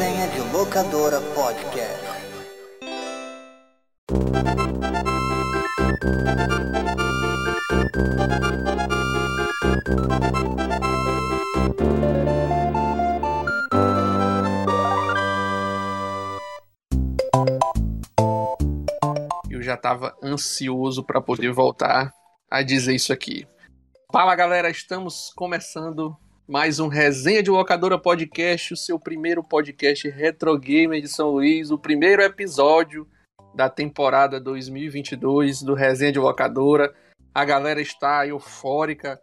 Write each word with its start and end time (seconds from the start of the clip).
Resenha 0.00 0.28
de 0.28 0.40
Locadora 0.50 1.20
Podcast. 1.34 2.00
Eu 19.50 19.60
já 19.60 19.76
tava 19.76 20.16
ansioso 20.22 21.04
para 21.04 21.20
poder 21.20 21.52
voltar 21.52 22.10
a 22.50 22.62
dizer 22.62 22.94
isso 22.94 23.12
aqui. 23.12 23.46
Fala 24.10 24.34
galera, 24.34 24.70
estamos 24.70 25.30
começando 25.36 26.16
mais 26.50 26.80
um 26.80 26.88
Resenha 26.88 27.42
de 27.42 27.50
Locadora 27.50 27.96
Podcast, 27.96 28.74
o 28.74 28.76
seu 28.76 28.98
primeiro 28.98 29.42
podcast 29.42 30.08
Retro 30.10 30.58
Gamer 30.58 31.00
de 31.00 31.06
São 31.08 31.30
Luís, 31.30 31.70
o 31.70 31.78
primeiro 31.78 32.22
episódio 32.22 33.06
da 33.54 33.68
temporada 33.68 34.40
2022 34.40 35.62
do 35.62 35.74
Resenha 35.74 36.10
de 36.12 36.18
Locadora. 36.18 36.92
A 37.32 37.44
galera 37.44 37.80
está 37.80 38.26
eufórica. 38.26 39.20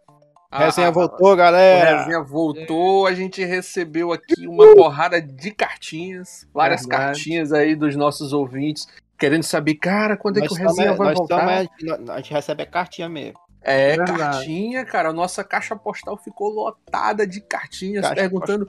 A, 0.50 0.64
Resenha 0.64 0.88
a- 0.88 0.90
voltou, 0.90 1.30
a 1.32 1.36
galera. 1.36 1.98
resenha 1.98 2.22
voltou, 2.22 3.06
a 3.06 3.12
gente 3.12 3.44
recebeu 3.44 4.10
aqui 4.10 4.46
uma 4.46 4.74
porrada 4.74 5.20
de 5.20 5.50
cartinhas, 5.50 6.48
várias 6.54 6.80
Verdade. 6.86 7.02
cartinhas 7.04 7.52
aí 7.52 7.76
dos 7.76 7.94
nossos 7.94 8.32
ouvintes, 8.32 8.86
querendo 9.18 9.42
saber, 9.42 9.74
cara, 9.74 10.16
quando 10.16 10.38
é 10.38 10.46
que 10.46 10.52
o 10.54 10.56
Resenha 10.56 10.94
vai 10.94 11.08
nós 11.08 11.18
voltar? 11.18 11.64
estamos- 11.64 12.08
a 12.08 12.16
gente 12.16 12.32
recebe 12.32 12.62
a 12.62 12.66
cartinha 12.66 13.08
mesmo. 13.10 13.38
É, 13.60 13.96
Verdade. 13.96 14.18
cartinha, 14.18 14.84
cara. 14.84 15.10
A 15.10 15.12
nossa 15.12 15.42
caixa 15.42 15.74
postal 15.76 16.16
ficou 16.16 16.48
lotada 16.48 17.26
de 17.26 17.40
cartinhas 17.40 18.02
Caixa 18.06 18.14
perguntando 18.14 18.66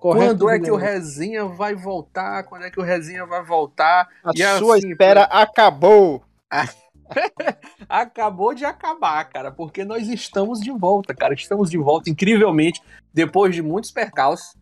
quando 0.00 0.50
é 0.50 0.58
que 0.58 0.70
o. 0.70 0.76
Resenha 0.76 1.44
vai 1.46 1.74
voltar, 1.74 2.44
quando 2.44 2.64
é 2.64 2.70
que 2.70 2.78
o 2.78 2.82
Resenha 2.82 3.24
vai 3.26 3.42
voltar. 3.44 4.06
A 4.22 4.30
E 4.34 4.58
sua 4.58 4.76
assim, 4.76 4.90
espera 4.90 5.22
acabou. 5.24 6.22
Acabou 7.88 8.52
de 8.52 8.64
acabar, 8.64 9.24
cara, 9.26 9.50
porque 9.52 9.84
nós 9.84 10.08
estamos 10.08 10.60
de 10.60 10.70
volta, 10.72 11.14
cara. 11.14 11.34
Estamos 11.34 11.70
de 11.70 11.78
volta, 11.78 12.10
incrivelmente, 12.10 12.82
depois 13.12 13.54
de 13.54 13.62
muitos 13.62 13.90
percalços. 13.90 14.54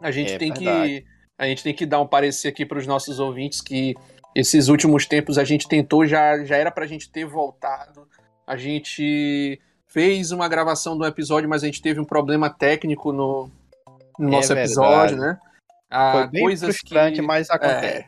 A 0.00 0.10
gente 0.10 0.34
É 0.34 0.38
tem 0.38 0.52
que 0.52 0.64
verdade. 0.64 1.04
a 1.38 1.46
gente 1.46 1.62
tem 1.62 1.74
que 1.74 1.86
dar 1.86 2.00
um 2.00 2.06
parecer 2.06 2.48
aqui 2.48 2.64
para 2.64 2.78
os 2.78 2.86
nossos 2.86 3.18
ouvintes 3.18 3.60
que 3.60 3.94
esses 4.34 4.68
últimos 4.68 5.06
tempos 5.06 5.38
a 5.38 5.44
gente 5.44 5.68
tentou 5.68 6.06
já 6.06 6.44
já 6.44 6.56
era 6.56 6.70
pra 6.70 6.86
gente 6.86 7.10
ter 7.10 7.24
voltado. 7.24 8.06
A 8.46 8.56
gente 8.56 9.60
fez 9.86 10.32
uma 10.32 10.48
gravação 10.48 10.96
do 10.96 11.04
episódio, 11.06 11.48
mas 11.48 11.62
a 11.62 11.66
gente 11.66 11.82
teve 11.82 12.00
um 12.00 12.04
problema 12.04 12.48
técnico 12.50 13.12
no, 13.12 13.50
no 14.18 14.28
É 14.28 14.30
nosso 14.30 14.48
verdade. 14.48 14.66
episódio, 14.70 15.16
né? 15.18 15.38
Ah, 15.90 16.12
Foi 16.12 16.26
bem 16.28 16.42
coisas 16.42 16.76
frustrante, 16.76 17.20
que... 17.20 17.26
mas 17.26 17.50
acontece. 17.50 17.86
É, 17.86 18.06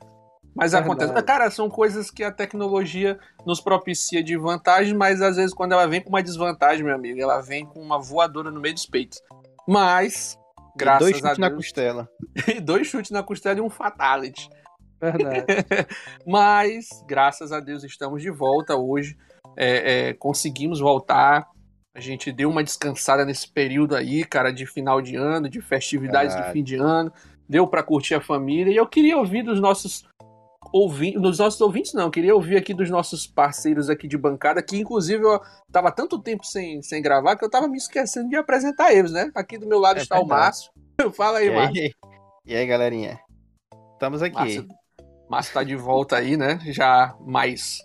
mas 0.54 0.72
Verdade. 0.72 0.90
acontece. 1.02 1.22
Cara, 1.26 1.50
são 1.50 1.68
coisas 1.68 2.10
que 2.10 2.24
a 2.24 2.32
tecnologia 2.32 3.18
nos 3.44 3.60
propicia 3.60 4.22
de 4.22 4.36
vantagem, 4.36 4.94
mas 4.94 5.20
às 5.20 5.36
vezes 5.36 5.52
quando 5.54 5.72
ela 5.72 5.86
vem 5.86 6.00
com 6.00 6.08
uma 6.08 6.22
desvantagem, 6.22 6.84
meu 6.84 6.94
amigo, 6.94 7.20
ela 7.20 7.40
vem 7.42 7.66
com 7.66 7.80
uma 7.80 7.98
voadora 8.00 8.50
no 8.50 8.60
meio 8.60 8.74
dos 8.74 8.86
peitos. 8.86 9.20
Mas, 9.68 10.38
E 10.74 10.78
graças 10.78 11.10
dois 11.10 11.16
a 11.16 11.28
chutes 11.28 11.38
na 11.38 11.50
costela. 11.50 12.08
e 12.48 12.58
dois 12.60 12.86
chutes 12.86 13.10
na 13.10 13.22
costela 13.22 13.58
e 13.58 13.62
um 13.62 13.68
fatality. 13.70 14.48
Verdade. 15.00 15.44
Mas, 16.26 16.86
graças 17.06 17.52
a 17.52 17.60
Deus, 17.60 17.84
estamos 17.84 18.22
de 18.22 18.30
volta 18.30 18.74
hoje. 18.76 19.16
É, 19.56 20.08
é, 20.08 20.14
conseguimos 20.14 20.80
voltar. 20.80 21.48
A 21.96 22.00
gente 22.00 22.32
deu 22.32 22.50
uma 22.50 22.64
descansada 22.64 23.24
nesse 23.24 23.48
período 23.48 23.94
aí, 23.94 24.24
cara, 24.24 24.52
de 24.52 24.66
final 24.66 25.00
de 25.00 25.14
ano, 25.16 25.48
de 25.48 25.60
festividades 25.60 26.32
Verdade. 26.34 26.52
de 26.52 26.58
fim 26.58 26.64
de 26.64 26.76
ano. 26.76 27.12
Deu 27.48 27.66
para 27.66 27.82
curtir 27.82 28.14
a 28.14 28.20
família. 28.20 28.72
E 28.72 28.76
eu 28.76 28.86
queria 28.86 29.16
ouvir 29.16 29.42
dos 29.42 29.60
nossos 29.60 30.04
ouvintes, 30.72 31.20
dos 31.22 31.38
nossos 31.38 31.60
ouvintes 31.60 31.92
não, 31.92 32.04
eu 32.04 32.10
queria 32.10 32.34
ouvir 32.34 32.56
aqui 32.56 32.74
dos 32.74 32.90
nossos 32.90 33.28
parceiros 33.28 33.88
aqui 33.88 34.08
de 34.08 34.18
bancada, 34.18 34.60
que 34.62 34.76
inclusive 34.76 35.22
eu 35.22 35.40
tava 35.70 35.92
tanto 35.92 36.18
tempo 36.18 36.44
sem, 36.44 36.82
sem 36.82 37.00
gravar 37.00 37.36
que 37.36 37.44
eu 37.44 37.50
tava 37.50 37.68
me 37.68 37.76
esquecendo 37.76 38.28
de 38.28 38.34
apresentar 38.36 38.92
eles, 38.92 39.12
né? 39.12 39.30
Aqui 39.34 39.56
do 39.56 39.68
meu 39.68 39.78
lado 39.78 39.98
É 39.98 40.02
está 40.02 40.16
o 40.18 40.20
verdade. 40.26 40.40
Márcio. 40.40 40.72
Fala 41.14 41.38
aí, 41.38 41.46
E 41.48 41.50
Márcio. 41.54 41.82
aí, 41.82 41.92
e 42.46 42.56
aí, 42.56 42.66
galerinha? 42.66 43.20
Estamos 43.92 44.20
aqui. 44.20 44.34
Márcio, 44.34 44.68
Márcio 45.30 45.54
tá 45.54 45.62
de 45.62 45.76
volta 45.76 46.16
aí, 46.16 46.36
né? 46.36 46.58
Já 46.66 47.14
mais, 47.20 47.78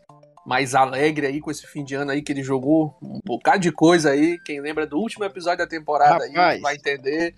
mais 0.49 0.73
alegre 0.73 1.27
aí 1.27 1.39
com 1.39 1.51
esse 1.51 1.67
fim 1.67 1.83
de 1.83 1.93
ano 1.93 2.09
aí 2.09 2.23
que 2.23 2.31
ele 2.31 2.41
jogou 2.41 2.97
um 3.03 3.19
bocado 3.23 3.59
de 3.59 3.71
coisa 3.71 4.09
aí. 4.09 4.39
Quem 4.43 4.59
lembra 4.59 4.87
do 4.87 4.97
último 4.97 5.23
episódio 5.23 5.59
da 5.59 5.67
temporada 5.67 6.23
aí 6.23 6.31
Rapaz. 6.31 6.61
vai 6.61 6.73
entender. 6.73 7.35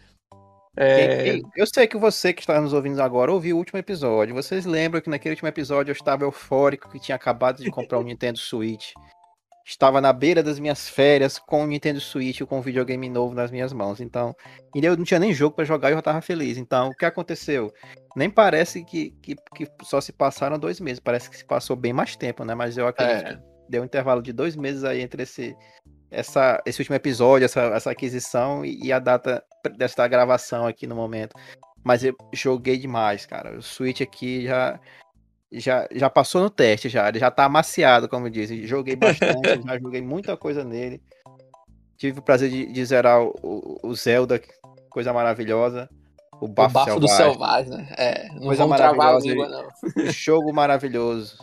É, 0.78 1.42
eu 1.58 1.68
sei 1.68 1.88
que 1.88 1.98
você 1.98 2.32
que 2.32 2.40
está 2.40 2.62
nos 2.62 2.72
ouvindo 2.72 3.02
agora 3.02 3.30
ouviu 3.30 3.58
o 3.58 3.60
último 3.60 3.78
episódio. 3.78 4.34
Vocês 4.34 4.66
lembram 4.66 5.02
que 5.02 5.10
naquele 5.10 5.34
último 5.34 5.50
episódio 5.50 5.92
eu 5.92 5.94
estava 5.94 6.24
eufórico 6.24 6.90
que 6.90 7.02
tinha 7.02 7.18
acabado 7.18 7.62
de 7.62 7.70
comprar 7.70 8.00
um 8.00 8.04
Nintendo 8.08 8.40
Switch. 8.40 8.94
Estava 9.66 10.02
na 10.02 10.12
beira 10.12 10.42
das 10.42 10.60
minhas 10.60 10.90
férias 10.90 11.38
com 11.38 11.64
o 11.64 11.68
Nintendo 11.68 12.00
Switch 12.00 12.40
e 12.42 12.46
com 12.46 12.58
um 12.58 12.62
videogame 12.62 13.10
novo 13.10 13.34
nas 13.36 13.52
minhas 13.52 13.72
mãos. 13.72 14.02
Então, 14.02 14.36
e 14.76 14.84
eu 14.84 14.98
não 14.98 15.04
tinha 15.04 15.20
nem 15.20 15.34
jogo 15.34 15.56
para 15.56 15.66
jogar 15.66 15.90
e 15.90 15.92
eu 15.92 15.96
já 15.96 16.00
estava 16.00 16.22
feliz. 16.22 16.58
Então, 16.58 16.90
o 16.90 16.96
que 16.96 17.06
aconteceu? 17.06 17.72
Nem 18.16 18.30
parece 18.30 18.84
que, 18.84 19.12
que, 19.22 19.36
que 19.56 19.68
só 19.84 20.02
se 20.02 20.12
passaram 20.12 20.58
dois 20.58 20.80
meses. 20.80 21.00
Parece 21.00 21.30
que 21.30 21.38
se 21.38 21.46
passou 21.46 21.76
bem 21.76 21.94
mais 21.94 22.16
tempo, 22.16 22.44
né? 22.44 22.56
Mas 22.56 22.78
eu 22.78 22.88
acredito 22.88 23.28
É. 23.28 23.36
que 23.36 23.42
deu 23.70 23.82
um 23.84 23.86
intervalo 23.86 24.22
de 24.22 24.34
dois 24.34 24.56
meses 24.56 24.84
aí 24.84 25.00
entre 25.02 25.24
esse, 25.24 25.56
essa, 26.10 26.62
esse 26.66 26.82
último 26.82 26.96
episódio, 26.96 27.46
essa, 27.46 27.62
essa 27.62 27.92
aquisição 27.92 28.66
e, 28.66 28.80
e 28.84 28.92
a 28.92 29.00
data 29.00 29.44
desta 29.78 30.08
gravação 30.08 30.66
aqui 30.68 30.86
no 30.88 30.96
momento. 30.96 31.36
Mas 31.84 32.04
eu 32.04 32.16
joguei 32.34 32.78
demais, 32.78 33.26
cara. 33.26 33.58
O 33.58 33.62
Switch 33.62 34.02
aqui 34.02 34.46
já, 34.46 34.80
já, 35.60 35.88
já 35.92 36.10
passou 36.10 36.42
no 36.42 36.50
teste, 36.50 36.88
já. 36.90 37.08
Ele 37.10 37.20
já 37.20 37.30
tá 37.32 37.46
amaciado, 37.46 38.08
como 38.08 38.30
dizem. 38.30 38.66
Joguei 38.66 38.96
bastante, 38.96 39.62
já 39.66 39.80
joguei 39.80 40.02
muita 40.02 40.38
coisa 40.38 40.64
nele. 40.64 41.02
Tive 41.98 42.20
o 42.20 42.24
prazer 42.24 42.50
de, 42.50 42.66
de 42.72 42.86
zerar 42.86 43.22
o, 43.22 43.80
o- 43.84 43.94
Zelda, 43.96 44.42
coisa 44.90 45.14
maravilhosa. 45.14 45.90
O 46.40 46.46
o 46.46 46.48
Bafo, 46.48 46.74
bafo 46.74 47.00
do 47.00 47.08
Selvagem. 47.08 47.66
selvagem, 47.72 47.86
né? 47.90 47.96
É, 47.98 48.28
não 48.34 48.42
Coisa 48.48 48.66
maravilhosa 48.66 49.28
língua, 49.28 49.48
não. 49.48 49.70
Jogo 50.12 50.52
maravilhoso. 50.52 51.38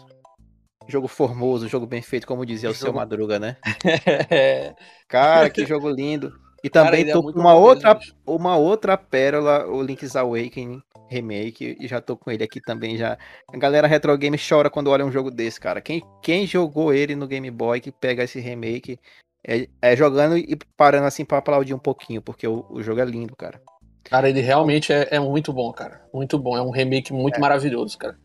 Jogo 0.89 1.07
formoso, 1.07 1.69
jogo 1.69 1.87
bem 1.87 2.01
feito, 2.03 2.27
como 2.27 2.47
dizia 2.47 2.71
o 2.71 2.75
seu 2.75 2.87
Jogo- 2.87 2.99
Madruga, 2.99 3.39
né? 3.39 3.57
É, 4.31 4.75
Cara, 5.07 5.51
que 5.51 5.65
jogo 5.67 5.89
lindo. 5.91 6.33
E 6.63 6.69
Cara, 6.69 6.87
também 6.87 7.01
ele 7.03 7.11
é 7.11 7.13
tô 7.13 7.23
com 7.23 7.39
uma 7.39 7.55
outra, 7.55 7.95
mesmo, 7.95 8.15
uma 8.27 8.57
outra 8.57 8.97
pérola, 8.97 9.67
o 9.67 9.81
Link's 9.83 10.17
Awakening 10.17 10.83
Remake, 11.09 11.77
e 11.81 11.87
já 11.87 12.01
tô 12.01 12.17
com 12.17 12.31
ele 12.31 12.43
aqui 12.45 12.61
também 12.61 12.97
já. 12.97 13.17
A 13.53 13.57
galera 13.57 13.87
retro 13.87 14.17
game 14.19 14.37
chora 14.37 14.69
quando 14.69 14.89
olha 14.91 15.05
um 15.07 15.13
jogo 15.13 15.31
desse, 15.31 15.61
cara. 15.61 15.81
Quem, 15.81 16.03
quem 16.23 16.47
jogou 16.47 16.93
ele 16.93 17.15
no 17.15 17.27
Game 17.27 17.51
Boy 17.51 17.81
que 17.81 17.93
pega 17.93 18.25
esse 18.25 18.41
remake 18.41 18.99
é, 19.47 19.69
é 19.81 19.97
jogando 19.97 20.37
e 20.37 20.59
parando 20.77 21.07
assim 21.07 21.25
pra 21.25 21.39
aplaudir 21.39 21.73
um 21.75 21.79
pouquinho, 21.79 22.21
porque 22.21 22.47
o, 22.47 22.67
o 22.69 22.83
jogo 22.83 23.01
é 23.01 23.05
lindo, 23.05 23.35
cara. 23.37 23.61
Cara, 24.05 24.29
ele 24.29 24.41
realmente 24.41 24.93
é, 24.93 25.07
é 25.13 25.21
muito 25.21 25.53
bom, 25.53 25.73
cara. 25.73 26.03
Muito 26.13 26.39
bom. 26.39 26.57
É 26.57 26.63
um 26.63 26.71
remake 26.71 27.13
muito 27.13 27.39
maravilhoso, 27.41 27.97
cara. 27.99 28.19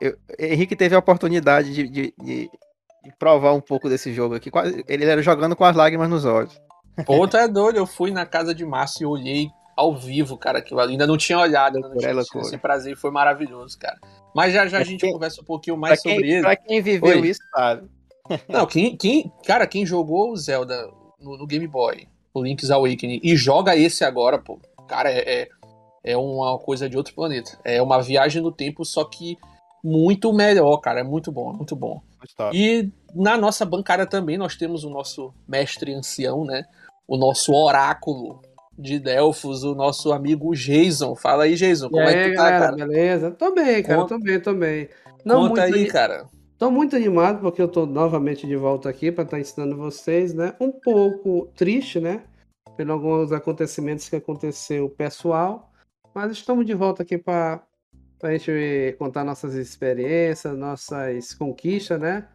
Eu- 0.00 0.16
Henrique 0.38 0.74
teve 0.74 0.94
a 0.94 0.98
oportunidade 0.98 1.72
de, 1.72 1.88
de- 1.88 2.14
de- 2.18 2.50
de 3.04 3.12
provar 3.18 3.52
um 3.52 3.60
pouco 3.60 3.88
desse 3.88 4.12
jogo 4.12 4.34
aqui. 4.34 4.50
Quase- 4.50 4.84
Ele 4.88 5.04
era 5.04 5.22
jogando 5.22 5.54
com 5.54 5.64
as 5.64 5.76
lágrimas 5.76 6.08
nos 6.08 6.24
olhos. 6.24 6.58
Pô, 7.06 7.26
tu 7.28 7.36
é 7.36 7.46
doido. 7.48 7.76
Eu 7.76 7.86
fui 7.86 8.10
na 8.10 8.24
casa 8.26 8.54
de 8.54 8.64
Márcio 8.64 9.02
e 9.02 9.06
olhei 9.06 9.50
ao 9.76 9.96
vivo, 9.96 10.36
cara, 10.36 10.58
aquilo 10.58 10.80
ali. 10.80 10.92
Ainda 10.92 11.06
não 11.06 11.16
tinha 11.16 11.38
olhado, 11.38 11.76
ainda 11.76 11.88
não 11.88 11.96
tinha 11.96 12.08
é 12.10 12.12
tido 12.12 12.18
loucura. 12.20 12.44
esse 12.44 12.58
prazer. 12.58 12.96
Foi 12.96 13.10
maravilhoso, 13.10 13.78
cara. 13.78 13.96
Mas 14.34 14.52
já 14.52 14.66
já 14.66 14.78
a 14.78 14.84
gente 14.84 15.00
quem- 15.00 15.12
conversa 15.12 15.40
um 15.40 15.44
pouquinho 15.44 15.76
mais 15.76 16.00
quem, 16.02 16.14
sobre 16.14 16.30
ele. 16.32 16.42
pra 16.42 16.56
quem 16.56 16.82
viveu 16.82 17.20
Oi. 17.20 17.28
isso, 17.28 17.40
sabe? 17.54 17.88
Não, 18.48 18.66
quem, 18.66 18.96
quem, 18.96 19.32
cara, 19.46 19.66
quem 19.66 19.86
jogou 19.86 20.32
o 20.32 20.36
Zelda 20.36 20.86
no, 21.20 21.38
no 21.38 21.46
Game 21.46 21.66
Boy, 21.66 22.06
o 22.34 22.42
Link's 22.42 22.70
Awakening, 22.70 23.20
e 23.22 23.34
joga 23.36 23.74
esse 23.74 24.04
agora, 24.04 24.38
pô, 24.38 24.60
cara, 24.86 25.10
é, 25.10 25.42
é, 25.42 25.48
é 26.04 26.16
uma 26.16 26.58
coisa 26.58 26.88
de 26.90 26.96
outro 26.96 27.14
planeta. 27.14 27.58
É 27.64 27.80
uma 27.80 28.02
viagem 28.02 28.42
no 28.42 28.52
tempo, 28.52 28.84
só 28.84 29.02
que 29.04 29.38
muito 29.82 30.32
melhor, 30.32 30.76
cara. 30.78 31.00
É 31.00 31.04
muito 31.04 31.32
bom, 31.32 31.52
é 31.52 31.56
muito 31.56 31.74
bom. 31.74 32.02
E 32.52 32.90
na 33.14 33.36
nossa 33.38 33.64
bancada 33.64 34.04
também 34.06 34.36
nós 34.36 34.56
temos 34.56 34.84
o 34.84 34.90
nosso 34.90 35.32
mestre 35.46 35.94
ancião, 35.94 36.44
né? 36.44 36.64
O 37.08 37.16
nosso 37.16 37.54
oráculo 37.54 38.42
de 38.78 38.98
Delfos, 38.98 39.64
o 39.64 39.74
nosso 39.74 40.12
amigo 40.12 40.54
Jason. 40.54 41.16
Fala 41.16 41.44
aí, 41.44 41.56
Jason, 41.56 41.88
como 41.88 42.06
aí, 42.06 42.14
é 42.14 42.24
que 42.24 42.30
tu 42.30 42.36
tá, 42.36 42.42
galera, 42.50 42.60
cara? 42.60 42.76
beleza? 42.76 43.30
Tô 43.30 43.54
bem, 43.54 43.82
cara, 43.82 44.02
Conta- 44.02 44.14
tô 44.14 44.22
bem, 44.22 44.40
tô 44.40 44.54
bem. 44.54 44.88
Não 45.24 45.48
Conta 45.48 45.62
muito 45.62 45.76
aí, 45.76 45.86
cara. 45.86 46.26
Tô 46.58 46.70
muito 46.70 46.94
animado 46.96 47.40
porque 47.40 47.62
eu 47.62 47.68
tô 47.68 47.86
novamente 47.86 48.46
de 48.46 48.56
volta 48.56 48.88
aqui 48.90 49.10
para 49.10 49.24
estar 49.24 49.40
ensinando 49.40 49.76
vocês, 49.76 50.34
né? 50.34 50.54
Um 50.60 50.70
pouco 50.70 51.48
triste, 51.56 51.98
né? 51.98 52.24
Pelos 52.76 52.92
alguns 52.92 53.32
acontecimentos 53.32 54.08
que 54.08 54.16
aconteceu 54.16 54.88
pessoal, 54.90 55.72
mas 56.14 56.32
estamos 56.32 56.66
de 56.66 56.74
volta 56.74 57.02
aqui 57.02 57.16
para 57.16 57.62
a 58.22 58.30
gente 58.32 58.94
contar 58.98 59.24
nossas 59.24 59.54
experiências, 59.54 60.56
nossas 60.56 61.32
conquistas, 61.34 61.98
né? 62.00 62.28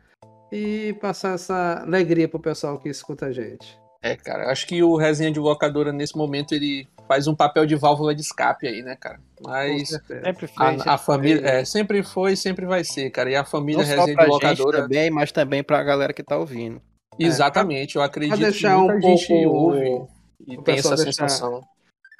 E 0.51 0.93
passar 1.01 1.35
essa 1.35 1.83
alegria 1.83 2.27
pro 2.27 2.39
pessoal 2.39 2.79
que 2.79 2.89
escuta 2.89 3.27
a 3.27 3.31
gente. 3.31 3.82
É, 4.03 4.15
cara, 4.17 4.51
acho 4.51 4.67
que 4.67 4.83
o 4.83 4.97
resenha 4.97 5.31
de 5.31 5.39
locadora 5.39 5.93
nesse 5.93 6.17
momento 6.17 6.53
ele 6.53 6.85
faz 7.07 7.25
um 7.25 7.33
papel 7.33 7.65
de 7.65 7.73
válvula 7.75 8.13
de 8.13 8.21
escape 8.21 8.67
aí, 8.67 8.81
né, 8.81 8.97
cara? 8.97 9.17
Mas. 9.41 9.89
Sempre 9.89 10.47
fez. 10.47 10.57
a, 10.59 10.67
a 10.67 10.97
sempre 10.97 10.97
família, 11.05 11.41
foi. 11.41 11.49
é, 11.49 11.65
sempre 11.65 12.03
foi 12.03 12.33
e 12.33 12.37
sempre 12.37 12.65
vai 12.65 12.83
ser, 12.83 13.09
cara. 13.11 13.31
E 13.31 13.35
a 13.35 13.45
família 13.45 13.81
Não 13.81 13.87
resenha 13.87 14.17
de 14.17 14.25
locadora. 14.27 14.81
também, 14.83 15.09
mas 15.09 15.31
também 15.31 15.63
pra 15.63 15.81
galera 15.83 16.11
que 16.11 16.21
tá 16.21 16.37
ouvindo. 16.37 16.81
Exatamente, 17.17 17.95
eu 17.95 18.01
acredito 18.01 18.37
Pra 18.37 18.49
deixar 18.49 18.75
que 18.75 18.81
muita 18.81 18.95
um 18.95 19.01
gente 19.01 19.27
pouco 19.27 19.49
ouve 19.57 20.07
e 20.47 20.57
o 20.57 20.61
tem 20.63 20.75
essa 20.79 20.95
deixar- 20.95 21.29
sensação. 21.29 21.61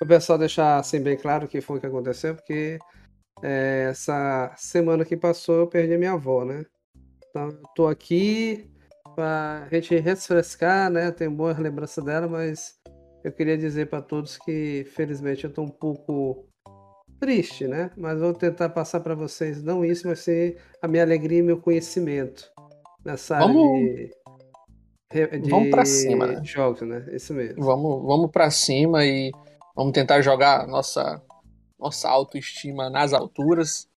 o 0.01 0.05
pessoal 0.05 0.37
deixar 0.37 0.77
assim 0.77 1.01
bem 1.01 1.17
claro 1.17 1.45
o 1.45 1.47
que 1.49 1.59
foi 1.61 1.79
que 1.79 1.85
aconteceu, 1.87 2.35
porque 2.35 2.77
é, 3.41 3.87
essa 3.89 4.53
semana 4.55 5.03
que 5.03 5.17
passou 5.17 5.55
eu 5.55 5.67
perdi 5.67 5.95
a 5.95 5.97
minha 5.97 6.13
avó, 6.13 6.45
né? 6.45 6.63
Então 7.29 7.47
eu 7.49 7.61
tô 7.75 7.87
aqui 7.87 8.69
pra 9.15 9.67
gente 9.71 9.95
refrescar, 9.97 10.89
né? 10.89 11.11
Tenho 11.11 11.31
boas 11.31 11.57
lembranças 11.57 12.03
dela, 12.03 12.27
mas 12.27 12.75
eu 13.23 13.31
queria 13.31 13.57
dizer 13.57 13.89
para 13.89 14.01
todos 14.01 14.37
que 14.37 14.85
felizmente 14.95 15.45
eu 15.45 15.53
tô 15.53 15.61
um 15.63 15.69
pouco 15.69 16.45
triste, 17.19 17.67
né? 17.67 17.91
Mas 17.95 18.19
vou 18.19 18.33
tentar 18.33 18.69
passar 18.69 18.99
para 18.99 19.15
vocês 19.15 19.63
não 19.63 19.83
isso, 19.85 20.07
mas 20.07 20.19
sim 20.19 20.55
a 20.81 20.87
minha 20.87 21.03
alegria 21.03 21.39
e 21.39 21.43
meu 21.43 21.59
conhecimento 21.59 22.51
nessa 23.05 23.37
área 23.37 23.47
Vamos- 23.47 24.09
de, 25.11 25.39
de 25.39 25.49
vamos 25.49 25.69
pra 25.69 25.85
cima, 25.85 26.27
né? 26.27 26.41
jogos, 26.43 26.81
né? 26.81 27.05
Isso 27.11 27.33
mesmo. 27.33 27.63
Vamos, 27.63 28.03
vamos 28.03 28.31
para 28.31 28.49
cima 28.51 29.05
e 29.05 29.31
vamos 29.75 29.93
tentar 29.93 30.21
jogar 30.21 30.67
nossa 30.67 31.21
nossa 31.79 32.09
autoestima 32.09 32.89
nas 32.89 33.11
alturas. 33.13 33.89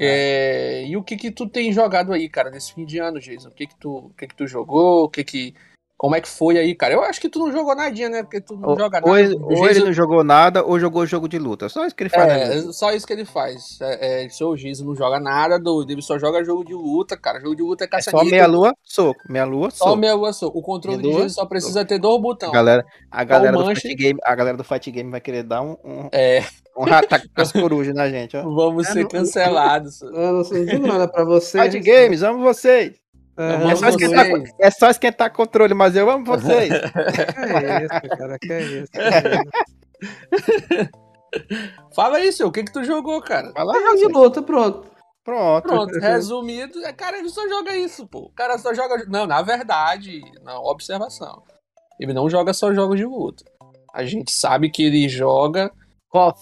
É, 0.00 0.84
e 0.86 0.96
o 0.96 1.02
que 1.02 1.16
que 1.16 1.30
tu 1.30 1.48
tem 1.48 1.72
jogado 1.72 2.12
aí, 2.12 2.28
cara, 2.28 2.50
nesse 2.50 2.72
fim 2.74 2.84
de 2.84 2.98
ano, 2.98 3.20
Jason? 3.20 3.48
O 3.48 3.52
que 3.52 3.66
que 3.66 3.76
tu, 3.76 3.90
o 3.96 4.10
que 4.16 4.26
que 4.26 4.34
tu 4.36 4.46
jogou? 4.46 5.04
O 5.04 5.08
que 5.08 5.22
que 5.24 5.54
como 5.96 6.16
é 6.16 6.20
que 6.20 6.28
foi 6.28 6.58
aí, 6.58 6.74
cara? 6.74 6.94
Eu 6.94 7.02
acho 7.04 7.20
que 7.20 7.28
tu 7.28 7.38
não 7.38 7.52
jogou 7.52 7.76
nadinha, 7.76 8.08
né? 8.08 8.24
Porque 8.24 8.40
tu 8.40 8.56
não 8.56 8.70
Ou, 8.70 8.76
joga 8.76 9.00
ou 9.04 9.12
nada. 9.12 9.20
ele, 9.20 9.36
O 9.36 9.44
ou 9.44 9.52
ele 9.66 9.74
Jason- 9.74 9.84
não 9.86 9.92
jogou 9.92 10.24
nada, 10.24 10.64
ou 10.64 10.80
jogou 10.80 11.06
jogo 11.06 11.28
de 11.28 11.38
luta. 11.38 11.68
Só 11.68 11.86
isso 11.86 11.94
que 11.94 12.02
ele 12.02 12.10
faz. 12.10 12.28
É, 12.28 12.72
só 12.72 12.92
isso 12.92 13.06
que 13.06 13.12
ele 13.12 13.24
faz. 13.24 13.78
É, 13.80 14.24
é, 14.24 14.28
seu 14.28 14.56
Giz 14.56 14.80
não 14.80 14.96
joga 14.96 15.20
nada, 15.20 15.60
doido. 15.60 15.92
Ele 15.92 16.02
só 16.02 16.18
joga 16.18 16.42
jogo 16.42 16.64
de 16.64 16.74
luta, 16.74 17.16
cara. 17.16 17.38
Jogo 17.40 17.54
de 17.54 17.62
luta 17.62 17.84
é 17.84 17.86
É 17.86 17.88
caça 17.88 18.10
só 18.10 18.24
meia 18.24 18.48
lua, 18.48 18.74
soco. 18.82 19.20
Meia 19.28 19.44
lua, 19.44 19.70
Só 19.70 19.84
soco. 19.84 19.96
meia 19.96 20.14
lua 20.14 20.32
soco. 20.32 20.58
O 20.58 20.62
controle 20.62 20.96
Meia 20.96 21.08
de 21.08 21.14
lua, 21.18 21.22
Giz 21.28 21.34
só 21.36 21.46
precisa 21.46 21.84
ter 21.84 22.00
dois 22.00 22.16
A 22.16 22.20
botões. 22.20 22.52
galera, 22.52 22.84
a 23.08 23.22
galera, 23.22 23.56
do 23.56 23.64
manche. 23.64 23.82
fight 23.82 23.94
game, 23.94 24.18
a 24.24 24.34
galera 24.34 24.56
do 24.56 24.64
Fight 24.64 24.90
Game 24.90 25.08
vai 25.08 25.20
querer 25.20 25.44
dar 25.44 25.62
um, 25.62 25.76
um, 25.84 26.08
É, 26.10 26.40
um 26.76 26.84
ataque 26.92 27.28
com 27.28 27.42
as 27.42 27.52
corujas 27.52 27.94
na 27.94 28.08
gente, 28.08 28.36
ó. 28.36 28.42
vamos 28.42 28.86
É, 28.88 28.92
ser 28.92 29.02
não- 29.02 29.08
cancelados. 29.08 30.00
Eu 30.02 30.10
não, 30.12 30.32
não 30.42 30.64
digo 30.64 30.86
nada 30.86 31.06
pra 31.08 31.24
vocês. 31.24 31.62
Fight 31.72 31.80
Games, 31.80 32.22
amo 32.22 32.42
vocês. 32.42 32.94
É, 33.36 33.54
Eu 33.64 33.70
É 33.70 33.76
só, 33.76 33.88
esquentar, 33.88 34.26
é 34.60 34.70
só 34.70 34.90
esquentar 34.90 35.32
controle, 35.32 35.72
mas 35.74 35.96
eu 35.96 36.08
amo 36.10 36.24
vocês. 36.24 36.68
que 36.68 37.66
é 37.66 37.82
isso, 37.84 38.16
cara? 38.18 38.38
Que 38.38 38.52
é 38.52 38.62
isso? 38.62 38.92
Que 38.92 39.00
é 39.00 40.78
isso? 40.78 40.90
Fala 41.94 42.18
aí, 42.18 42.32
seu. 42.32 42.48
O 42.48 42.52
que 42.52 42.62
que 42.64 42.72
tu 42.72 42.84
jogou, 42.84 43.20
cara? 43.22 43.52
Fala 43.52 43.72
Ah, 43.74 43.90
aí, 43.92 43.96
de 43.98 44.06
luta, 44.06 44.42
pronto. 44.42 44.86
Pronto. 45.24 45.62
Pronto, 45.62 45.98
resumido, 46.00 46.84
é, 46.84 46.92
cara, 46.92 47.16
ele 47.18 47.28
só 47.28 47.46
joga 47.48 47.76
isso, 47.76 48.06
pô. 48.08 48.18
O 48.22 48.30
cara 48.30 48.58
só 48.58 48.74
joga. 48.74 49.04
Não, 49.08 49.24
na 49.26 49.40
verdade, 49.40 50.20
na 50.42 50.58
observação. 50.60 51.42
Ele 52.00 52.12
não 52.12 52.28
joga 52.28 52.52
só 52.52 52.74
jogos 52.74 52.96
de 52.98 53.04
luta. 53.06 53.44
A 53.94 54.04
gente 54.04 54.32
sabe 54.32 54.68
que 54.68 54.82
ele 54.84 55.08
joga 55.08 55.70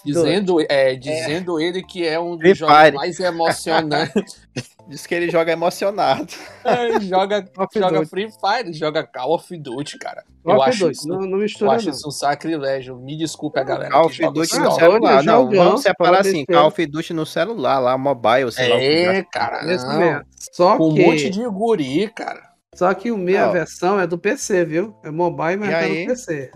dizendo, 0.05 0.57
é, 0.69 0.95
dizendo 0.97 1.61
ele 1.61 1.83
que 1.83 2.07
é 2.07 2.19
um 2.19 2.37
Free 2.37 2.51
dos 2.51 2.59
jogos 2.59 2.91
mais 2.93 3.21
emocionantes. 3.21 4.41
Diz 4.89 5.07
que 5.07 5.15
ele 5.15 5.31
joga 5.31 5.53
emocionado. 5.53 6.27
Ele 6.65 7.07
joga, 7.07 7.45
joga. 7.77 8.05
Free 8.07 8.29
Fire, 8.29 8.73
joga 8.73 9.05
Call 9.07 9.35
of 9.37 9.57
Duty, 9.57 9.97
cara. 9.99 10.25
Call 10.45 10.57
Eu 10.57 10.63
acho, 10.63 10.91
isso, 10.91 11.07
não, 11.07 11.19
não 11.21 11.37
eu 11.37 11.43
mistura, 11.45 11.71
acho 11.73 11.87
não. 11.87 11.93
isso 11.95 12.09
um 12.09 12.11
sacrilégio. 12.11 12.97
Me 12.97 13.17
desculpe 13.17 13.61
a 13.61 13.63
galera 13.63 13.93
Call 13.93 14.07
of 14.07 14.19
Duty 14.33 14.59
no 14.59 14.69
Ah, 14.69 14.71
celular. 14.73 15.23
Não, 15.23 15.45
jogão, 15.45 15.65
vamos 15.65 15.83
separar 15.83 16.21
assim. 16.23 16.45
ser. 16.45 16.53
Call 16.53 16.67
of 16.67 16.87
Duty 16.87 17.13
no 17.13 17.25
celular, 17.25 17.79
lá, 17.79 17.97
mobile, 17.97 18.51
sei 18.51 18.69
lá. 18.69 18.75
o 18.75 18.79
que 18.81 18.85
É, 18.85 19.23
cara. 19.31 19.63
Não. 19.63 19.99
mesmo. 20.01 20.25
Só 20.53 20.77
Com 20.77 20.89
um 20.89 20.95
que, 20.95 21.07
monte 21.07 21.31
de 21.31 21.45
guri, 21.49 22.09
cara. 22.13 22.43
só 22.75 22.93
que 22.93 23.13
o 23.13 23.17
Ó. 23.49 23.53
versão 23.53 24.01
é 24.01 24.09
do 24.09 24.19
PC, 24.19 24.65
viu? 24.65 24.97
É 25.05 25.11
mobile, 25.13 25.57
mas 25.57 25.69
E 25.69 25.73
tá 25.73 25.79
aí? 25.79 26.01
no 26.03 26.07
PC. 26.09 26.51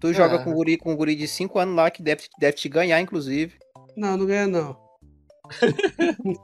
Tu 0.00 0.12
joga 0.14 0.36
É. 0.36 0.38
com 0.44 0.50
um 0.50 0.54
guri, 0.54 0.76
com 0.78 0.92
um 0.92 0.96
guri 0.96 1.14
de 1.14 1.28
5 1.28 1.58
anos 1.58 1.74
lá 1.76 1.90
que 1.90 2.02
deve, 2.02 2.24
deve 2.38 2.56
te 2.56 2.68
ganhar, 2.68 3.00
inclusive. 3.00 3.54
Não, 3.96 4.16
não 4.16 4.24
ganha, 4.26 4.46
não. 4.46 4.76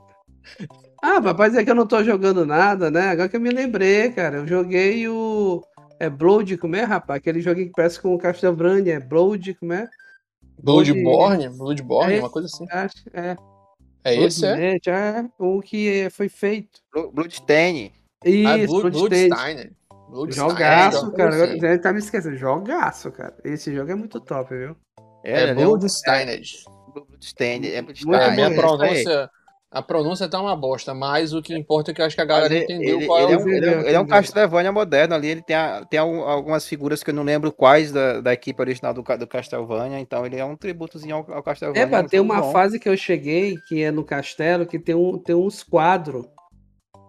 ah, 1.01 1.21
papai 1.21 1.49
dizer 1.49 1.63
que 1.65 1.71
eu 1.71 1.75
não 1.75 1.87
tô 1.87 2.03
jogando 2.03 2.45
nada, 2.45 2.89
né? 2.91 3.09
Agora 3.09 3.29
que 3.29 3.35
eu 3.35 3.41
me 3.41 3.49
lembrei, 3.49 4.11
cara. 4.11 4.37
Eu 4.37 4.47
joguei 4.47 5.07
o. 5.07 5.63
É 5.99 6.09
Blood, 6.09 6.57
como 6.57 6.75
é, 6.75 6.83
rapaz? 6.83 7.17
Aquele 7.19 7.41
joguinho 7.41 7.67
que 7.67 7.73
parece 7.75 7.99
com 7.99 8.13
o 8.13 8.17
Castlevania. 8.19 8.95
É 8.95 8.99
Blood, 8.99 9.55
como 9.55 9.73
é? 9.73 9.87
Bloodborne, 10.61 11.49
Bloodborne, 11.49 12.13
É 12.15 12.19
uma 12.19 12.29
coisa 12.29 12.47
assim. 12.47 12.65
Acho 12.69 12.95
é. 13.13 13.35
É 14.03 14.15
esse, 14.15 14.45
é? 14.45 14.75
É 14.75 15.25
o 15.39 15.61
que 15.61 16.07
foi 16.11 16.29
feito. 16.29 16.79
Blo- 16.93 17.11
Bloodstain. 17.11 17.91
Isso, 18.23 18.47
Ah, 18.47 18.57
Blood, 18.81 18.91
Bloodstained. 18.91 19.71
Jogaço, 20.29 21.11
cara. 21.11 21.29
assim. 21.33 21.47
Agora, 21.53 21.67
Ele 21.71 21.79
tá 21.79 21.91
me 21.93 21.99
esquecendo. 21.99 22.37
Jogaço, 22.37 23.11
cara. 23.11 23.35
Esse 23.43 23.73
jogo 23.73 23.91
é 23.91 23.95
muito 23.95 24.19
top, 24.19 24.55
viu? 24.55 24.75
É, 25.23 25.43
ele 25.43 25.51
um- 25.51 25.55
Bloodstein. 25.55 26.29
é, 26.29 26.39
Bloodstain. 26.93 27.65
É 27.67 27.81
Muito 27.81 28.05
Bloodstain. 28.05 28.19
É, 28.19 28.25
a 28.25 28.31
minha 28.31 28.55
pronúncia. 28.55 29.29
A 29.69 29.81
pronúncia 29.81 30.29
tá 30.29 30.39
uma 30.41 30.55
bosta, 30.55 30.93
mas 30.93 31.33
o 31.33 31.41
que 31.41 31.53
importa 31.53 31.91
é 31.91 31.93
que 31.93 32.01
eu 32.01 32.05
acho 32.05 32.15
que 32.15 32.21
a 32.21 32.25
galera 32.25 32.53
Ele, 32.53 32.63
entendeu 32.63 32.97
ele- 32.99 33.05
qual 33.05 33.19
ele 33.19 33.31
é 33.31 33.35
é 33.35 33.37
o. 33.37 33.41
um, 33.43 33.49
ele 33.49 33.65
é 33.65 33.69
um- 33.77 33.81
ele 33.81 33.95
é 33.95 33.99
um? 33.99 34.07
Castlevania 34.07 34.71
moderno 34.71 35.13
ali. 35.13 35.27
Ele 35.27 35.41
tem, 35.41 35.55
a- 35.57 35.85
tem 35.85 35.99
al- 35.99 36.23
algumas 36.27 36.65
figuras 36.65 37.03
que 37.03 37.09
eu 37.09 37.13
não 37.13 37.23
lembro 37.23 37.51
quais 37.51 37.91
da, 37.91 38.21
da 38.21 38.31
equipe 38.33 38.59
original 38.61 38.93
do, 38.93 39.03
do 39.03 39.27
Castlevania. 39.27 39.99
Então 39.99 40.25
ele 40.25 40.37
é 40.37 40.45
um 40.45 40.55
tributozinho 40.55 41.17
ao, 41.17 41.31
ao 41.33 41.43
Castlevania. 41.43 41.83
É, 41.97 42.03
ter 42.03 42.17
jogo 42.17 42.31
uma 42.31 42.41
bom. 42.41 42.51
fase 42.53 42.79
que 42.79 42.87
eu 42.87 42.95
cheguei, 42.95 43.57
que 43.67 43.83
é 43.83 43.91
no 43.91 44.05
castelo, 44.05 44.65
que 44.65 44.79
tem, 44.79 44.95
um, 44.95 45.17
tem 45.19 45.35
uns 45.35 45.61
quadros. 45.63 46.25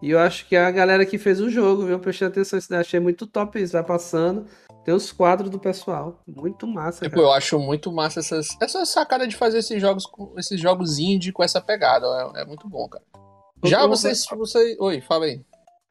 E 0.00 0.10
eu 0.10 0.18
acho 0.18 0.46
que 0.46 0.54
é 0.54 0.64
a 0.64 0.70
galera 0.70 1.04
que 1.04 1.18
fez 1.18 1.40
o 1.40 1.50
jogo, 1.50 1.82
viu? 1.82 1.92
Eu 1.92 1.98
prestei 1.98 2.28
atenção 2.28 2.58
achei 2.78 3.00
muito 3.00 3.26
top 3.26 3.60
isso, 3.60 3.72
vai 3.72 3.82
passando. 3.82 4.46
Tem 4.84 4.94
os 4.94 5.10
quadros 5.12 5.50
do 5.50 5.58
pessoal. 5.58 6.22
Muito 6.26 6.66
massa, 6.66 7.04
Tipo, 7.04 7.16
cara. 7.16 7.26
eu 7.28 7.32
acho 7.32 7.58
muito 7.58 7.92
massa 7.92 8.20
essas, 8.20 8.46
essa 8.62 8.84
sacada 8.86 9.26
de 9.26 9.36
fazer 9.36 9.58
esses 9.58 9.80
jogos, 9.80 10.06
com- 10.06 10.32
esses 10.38 10.58
jogos 10.60 10.98
indie 10.98 11.32
com 11.32 11.42
essa 11.42 11.60
pegada. 11.60 12.06
É, 12.36 12.42
é 12.42 12.44
muito 12.44 12.68
bom, 12.68 12.88
cara. 12.88 13.04
Já 13.64 13.86
vocês, 13.86 14.24
você, 14.36 14.76
oi, 14.78 15.00
fala 15.00 15.24
aí. 15.26 15.42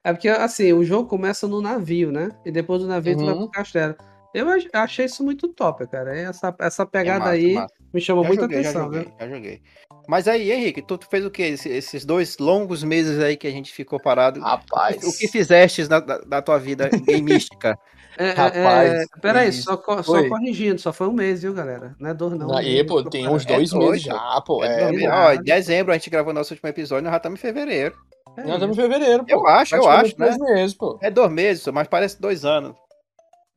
É 0.03 0.13
porque, 0.13 0.29
assim, 0.29 0.71
o 0.71 0.83
jogo 0.85 1.09
começa 1.09 1.47
no 1.47 1.61
navio, 1.61 2.11
né? 2.11 2.29
E 2.45 2.51
depois 2.51 2.81
do 2.81 2.87
navio 2.87 3.17
tu 3.17 3.25
vai 3.25 3.33
Uhum. 3.33 3.41
pro 3.41 3.51
castelo. 3.51 3.93
Eu 4.33 4.47
ach- 4.49 4.67
achei 4.73 5.05
isso 5.05 5.21
muito 5.23 5.49
top, 5.49 5.85
cara. 5.87 6.17
Essa, 6.17 6.55
essa 6.59 6.83
É 6.83 6.85
pegada 6.85 7.19
massa, 7.19 7.31
aí 7.31 7.53
massa. 7.55 7.73
me 7.93 7.99
chamou 7.99 8.23
Já 8.23 8.27
muita 8.29 8.43
joguei, 8.43 8.63
já 8.63 8.69
atenção, 8.69 8.85
joguei, 8.85 9.01
viu? 9.03 9.13
já 9.19 9.27
joguei. 9.29 9.61
Mas 10.07 10.27
aí, 10.27 10.51
Henrique, 10.51 10.81
tu, 10.81 10.97
tu 10.97 11.07
fez 11.09 11.25
o 11.25 11.29
quê? 11.29 11.43
Esse- 11.43 11.69
Esses 11.69 12.05
dois 12.05 12.37
longos 12.37 12.83
meses 12.83 13.19
aí 13.19 13.35
que 13.35 13.45
a 13.47 13.51
gente 13.51 13.71
ficou 13.73 13.99
parado. 13.99 14.39
Rapaz. 14.39 15.03
O 15.03 15.17
que 15.17 15.27
fizeste 15.27 15.87
na, 15.89 15.99
da, 15.99 16.17
da 16.19 16.41
tua 16.41 16.57
vida 16.57 16.89
gameística? 17.05 17.77
É, 18.19 18.29
é, 18.29 18.31
Rapaz, 18.33 18.91
é, 18.93 19.03
peraí, 19.21 19.49
isso. 19.49 19.61
só, 19.61 19.75
só 20.01 20.27
corrigindo, 20.27 20.81
só 20.81 20.91
foi 20.91 21.07
um 21.07 21.13
mês, 21.13 21.43
viu, 21.43 21.53
galera? 21.53 21.95
Não 21.99 22.09
é 22.09 22.15
dor, 22.15 22.35
não. 22.35 22.51
Aí, 22.57 22.83
pô, 22.83 23.03
tem 23.03 23.27
uns 23.27 23.45
É 23.45 23.53
dois 23.53 23.69
doido. 23.69 23.91
meses 23.91 24.01
já, 24.05 24.41
pô. 24.43 24.63
É, 24.65 24.81
É, 24.85 24.91
dois- 24.91 25.03
pô. 25.03 25.09
ó, 25.11 25.33
em 25.33 25.43
dezembro 25.43 25.91
a 25.91 25.97
gente 25.97 26.09
gravou 26.09 26.33
nosso 26.33 26.51
último 26.51 26.67
episódio, 26.67 27.03
nós 27.03 27.11
já 27.11 27.17
estamos 27.17 27.37
em 27.37 27.41
fevereiro. 27.43 27.95
É 28.35 28.41
nós 28.41 28.53
estamos 28.55 28.75
isso. 28.75 28.87
em 28.87 28.89
fevereiro, 28.91 29.23
pô. 29.23 29.31
Eu 29.31 29.45
acho, 29.45 29.75
eu 29.75 29.87
acho, 29.87 30.15
né? 30.17 30.29
dois 30.29 30.37
meses, 30.39 30.73
pô. 30.75 30.97
É 30.99 31.11
dois 31.11 31.31
meses, 31.31 31.67
mas 31.67 31.87
parece 31.87 32.19
dois 32.19 32.43
anos. 32.43 32.75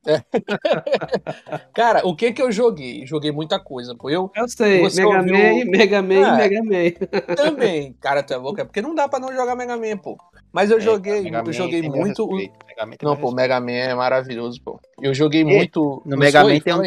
Cara, 1.73 2.01
o 2.07 2.15
que 2.15 2.31
que 2.33 2.41
eu 2.41 2.51
joguei? 2.51 3.05
Joguei 3.05 3.31
muita 3.31 3.59
coisa, 3.59 3.95
pô. 3.95 4.09
Eu 4.09 4.31
Eu 4.35 4.47
sei, 4.47 4.81
Você 4.81 5.03
Mega 5.03 5.17
ouviu- 5.19 5.35
Man, 5.35 5.65
Mega 5.65 6.01
Man, 6.01 6.13
É. 6.15 6.37
Mega 6.37 6.63
Man. 6.63 7.35
também, 7.35 7.93
cara, 7.99 8.23
tu 8.23 8.33
é 8.33 8.37
louco, 8.37 8.61
é 8.61 8.65
porque 8.65 8.81
não 8.81 8.95
dá 8.95 9.07
pra 9.07 9.19
não 9.19 9.33
jogar 9.33 9.55
Mega 9.55 9.77
Man, 9.77 9.97
pô. 9.97 10.17
Mas 10.51 10.69
eu 10.71 10.77
É, 10.77 10.81
joguei, 10.81 11.27
eu 11.27 11.31
Man 11.31 11.51
joguei 11.53 11.81
muito. 11.81 12.25
o- 12.25 12.35
respeito, 12.35 13.05
Não, 13.05 13.15
pô. 13.15 13.31
Mega 13.31 13.59
Man 13.59 13.71
é 13.71 13.93
maravilhoso, 13.95 14.61
pô. 14.63 14.79
Eu 15.01 15.13
joguei 15.13 15.43
muito. 15.43 16.01
No 16.05 16.17
Mega? 16.17 16.43
Man 16.43 16.59
tem 16.59 16.73
um? 16.73 16.81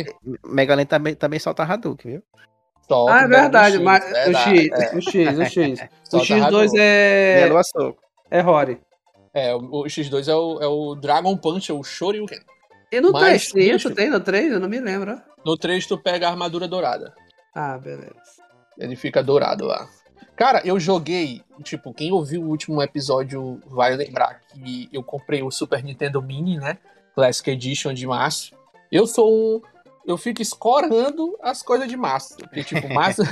Mega 0.47 0.77
Man 0.77 0.85
também, 0.85 1.15
também 1.15 1.39
solta 1.39 1.63
Hadouken, 1.63 2.13
viu? 2.13 2.23
Solta 2.87 3.13
Ah, 3.15 3.23
é 3.23 3.25
o 3.25 3.29
verdade, 3.29 3.77
X, 3.77 3.83
mas 3.85 4.05
o 4.05 4.35
X, 4.35 4.69
é. 4.71 4.97
o 4.97 5.01
X, 5.01 5.39
o 5.39 5.45
X. 5.45 5.81
O 6.05 6.19
Solta 6.19 6.27
X2 6.27 6.43
Hadouken. 6.43 6.81
é. 6.81 7.49
É 8.31 8.41
Rory. 8.41 8.79
É, 9.33 9.55
o, 9.55 9.59
o 9.59 9.85
X2 9.85 10.29
é 10.29 10.35
o, 10.35 10.61
é 10.63 10.67
o 10.69 10.95
Dragon 10.95 11.37
Punch, 11.37 11.71
é 11.71 11.75
o 11.75 11.83
Shoryuken. 11.83 12.39
E 12.95 13.01
no 13.01 13.13
Mas, 13.13 13.51
3, 13.51 13.53
bicho- 13.53 13.77
isso 13.89 13.95
tem 13.95 14.09
no 14.11 14.21
3? 14.21 14.53
Eu 14.53 14.61
não 14.61 14.69
me 14.69 14.79
lembro. 14.81 15.21
No 15.45 15.57
3 15.57 15.87
tu 15.87 15.99
pega 15.99 16.29
a 16.29 16.31
armadura 16.31 16.69
dourada. 16.69 17.13
Ah, 17.55 17.77
beleza. 17.79 18.15
Ele 18.79 18.97
fica 18.97 19.23
dourado 19.23 19.65
lá. 19.65 19.89
Cara, 20.37 20.61
eu 20.65 20.79
joguei, 20.81 21.43
tipo, 21.63 21.93
quem 21.95 22.11
ouviu 22.13 22.43
o 22.43 22.49
último 22.49 22.83
episódio 22.83 23.61
vai 23.67 23.95
lembrar 23.95 24.41
que 24.49 24.89
eu 24.93 25.03
comprei 25.03 25.43
o 25.43 25.51
Super 25.51 25.83
Nintendo 25.83 26.21
Mini, 26.21 26.57
né? 26.59 26.79
Classic 27.15 27.49
Edition 27.51 27.93
de 27.95 28.07
março. 28.07 28.53
Eu 28.91 29.07
sou 29.07 29.33
um. 29.33 29.61
Eu 30.07 30.19
fico 30.19 30.43
escorando 30.43 31.37
as 31.41 31.63
coisas 31.63 31.89
de 31.89 31.97
março. 31.97 32.37
Porque, 32.37 32.65
tipo, 32.65 32.89
março, 32.93 33.23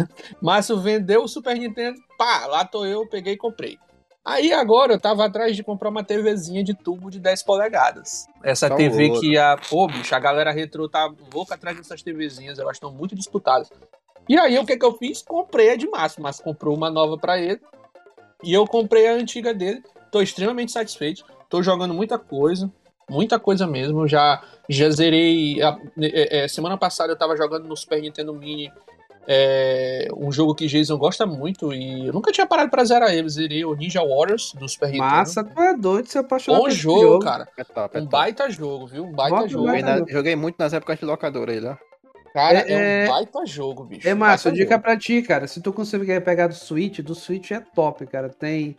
março 0.40 0.80
vendeu 0.80 1.24
o 1.24 1.28
Super 1.28 1.56
Nintendo, 1.56 1.98
pá, 2.16 2.46
lá 2.46 2.64
tô 2.64 2.84
eu, 2.86 3.06
peguei 3.08 3.34
e 3.34 3.36
comprei. 3.36 3.78
Aí 4.24 4.52
agora 4.52 4.92
eu 4.92 5.00
tava 5.00 5.24
atrás 5.24 5.56
de 5.56 5.64
comprar 5.64 5.88
uma 5.88 6.04
TVzinha 6.04 6.62
de 6.62 6.74
tubo 6.74 7.10
de 7.10 7.18
10 7.18 7.42
polegadas. 7.42 8.26
Essa 8.42 8.68
Só 8.68 8.76
TV 8.76 9.08
ouro. 9.08 9.20
que 9.20 9.36
a. 9.36 9.56
Pô, 9.68 9.86
bicho, 9.88 10.14
a 10.14 10.18
galera 10.20 10.52
retrô 10.52 10.88
tá 10.88 11.12
louca 11.34 11.54
atrás 11.56 11.76
dessas 11.76 12.02
TVzinhas, 12.02 12.58
elas 12.58 12.76
estão 12.76 12.92
muito 12.92 13.16
disputadas. 13.16 13.68
E 14.28 14.38
aí 14.38 14.56
o 14.58 14.64
que 14.64 14.76
que 14.76 14.84
eu 14.84 14.96
fiz? 14.96 15.22
Comprei 15.22 15.70
a 15.70 15.76
de 15.76 15.88
Márcio, 15.88 16.22
mas 16.22 16.40
comprou 16.40 16.76
uma 16.76 16.88
nova 16.88 17.18
pra 17.18 17.38
ele. 17.40 17.60
E 18.44 18.52
eu 18.54 18.64
comprei 18.66 19.08
a 19.08 19.12
antiga 19.14 19.52
dele. 19.52 19.82
Tô 20.12 20.22
extremamente 20.22 20.70
satisfeito. 20.70 21.24
Tô 21.48 21.60
jogando 21.62 21.92
muita 21.92 22.16
coisa. 22.18 22.70
Muita 23.10 23.40
coisa 23.40 23.66
mesmo. 23.66 24.06
Já, 24.06 24.40
já 24.68 24.88
zerei. 24.90 25.60
a- 25.60 25.76
é, 26.00 26.44
é, 26.44 26.48
semana 26.48 26.78
passada 26.78 27.12
eu 27.12 27.18
tava 27.18 27.36
jogando 27.36 27.66
no 27.66 27.76
Super 27.76 28.00
Nintendo 28.00 28.32
Mini 28.32 28.70
é, 29.26 30.08
um 30.16 30.30
jogo 30.32 30.54
que 30.54 30.66
Jason 30.66 30.96
gosta 30.98 31.24
muito. 31.26 31.72
E 31.72 32.06
eu 32.06 32.12
nunca 32.12 32.32
tinha 32.32 32.46
parado 32.46 32.70
pra 32.70 32.84
zerar 32.84 33.12
ele. 33.12 33.28
Zerei 33.28 33.64
o 33.64 33.74
Ninja 33.74 34.00
Warriors 34.02 34.52
do 34.54 34.68
Super 34.68 34.92
Massa, 34.94 35.42
Nintendo. 35.42 35.60
tu 35.60 35.62
é 35.62 35.76
doido, 35.76 36.06
se 36.08 36.18
apaixonar 36.18 36.58
Bom 36.58 36.64
por 36.64 36.70
esse 36.70 36.78
jogo, 36.80 37.18
cara. 37.20 37.48
É 37.56 37.64
top, 37.64 37.96
é 37.96 38.00
Um 38.00 38.02
top. 38.04 38.12
baita 38.12 38.50
jogo, 38.50 38.86
viu? 38.86 39.04
Um 39.04 39.12
baita 39.12 39.36
Bota 39.36 39.48
jogo. 39.48 39.66
Joguei, 39.66 39.82
na- 39.82 39.98
jogo. 39.98 40.10
joguei 40.10 40.36
muito 40.36 40.56
nas 40.58 40.72
épocas 40.72 40.98
de 40.98 41.04
locadora 41.04 41.52
aí, 41.52 41.64
ó. 41.64 41.76
Cara, 42.32 42.58
É- 42.60 42.72
é, 42.72 43.02
é- 43.02 43.04
um 43.04 43.08
baita 43.12 43.46
jogo, 43.46 43.84
bicho. 43.84 44.08
É 44.08 44.14
massa, 44.14 44.48
Baita 44.50 44.58
dica 44.62 44.74
jogo. 44.74 44.82
pra 44.82 44.96
ti, 44.96 45.22
cara. 45.22 45.46
Se 45.46 45.60
tu 45.60 45.72
conseguir 45.72 46.20
pegar 46.24 46.46
do 46.46 46.54
Switch, 46.54 47.00
do 47.00 47.14
Switch 47.14 47.50
é 47.50 47.60
top, 47.60 48.06
cara. 48.06 48.28
Tem. 48.30 48.76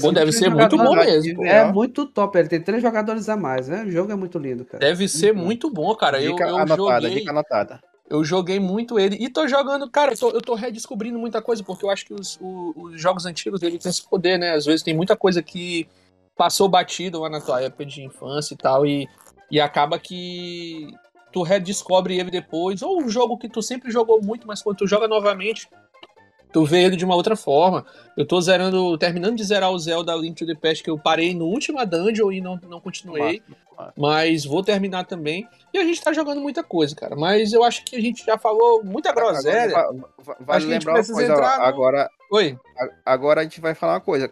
Pô, 0.00 0.10
deve 0.10 0.32
ser 0.32 0.48
muito 0.48 0.78
bom 0.78 0.94
mesmo. 0.96 1.44
É 1.44 1.64
ó. 1.66 1.70
muito 1.72 2.06
top. 2.06 2.38
Ele 2.38 2.48
tem 2.48 2.58
três 2.62 2.80
jogadores 2.82 3.28
a 3.28 3.36
mais, 3.36 3.68
né? 3.68 3.84
O 3.86 3.90
jogo 3.90 4.10
é 4.10 4.16
muito 4.16 4.38
lindo, 4.38 4.64
cara. 4.64 4.78
Deve 4.78 5.06
ser 5.06 5.34
Muito 5.34 5.44
muito 5.68 5.70
bom, 5.70 5.94
cara. 5.94 6.22
Eu, 6.22 6.32
Dica 6.32 6.48
eu 6.48 6.56
anotada, 6.56 7.02
joguei. 7.02 7.18
dica 7.18 7.30
anotada. 7.30 7.80
Eu 8.08 8.22
joguei 8.22 8.60
muito 8.60 8.98
ele 8.98 9.16
e 9.18 9.28
tô 9.30 9.48
jogando, 9.48 9.88
cara, 9.90 10.12
eu 10.12 10.18
tô, 10.18 10.30
eu 10.30 10.42
tô 10.42 10.54
redescobrindo 10.54 11.18
muita 11.18 11.40
coisa, 11.40 11.64
porque 11.64 11.84
eu 11.84 11.90
acho 11.90 12.04
que 12.04 12.12
os, 12.12 12.38
o- 12.40 12.74
os 12.76 13.00
jogos 13.00 13.24
antigos 13.24 13.62
eles 13.62 13.82
têm 13.82 13.90
esse 13.90 14.06
poder, 14.06 14.38
né? 14.38 14.52
Às 14.52 14.66
vezes 14.66 14.82
tem 14.82 14.94
muita 14.94 15.16
coisa 15.16 15.42
que 15.42 15.88
passou 16.36 16.68
batido 16.68 17.20
lá 17.20 17.30
na 17.30 17.40
tua 17.40 17.62
época 17.62 17.86
de 17.86 18.02
infância 18.02 18.52
e 18.54 18.56
tal, 18.56 18.84
e, 18.84 19.08
e 19.50 19.58
acaba 19.60 19.98
que 19.98 20.88
tu 21.32 21.42
redescobre 21.42 22.18
ele 22.18 22.30
depois, 22.30 22.82
ou 22.82 23.00
um 23.02 23.08
jogo 23.08 23.38
que 23.38 23.48
tu 23.48 23.62
sempre 23.62 23.90
jogou 23.90 24.20
muito, 24.22 24.46
mas 24.46 24.62
quando 24.62 24.76
tu 24.76 24.86
joga 24.86 25.08
novamente, 25.08 25.68
tu 26.54 26.64
vê 26.64 26.84
ele 26.84 26.96
de 26.96 27.04
uma 27.04 27.14
outra 27.16 27.36
forma. 27.36 27.84
Eu 28.16 28.24
tô 28.26 28.40
zerando, 28.40 28.96
terminando 28.96 29.36
de 29.36 29.44
zerar 29.44 29.70
o 29.72 29.78
Zelda 29.78 30.14
Link 30.14 30.36
to 30.36 30.46
the 30.46 30.54
Past, 30.54 30.82
que 30.82 30.88
eu 30.88 30.96
parei 30.96 31.34
no 31.34 31.44
última 31.46 31.84
dungeon 31.84 32.32
e 32.32 32.40
não, 32.40 32.58
não 32.68 32.80
continuei. 32.80 33.42
Mas 33.98 34.44
vou 34.44 34.62
terminar 34.62 35.04
também. 35.04 35.48
E 35.72 35.78
a 35.78 35.84
gente 35.84 36.00
tá 36.00 36.12
jogando 36.12 36.40
muita 36.40 36.62
coisa, 36.62 36.94
cara. 36.94 37.16
Mas 37.16 37.52
eu 37.52 37.64
acho 37.64 37.84
que 37.84 37.96
a 37.96 38.00
gente 38.00 38.24
já 38.24 38.38
falou 38.38 38.84
muita 38.84 39.12
groselha. 39.12 39.76
Agora, 39.76 39.92
va- 39.92 40.04
va- 40.18 40.32
Acho 40.34 40.44
Vale 40.44 40.44
que 40.46 40.52
a 40.54 40.58
gente 40.60 40.70
lembrar 40.70 40.92
uma 40.92 40.98
precisa 40.98 41.14
coisa, 41.18 41.32
entrar 41.32 41.58
no- 41.58 41.64
agora, 41.64 42.10
Oi. 42.30 42.58
agora 43.04 43.40
a 43.40 43.44
gente 43.44 43.60
vai 43.60 43.74
falar 43.74 43.94
uma 43.94 44.00
coisa. 44.00 44.30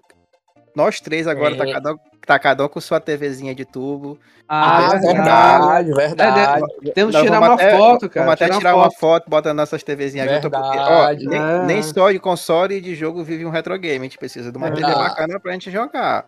Nós 0.75 1.00
três 1.00 1.26
agora 1.26 1.55
É. 1.55 1.59
tá, 1.59 1.73
cada, 1.73 1.93
um- 1.95 1.99
tá 2.26 2.38
cada 2.38 2.64
um 2.64 2.69
com 2.69 2.81
sua 2.81 2.99
TVzinha 3.00 3.55
de 3.55 3.64
tubo. 3.64 4.19
Ah, 4.49 4.88
Ah, 4.93 4.99
verdade. 4.99 5.93
verdade. 5.95 6.62
Temos 6.95 7.14
que 7.14 7.23
tirar 7.23 7.38
uma 7.38 7.55
até- 7.55 7.76
foto, 7.76 8.09
cara. 8.09 8.26
Vamos 8.26 8.43
até 8.43 8.55
tirar, 8.59 8.75
uma 8.75 8.85
uma 8.85 8.91
foto, 8.91 9.29
bota 9.31 9.55
nossas 9.55 9.83
TVzinhas 9.83 10.31
juntas, 10.31 10.50
porque 10.50 10.79
ó, 10.79 11.11
nem, 11.12 11.38
É. 11.41 11.62
nem 11.64 11.83
só 11.83 12.11
de 12.11 12.19
console 12.19 12.76
e 12.76 12.81
de 12.81 12.95
jogo 12.95 13.23
vive 13.25 13.47
um 13.47 13.50
retro 13.50 13.79
game. 13.79 13.99
A 14.00 14.02
gente 14.02 14.19
precisa 14.19 14.50
de 14.52 14.59
uma 14.59 14.71
TV 14.71 14.83
Verdade. 14.85 15.09
bacana 15.09 15.41
pra 15.41 15.52
gente 15.52 15.71
jogar. 15.71 16.26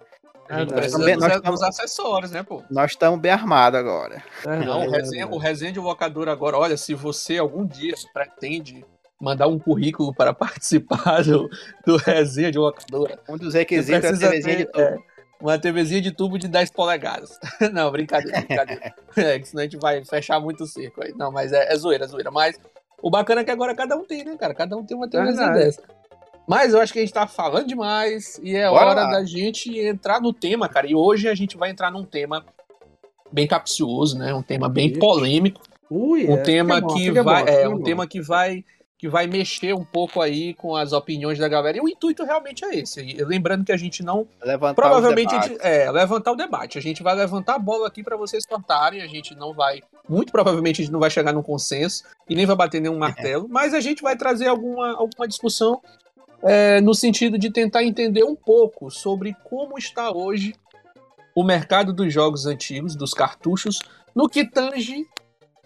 Gente 0.50 0.72
dos, 0.74 0.92
nós 1.18 1.32
estamos- 1.36 1.62
acessórios, 1.62 2.30
né, 2.30 2.42
pô? 2.42 2.62
Nós 2.70 2.90
estamos 2.90 3.18
bem 3.18 3.32
armados 3.32 3.78
agora. 3.80 4.22
Não, 4.44 4.86
o 4.86 4.90
resenha, 4.90 5.26
o 5.26 5.38
resenha 5.38 5.72
de 5.72 5.80
locador 5.80 6.28
agora, 6.28 6.58
olha, 6.58 6.76
se 6.76 6.94
você 6.94 7.38
algum 7.38 7.64
dia 7.66 7.94
pretende 8.12 8.84
mandar 9.24 9.48
um 9.48 9.58
currículo 9.58 10.14
para 10.14 10.32
participar 10.34 11.24
do, 11.24 11.48
do 11.86 11.96
resenha 11.96 12.52
de 12.52 12.58
locadora, 12.58 13.18
Um 13.28 13.36
dos 13.36 13.54
requisitos 13.54 14.20
é 14.22 14.26
a 14.26 14.30
TVzinha 14.30 14.56
de 14.56 14.64
ter 14.66 14.66
tubo. 14.66 14.80
é, 14.80 14.98
uma 15.40 15.58
TVzinha 15.58 16.00
de 16.00 16.12
tubo 16.12 16.38
de 16.38 16.46
10 16.46 16.70
polegadas. 16.70 17.38
Não, 17.72 17.90
brincadeira, 17.90 18.40
brincadeira. 18.42 18.94
É, 19.16 19.38
que 19.38 19.48
senão 19.48 19.62
a 19.62 19.64
gente 19.64 19.76
vai 19.78 20.04
fechar 20.04 20.40
muito 20.40 20.64
o 20.64 20.66
cerco 20.66 21.02
aí. 21.02 21.12
Não, 21.16 21.30
mas 21.30 21.52
é, 21.52 21.72
é 21.72 21.76
zoeira, 21.76 22.04
é 22.04 22.08
zoeira. 22.08 22.30
Mas 22.30 22.60
o 23.00 23.08
bacana 23.10 23.42
é 23.42 23.44
que 23.44 23.50
agora 23.50 23.74
cada 23.74 23.96
um 23.96 24.04
tem, 24.04 24.24
né, 24.24 24.36
cara? 24.36 24.52
Cada 24.54 24.76
um 24.76 24.84
tem 24.84 24.96
uma 24.96 25.08
TVzinha 25.08 25.36
Verdade. 25.36 25.58
dessa. 25.58 25.82
Mas 26.46 26.74
eu 26.74 26.80
acho 26.80 26.92
que 26.92 26.98
a 26.98 27.02
gente 27.02 27.14
tá 27.14 27.26
falando 27.26 27.66
demais 27.66 28.38
e 28.42 28.54
é 28.54 28.68
Bora 28.68 28.86
hora 28.90 29.02
lá. 29.04 29.10
da 29.12 29.24
gente 29.24 29.78
entrar 29.78 30.20
no 30.20 30.32
tema, 30.32 30.68
cara. 30.68 30.86
E 30.86 30.94
hoje 30.94 31.28
a 31.28 31.34
gente 31.34 31.56
vai 31.56 31.70
entrar 31.70 31.90
num 31.90 32.04
tema 32.04 32.44
bem 33.32 33.46
capcioso, 33.46 34.18
né? 34.18 34.34
Um 34.34 34.42
tema 34.42 34.68
bem 34.68 34.98
polêmico, 34.98 35.62
Ui, 35.90 36.26
um 36.26 36.34
é, 36.34 36.42
tema 36.42 36.80
bom, 36.80 36.88
que 36.88 37.04
fica 37.06 37.22
bom, 37.22 37.30
vai, 37.30 37.62
é 37.62 37.68
um 37.68 37.82
tema 37.82 38.06
que 38.06 38.20
vai 38.20 38.64
que 38.98 39.08
vai 39.08 39.26
mexer 39.26 39.74
um 39.74 39.84
pouco 39.84 40.20
aí 40.20 40.54
com 40.54 40.74
as 40.74 40.92
opiniões 40.92 41.38
da 41.38 41.48
galera. 41.48 41.76
E 41.76 41.80
o 41.80 41.88
intuito 41.88 42.24
realmente 42.24 42.64
é 42.64 42.78
esse. 42.78 43.00
E 43.02 43.24
Lembrando 43.24 43.64
que 43.64 43.72
a 43.72 43.76
gente 43.76 44.02
não 44.02 44.26
Levantar 44.42 44.74
provavelmente 44.74 45.34
gente, 45.34 45.58
é 45.60 45.90
levantar 45.90 46.32
o 46.32 46.36
debate. 46.36 46.78
A 46.78 46.80
gente 46.80 47.02
vai 47.02 47.14
levantar 47.14 47.56
a 47.56 47.58
bola 47.58 47.88
aqui 47.88 48.02
para 48.02 48.16
vocês 48.16 48.46
cortarem. 48.46 49.02
A 49.02 49.06
gente 49.06 49.34
não 49.34 49.52
vai, 49.52 49.82
muito 50.08 50.32
provavelmente 50.32 50.80
a 50.80 50.84
gente 50.84 50.92
não 50.92 51.00
vai 51.00 51.10
chegar 51.10 51.32
num 51.32 51.42
consenso 51.42 52.04
e 52.28 52.34
nem 52.34 52.46
vai 52.46 52.56
bater 52.56 52.80
nenhum 52.80 52.98
martelo. 52.98 53.48
Mas 53.48 53.74
a 53.74 53.80
gente 53.80 54.02
vai 54.02 54.16
trazer 54.16 54.46
alguma 54.46 54.92
alguma 54.96 55.26
discussão 55.26 55.82
é, 56.42 56.80
no 56.80 56.94
sentido 56.94 57.38
de 57.38 57.50
tentar 57.50 57.82
entender 57.82 58.22
um 58.22 58.36
pouco 58.36 58.90
sobre 58.90 59.34
como 59.44 59.78
está 59.78 60.10
hoje 60.12 60.54
o 61.34 61.42
mercado 61.42 61.92
dos 61.92 62.12
jogos 62.12 62.46
antigos, 62.46 62.94
dos 62.94 63.12
cartuchos, 63.12 63.80
no 64.14 64.28
que 64.28 64.44
tange 64.44 65.04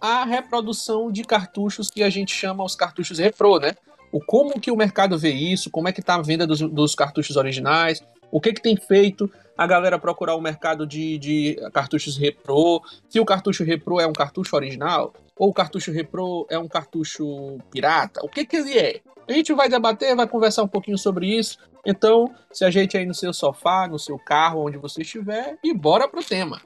a 0.01 0.25
reprodução 0.25 1.11
de 1.11 1.25
cartuchos 1.25 1.91
que 1.91 2.03
a 2.03 2.11
gente 2.11 2.35
chama 2.35 2.65
os 2.65 2.75
cartuchos 2.75 3.19
retrô, 3.19 3.59
né? 3.59 3.75
O 4.11 4.21
como 4.21 4.59
que 4.59 4.71
o 4.71 4.77
mercado 4.77 5.19
vê 5.19 5.31
isso, 5.31 5.71
como 5.71 5.89
é 5.89 5.93
que 5.93 6.03
tá 6.03 6.15
a 6.15 6.23
venda 6.23 6.47
dos, 6.47 6.61
dos 6.61 6.95
cartuchos 6.95 7.37
originais, 7.37 8.03
o 8.31 8.41
que 8.41 8.53
que 8.53 8.63
tem 8.63 8.77
feito 8.77 9.31
a 9.57 9.67
galera 9.67 9.99
procurar 9.99 10.35
o 10.37 10.41
mercado 10.41 10.87
de, 10.87 11.19
de 11.19 11.57
cartuchos 11.73 12.17
retrô, 12.17 12.83
se 13.09 13.19
o 13.19 13.25
cartucho 13.25 13.65
retrô 13.65 14.01
é 14.01 14.07
um 14.07 14.13
cartucho 14.13 14.55
original, 14.55 15.13
ou 15.37 15.49
o 15.51 15.55
cartucho 15.55 15.91
retrô 15.91 16.47
é 16.49 16.59
um 16.59 16.69
cartucho 16.69 17.59
pirata, 17.71 18.21
o 18.23 18.29
que 18.29 18.45
que 18.45 18.57
ele 18.57 18.79
é? 18.79 19.01
A 19.29 19.33
gente 19.33 19.53
vai 19.53 19.69
debater, 19.69 20.17
vai 20.17 20.27
conversar 20.27 20.63
um 20.63 20.69
pouquinho 20.69 20.97
sobre 20.97 21.27
isso. 21.27 21.59
Então, 21.85 22.33
se 22.51 22.65
a 22.65 22.71
gente 22.71 22.97
aí 22.97 23.05
no 23.05 23.13
seu 23.13 23.33
sofá, 23.33 23.87
no 23.87 23.99
seu 23.99 24.19
carro, 24.19 24.67
onde 24.67 24.79
você 24.79 25.03
estiver, 25.03 25.59
e 25.63 25.75
bora 25.75 26.09
pro 26.09 26.25
tema. 26.25 26.63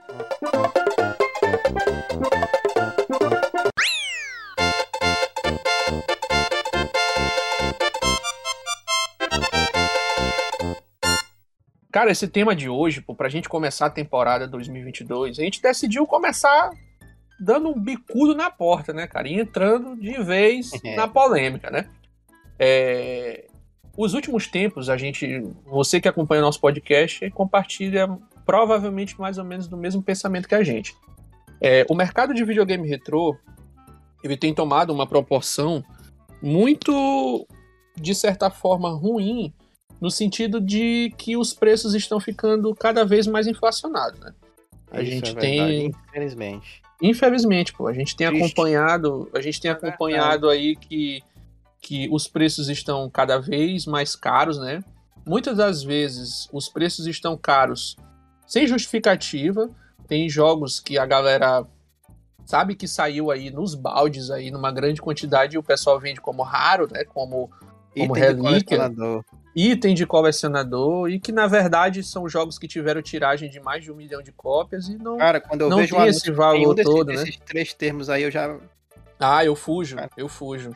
Cara, 11.92 12.10
esse 12.10 12.26
tema 12.26 12.56
de 12.56 12.70
hoje, 12.70 13.02
pô, 13.02 13.14
pra 13.14 13.28
gente 13.28 13.50
começar 13.50 13.84
a 13.84 13.90
temporada 13.90 14.48
2022, 14.48 15.38
a 15.38 15.42
gente 15.42 15.60
decidiu 15.60 16.06
começar 16.06 16.70
dando 17.38 17.68
um 17.68 17.78
bicudo 17.78 18.34
na 18.34 18.50
porta, 18.50 18.94
né, 18.94 19.06
cara? 19.06 19.28
E 19.28 19.38
entrando 19.38 19.94
de 19.94 20.14
vez 20.22 20.70
na 20.96 21.06
polêmica, 21.06 21.70
né? 21.70 21.90
É, 22.58 23.44
Os 23.94 24.14
últimos 24.14 24.46
tempos, 24.46 24.88
a 24.88 24.96
gente, 24.96 25.40
você 25.66 26.00
que 26.00 26.08
acompanha 26.08 26.40
o 26.40 26.46
nosso 26.46 26.60
podcast, 26.60 27.28
compartilha 27.32 28.08
provavelmente 28.46 29.20
mais 29.20 29.36
ou 29.36 29.44
menos 29.44 29.68
do 29.68 29.76
mesmo 29.76 30.02
pensamento 30.02 30.48
que 30.48 30.54
a 30.54 30.64
gente. 30.64 30.96
É, 31.60 31.84
o 31.90 31.94
mercado 31.94 32.32
de 32.32 32.42
videogame 32.42 32.88
retrô, 32.88 33.36
ele 34.24 34.38
tem 34.38 34.54
tomado 34.54 34.94
uma 34.94 35.06
proporção 35.06 35.84
muito, 36.40 37.46
de 37.94 38.14
certa 38.14 38.48
forma, 38.48 38.88
ruim, 38.88 39.52
no 40.02 40.10
sentido 40.10 40.60
de 40.60 41.14
que 41.16 41.36
os 41.36 41.54
preços 41.54 41.94
estão 41.94 42.18
ficando 42.18 42.74
cada 42.74 43.04
vez 43.04 43.24
mais 43.28 43.46
inflacionados, 43.46 44.18
né? 44.18 44.34
A 44.90 45.00
Isso 45.00 45.12
gente 45.12 45.30
é 45.30 45.34
tem 45.40 45.86
Infelizmente. 45.86 46.82
Infelizmente, 47.00 47.72
pô, 47.72 47.86
a 47.86 47.92
gente 47.92 48.16
tem 48.16 48.26
Triste. 48.26 48.44
acompanhado, 48.44 49.30
a 49.32 49.40
gente 49.40 49.60
tem 49.60 49.70
É 49.70 49.74
acompanhado 49.74 50.48
aí 50.48 50.74
que, 50.74 51.22
que 51.80 52.08
os 52.10 52.26
preços 52.26 52.68
estão 52.68 53.08
cada 53.08 53.38
vez 53.38 53.86
mais 53.86 54.16
caros, 54.16 54.58
né? 54.58 54.82
Muitas 55.24 55.56
das 55.56 55.84
vezes 55.84 56.48
os 56.52 56.68
preços 56.68 57.06
estão 57.06 57.36
caros 57.36 57.96
sem 58.44 58.66
justificativa. 58.66 59.70
Tem 60.08 60.28
jogos 60.28 60.80
que 60.80 60.98
a 60.98 61.06
galera 61.06 61.64
sabe 62.44 62.74
que 62.74 62.88
saiu 62.88 63.30
aí 63.30 63.52
nos 63.52 63.76
baldes 63.76 64.32
aí 64.32 64.50
numa 64.50 64.72
grande 64.72 65.00
quantidade 65.00 65.54
e 65.54 65.58
o 65.58 65.62
pessoal 65.62 66.00
vende 66.00 66.20
como 66.20 66.42
raro, 66.42 66.88
né? 66.90 67.04
Como 67.04 67.48
Como 67.96 68.14
relíquia. 68.14 68.90
Item 69.54 69.94
de 69.94 70.06
colecionador 70.06 71.10
e 71.10 71.20
que 71.20 71.30
na 71.32 71.46
verdade 71.46 72.02
são 72.02 72.28
jogos 72.28 72.58
que 72.58 72.66
tiveram 72.66 73.02
tiragem 73.02 73.50
de 73.50 73.60
mais 73.60 73.84
de 73.84 73.92
um 73.92 73.94
milhão 73.94 74.22
de 74.22 74.32
cópias 74.32 74.88
e 74.88 74.96
não. 74.96 75.18
Cara, 75.18 75.40
quando 75.40 75.62
eu 75.62 75.68
Não 75.70 75.78
vejo 75.78 75.94
um 75.94 75.98
tem 75.98 76.08
esse 76.08 76.30
valor 76.30 76.74
desses, 76.74 76.92
todo, 76.92 77.08
né? 77.08 77.16
desses 77.16 77.36
três 77.36 77.72
termos 77.74 78.08
aí, 78.08 78.22
eu 78.22 78.30
já. 78.30 78.56
Ah, 79.20 79.44
eu 79.44 79.54
fujo, 79.54 79.96
Cara. 79.96 80.10
eu 80.16 80.28
fujo. 80.28 80.72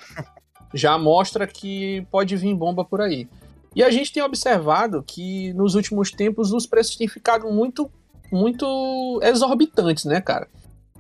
Já 0.75 0.99
mostra 0.99 1.47
que 1.47 2.07
pode 2.11 2.37
vir 2.37 2.55
bomba 2.55 2.85
por 2.85 3.01
aí. 3.01 3.29
E 3.75 3.83
a 3.83 3.91
gente 3.91 4.13
tem 4.13 4.23
observado 4.23 5.03
que 5.03 5.53
nos 5.55 5.75
últimos 5.75 6.11
tempos 6.11 6.53
os 6.53 6.67
preços 6.67 6.97
têm 6.97 7.09
ficado 7.09 7.51
muito, 7.51 7.91
muito 8.33 9.21
exorbitantes, 9.23 10.05
né, 10.05 10.21
cara? 10.21 10.49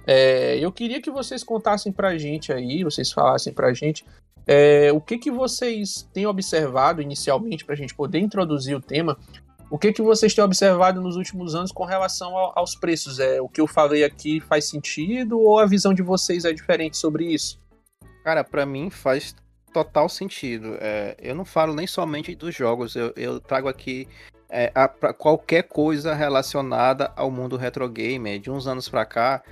É, 0.06 0.58
eu 0.58 0.70
queria 0.70 1.00
que 1.00 1.10
vocês 1.10 1.42
contassem 1.42 1.90
pra 1.90 2.16
gente 2.16 2.52
aí, 2.52 2.84
vocês 2.84 3.10
falassem 3.10 3.52
pra 3.52 3.72
gente 3.72 4.04
é, 4.46 4.92
o 4.92 5.00
que, 5.00 5.18
que 5.18 5.30
vocês 5.30 6.08
têm 6.12 6.26
observado 6.26 7.02
inicialmente 7.02 7.64
pra 7.64 7.74
gente 7.74 7.94
poder 7.94 8.18
introduzir 8.20 8.76
o 8.76 8.80
tema. 8.80 9.16
O 9.68 9.76
que, 9.78 9.92
que 9.92 10.00
vocês 10.00 10.32
têm 10.32 10.44
observado 10.44 11.00
nos 11.00 11.16
últimos 11.16 11.54
anos 11.56 11.72
com 11.72 11.84
relação 11.84 12.36
ao- 12.36 12.56
aos 12.56 12.76
preços? 12.76 13.18
É 13.18 13.40
o 13.40 13.48
que 13.48 13.60
eu 13.60 13.66
falei 13.66 14.04
aqui 14.04 14.38
faz 14.40 14.68
sentido 14.68 15.40
ou 15.40 15.58
a 15.58 15.66
visão 15.66 15.92
de 15.92 16.02
vocês 16.02 16.44
é 16.44 16.52
diferente 16.52 16.96
sobre 16.96 17.24
isso? 17.26 17.58
Cara, 18.22 18.44
pra 18.44 18.64
mim 18.64 18.88
faz 18.90 19.34
total 19.72 20.08
sentido. 20.08 20.76
É, 20.80 21.16
eu 21.20 21.34
não 21.34 21.44
falo 21.44 21.74
nem 21.74 21.86
somente 21.86 22.34
dos 22.36 22.54
jogos, 22.54 22.94
eu, 22.94 23.12
eu 23.16 23.40
trago 23.40 23.68
aqui 23.68 24.06
é, 24.48 24.70
a- 24.72 24.88
qualquer 25.12 25.64
coisa 25.64 26.14
relacionada 26.14 27.12
ao 27.16 27.28
mundo 27.32 27.56
retro 27.56 27.88
gamer. 27.88 28.38
De 28.38 28.48
uns 28.50 28.68
anos 28.68 28.88
pra 28.88 29.04
cá, 29.04 29.42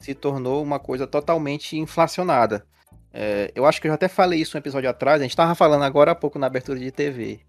se 0.00 0.14
tornou 0.14 0.62
uma 0.62 0.78
coisa 0.78 1.06
totalmente 1.06 1.76
inflacionada. 1.76 2.64
É, 3.12 3.50
eu 3.54 3.66
acho 3.66 3.80
que 3.80 3.86
eu 3.86 3.90
já 3.90 3.96
até 3.96 4.08
falei 4.08 4.40
isso 4.40 4.56
um 4.56 4.60
episódio 4.60 4.88
atrás, 4.88 5.20
a 5.20 5.24
gente 5.24 5.36
tava 5.36 5.54
falando 5.54 5.82
agora 5.82 6.12
há 6.12 6.14
pouco 6.14 6.38
na 6.38 6.46
abertura 6.46 6.78
de 6.78 6.90
TV. 6.90 7.40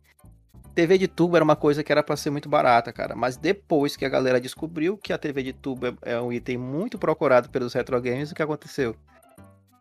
TV 0.73 0.97
de 0.97 1.07
tubo 1.07 1.35
era 1.35 1.43
uma 1.43 1.55
coisa 1.55 1.83
que 1.83 1.91
era 1.91 2.01
pra 2.01 2.15
ser 2.15 2.29
muito 2.29 2.47
barata, 2.47 2.93
cara. 2.93 3.13
Mas 3.13 3.35
depois 3.35 3.97
que 3.97 4.05
a 4.05 4.09
galera 4.09 4.39
descobriu 4.39 4.97
que 4.97 5.11
a 5.11 5.17
TV 5.17 5.43
de 5.43 5.53
tubo 5.53 5.87
é, 5.87 5.93
é 6.03 6.21
um 6.21 6.31
item 6.31 6.57
muito 6.57 6.97
procurado 6.97 7.49
pelos 7.49 7.73
retro 7.73 8.01
games, 8.01 8.31
o 8.31 8.35
que 8.35 8.41
aconteceu? 8.41 8.95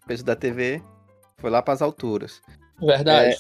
O 0.03 0.07
preço 0.07 0.25
da 0.25 0.35
TV 0.35 0.83
foi 1.39 1.49
lá 1.49 1.63
para 1.63 1.75
as 1.75 1.81
alturas. 1.81 2.43
Verdade. 2.81 3.37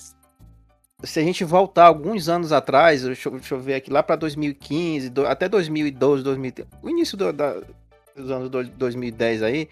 Se 1.03 1.19
a 1.19 1.23
gente 1.23 1.43
voltar 1.45 1.87
alguns 1.87 2.29
anos 2.29 2.53
atrás, 2.53 3.03
deixa, 3.03 3.29
eu- 3.29 3.33
deixa 3.33 3.55
eu 3.55 3.61
ver 3.61 3.75
aqui, 3.75 3.91
lá 3.91 4.03
para 4.03 4.17
2015, 4.17 5.09
do- 5.09 5.27
até 5.27 5.49
2012, 5.49 6.23
2013, 6.23 6.69
o 6.83 6.89
início 6.91 7.17
do- 7.17 7.33
da- 7.33 7.61
dos 8.15 8.31
anos 8.31 8.49
do- 8.51 8.65
2010 8.65 9.43
aí, 9.43 9.69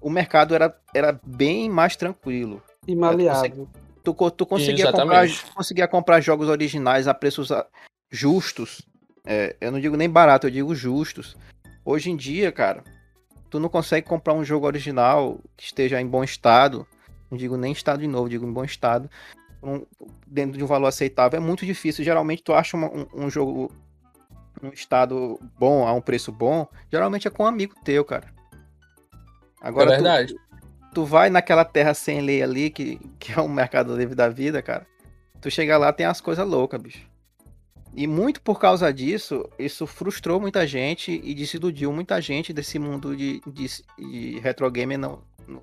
o 0.00 0.08
mercado 0.10 0.54
era, 0.54 0.74
era 0.94 1.18
bem 1.24 1.68
mais 1.68 1.96
tranquilo. 1.96 2.62
E 2.86 2.94
maleável. 2.94 3.68
Tu, 4.02 4.14
co- 4.14 4.30
tu 4.30 4.46
conseguia, 4.46 4.90
comprar, 4.90 5.26
conseguia 5.54 5.88
comprar 5.88 6.20
jogos 6.20 6.48
originais 6.48 7.06
a 7.06 7.14
preços 7.14 7.52
ah, 7.52 7.66
justos. 8.10 8.82
É, 9.24 9.54
eu 9.60 9.70
não 9.70 9.78
digo 9.80 9.96
nem 9.96 10.08
barato, 10.08 10.46
eu 10.46 10.50
digo 10.50 10.74
justos. 10.74 11.36
Hoje 11.84 12.10
em 12.10 12.16
dia, 12.16 12.50
cara, 12.50 12.82
tu 13.50 13.60
não 13.60 13.68
consegue 13.68 14.06
comprar 14.06 14.32
um 14.32 14.44
jogo 14.44 14.66
original 14.66 15.38
que 15.56 15.64
esteja 15.64 16.00
em 16.00 16.06
bom 16.06 16.24
estado. 16.24 16.86
Não 17.30 17.36
digo 17.36 17.56
nem 17.56 17.72
estado 17.72 18.00
de 18.00 18.06
novo, 18.08 18.28
digo 18.28 18.46
em 18.46 18.52
bom 18.52 18.64
estado. 18.64 19.08
um- 19.62 19.84
dentro 20.26 20.56
de 20.56 20.64
um 20.64 20.66
valor 20.66 20.86
aceitável. 20.86 21.36
É 21.36 21.40
muito 21.40 21.66
difícil. 21.66 22.02
Geralmente 22.02 22.42
tu 22.42 22.54
acha 22.54 22.74
uma- 22.78 22.88
um, 22.88 23.06
um 23.26 23.30
jogo 23.30 23.70
num 24.62 24.70
estado 24.70 25.38
bom, 25.58 25.86
a 25.86 25.92
um 25.92 26.00
preço 26.00 26.32
bom. 26.32 26.66
Geralmente 26.90 27.28
é 27.28 27.30
com 27.30 27.42
um 27.42 27.46
amigo 27.46 27.74
teu, 27.84 28.02
cara. 28.02 28.26
É 29.62 29.68
Agora 29.68 29.86
tu- 29.86 29.90
verdade. 29.92 30.34
tu 30.94 31.04
vai 31.04 31.30
naquela 31.30 31.64
terra 31.64 31.94
sem 31.94 32.20
lei 32.20 32.42
ali, 32.42 32.70
que, 32.70 32.96
que 33.18 33.32
é 33.32 33.40
um 33.40 33.48
mercado 33.48 33.96
livre 33.96 34.14
da 34.14 34.28
vida, 34.28 34.60
cara. 34.62 34.86
Tu 35.40 35.50
chega 35.50 35.76
lá, 35.78 35.92
tem 35.92 36.06
as 36.06 36.20
coisas 36.20 36.46
loucas, 36.46 36.80
bicho. 36.80 37.08
E 37.94 38.06
muito 38.06 38.40
por 38.40 38.60
causa 38.60 38.92
disso, 38.92 39.48
isso 39.58 39.86
frustrou 39.86 40.38
muita 40.40 40.66
gente 40.66 41.20
e 41.24 41.34
desiludiu 41.34 41.92
muita 41.92 42.20
gente 42.20 42.52
desse 42.52 42.78
mundo 42.78 43.16
de, 43.16 43.40
de, 43.46 43.66
de 43.98 44.38
retro 44.38 44.70
gamer 44.70 44.96
não, 44.98 45.20
não- 45.48 45.62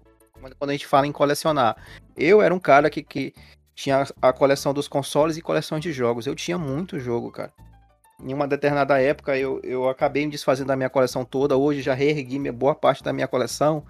quando 0.59 0.69
a 0.69 0.73
gente 0.73 0.85
fala 0.85 1.07
em 1.07 1.11
colecionar. 1.11 1.77
Eu 2.17 2.41
era 2.41 2.53
um 2.53 2.59
cara 2.59 2.89
que, 2.89 3.01
que 3.01 3.33
tinha 3.73 4.05
a 4.21 4.33
coleção 4.33 4.73
dos 4.73 4.87
consoles 4.87 5.37
e 5.37 5.41
coleção 5.41 5.79
de 5.79 5.91
jogos. 5.93 6.27
Eu 6.27 6.35
tinha 6.35 6.57
muito 6.57 6.99
jogo, 6.99 7.31
cara. 7.31 7.53
Em 8.23 8.33
uma 8.33 8.47
determinada 8.47 8.99
época 8.99 9.37
eu, 9.37 9.61
eu 9.63 9.87
acabei 9.87 10.25
me 10.25 10.31
desfazendo 10.31 10.67
da 10.67 10.75
minha 10.75 10.89
coleção 10.89 11.23
toda. 11.23 11.55
Hoje 11.55 11.81
já 11.81 11.93
reergui 11.93 12.39
minha 12.39 12.53
boa 12.53 12.73
parte 12.73 13.03
da 13.03 13.13
minha 13.13 13.27
coleção. 13.27 13.83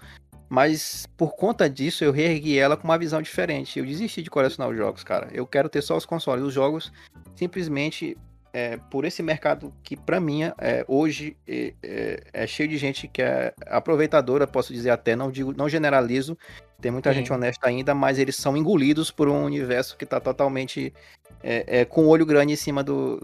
Mas 0.50 1.06
por 1.16 1.34
conta 1.36 1.68
disso, 1.68 2.04
eu 2.04 2.12
reergui 2.12 2.58
ela 2.58 2.76
com 2.76 2.84
uma 2.84 2.98
visão 2.98 3.20
diferente. 3.20 3.78
Eu 3.78 3.86
desisti 3.86 4.22
de 4.22 4.30
colecionar 4.30 4.70
os 4.70 4.76
jogos, 4.76 5.04
cara. 5.04 5.28
Eu 5.32 5.46
quero 5.46 5.68
ter 5.68 5.82
só 5.82 5.96
os 5.96 6.06
consoles. 6.06 6.44
Os 6.44 6.54
jogos, 6.54 6.90
simplesmente, 7.36 8.16
é, 8.52 8.78
por 8.90 9.04
esse 9.04 9.22
mercado 9.22 9.72
que, 9.82 9.94
pra 9.96 10.18
mim, 10.20 10.44
é, 10.58 10.84
hoje 10.88 11.36
é, 11.46 11.74
é- 11.82 12.22
é 12.32 12.46
cheio 12.46 12.68
de 12.68 12.78
gente 12.78 13.06
que 13.08 13.20
é 13.20 13.52
aproveitadora, 13.66 14.46
posso 14.46 14.72
dizer 14.72 14.90
até, 14.90 15.14
não 15.14 15.30
digo, 15.30 15.54
não 15.54 15.68
generalizo. 15.68 16.36
Tem 16.80 16.90
muita 16.90 17.10
Sim. 17.12 17.18
gente 17.18 17.32
honesta 17.32 17.68
ainda, 17.68 17.94
mas 17.94 18.18
eles 18.18 18.36
são 18.36 18.56
engolidos 18.56 19.10
por 19.10 19.28
um 19.28 19.44
universo 19.44 19.96
que 19.96 20.06
tá 20.06 20.18
totalmente 20.20 20.94
é, 21.42 21.80
é, 21.80 21.84
com 21.84 22.04
o 22.06 22.08
olho 22.08 22.24
grande 22.24 22.52
em 22.52 22.56
cima 22.56 22.82
do 22.82 23.20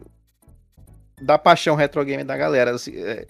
da 1.21 1.39
paixão 1.39 1.75
retro 1.77 2.05
game 2.05 2.25
da 2.25 2.37
galera, 2.37 2.73
assim, 2.73 2.93
é, 2.97 3.27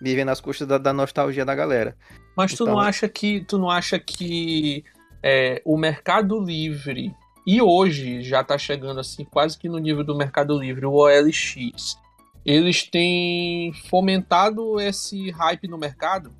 vivendo 0.00 0.28
às 0.30 0.40
custas 0.40 0.66
da, 0.68 0.78
da 0.78 0.92
nostalgia 0.92 1.44
da 1.44 1.54
galera. 1.54 1.96
Mas 2.36 2.52
tu 2.54 2.64
Então- 2.64 2.74
não 2.74 2.80
acha 2.80 3.08
que 3.08 3.40
tu 3.44 3.58
não 3.58 3.70
acha 3.70 3.98
que 3.98 4.84
é, 5.22 5.62
o 5.64 5.76
Mercado 5.78 6.38
Livre 6.38 7.14
e 7.46 7.62
hoje 7.62 8.22
já 8.22 8.42
tá 8.44 8.58
chegando 8.58 9.00
assim 9.00 9.24
quase 9.24 9.58
que 9.58 9.68
no 9.68 9.78
nível 9.78 10.04
do 10.04 10.16
Mercado 10.16 10.58
Livre, 10.58 10.84
o 10.86 10.92
OLX, 10.92 11.96
eles 12.44 12.82
têm 12.82 13.72
fomentado 13.88 14.78
esse 14.80 15.30
hype 15.30 15.66
no 15.68 15.78
mercado, 15.78 16.30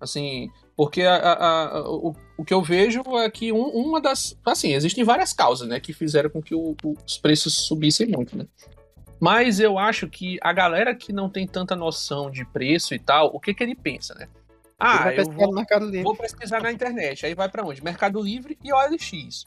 assim, 0.00 0.50
porque 0.76 1.02
a- 1.02 1.14
a- 1.16 1.76
a- 1.78 1.88
o, 1.88 2.16
o 2.36 2.44
que 2.44 2.52
eu 2.54 2.62
vejo 2.62 3.02
é 3.18 3.30
que 3.30 3.52
um- 3.52 3.68
uma 3.68 4.00
das, 4.00 4.36
assim, 4.44 4.72
existem 4.74 5.04
várias 5.04 5.32
causas, 5.32 5.68
né, 5.68 5.78
que 5.78 5.92
fizeram 5.92 6.30
com 6.30 6.42
que 6.42 6.54
o- 6.54 6.74
os 7.06 7.18
preços 7.18 7.54
subissem 7.66 8.08
muito, 8.08 8.36
né? 8.36 8.46
Mas 9.22 9.60
eu 9.60 9.78
acho 9.78 10.08
que 10.08 10.36
a 10.42 10.52
galera 10.52 10.92
que 10.96 11.12
não 11.12 11.30
tem 11.30 11.46
tanta 11.46 11.76
noção 11.76 12.28
de 12.28 12.44
preço 12.44 12.92
e 12.92 12.98
tal, 12.98 13.30
o 13.32 13.38
que 13.38 13.54
que 13.54 13.62
ele 13.62 13.76
pensa, 13.76 14.16
né? 14.16 14.26
Ah, 14.80 15.14
eu 15.14 15.24
vou 15.30 15.46
no 15.46 15.54
Mercado 15.54 15.84
Livre. 15.84 16.02
Vou 16.02 16.16
pesquisar 16.16 16.60
na 16.60 16.72
internet. 16.72 17.24
Aí 17.24 17.32
vai 17.32 17.48
pra 17.48 17.64
onde? 17.64 17.84
Mercado 17.84 18.20
Livre 18.20 18.58
e 18.64 18.72
OLX. 18.72 19.44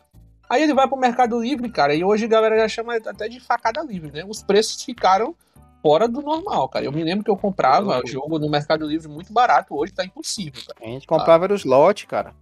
Aí 0.49 0.63
ele 0.63 0.73
vai 0.73 0.87
pro 0.87 0.95
Mercado 0.97 1.37
Livre, 1.41 1.69
cara, 1.69 1.93
e 1.93 2.05
hoje 2.05 2.23
a 2.23 2.27
galera 2.29 2.57
já 2.57 2.69
chama 2.69 2.95
até 2.95 3.27
de 3.27 3.41
facada 3.41 3.81
livre, 3.83 4.11
né? 4.13 4.23
Os 4.25 4.41
preços 4.41 4.81
ficaram 4.81 5.35
fora 5.81 6.07
do 6.07 6.21
normal, 6.21 6.69
cara. 6.69 6.85
Eu 6.85 6.93
me 6.93 7.03
lembro 7.03 7.25
que 7.25 7.29
eu 7.29 7.35
comprava 7.35 7.95
Louco. 7.95 8.07
jogo 8.07 8.39
no 8.39 8.49
Mercado 8.49 8.87
Livre 8.87 9.09
muito 9.09 9.33
barato, 9.33 9.75
hoje 9.75 9.91
tá 9.91 10.05
impossível, 10.05 10.61
cara. 10.65 10.79
A 10.89 10.93
gente 10.93 11.05
comprava 11.05 11.53
os 11.53 11.65
lotes, 11.65 12.05
cara. 12.05 12.33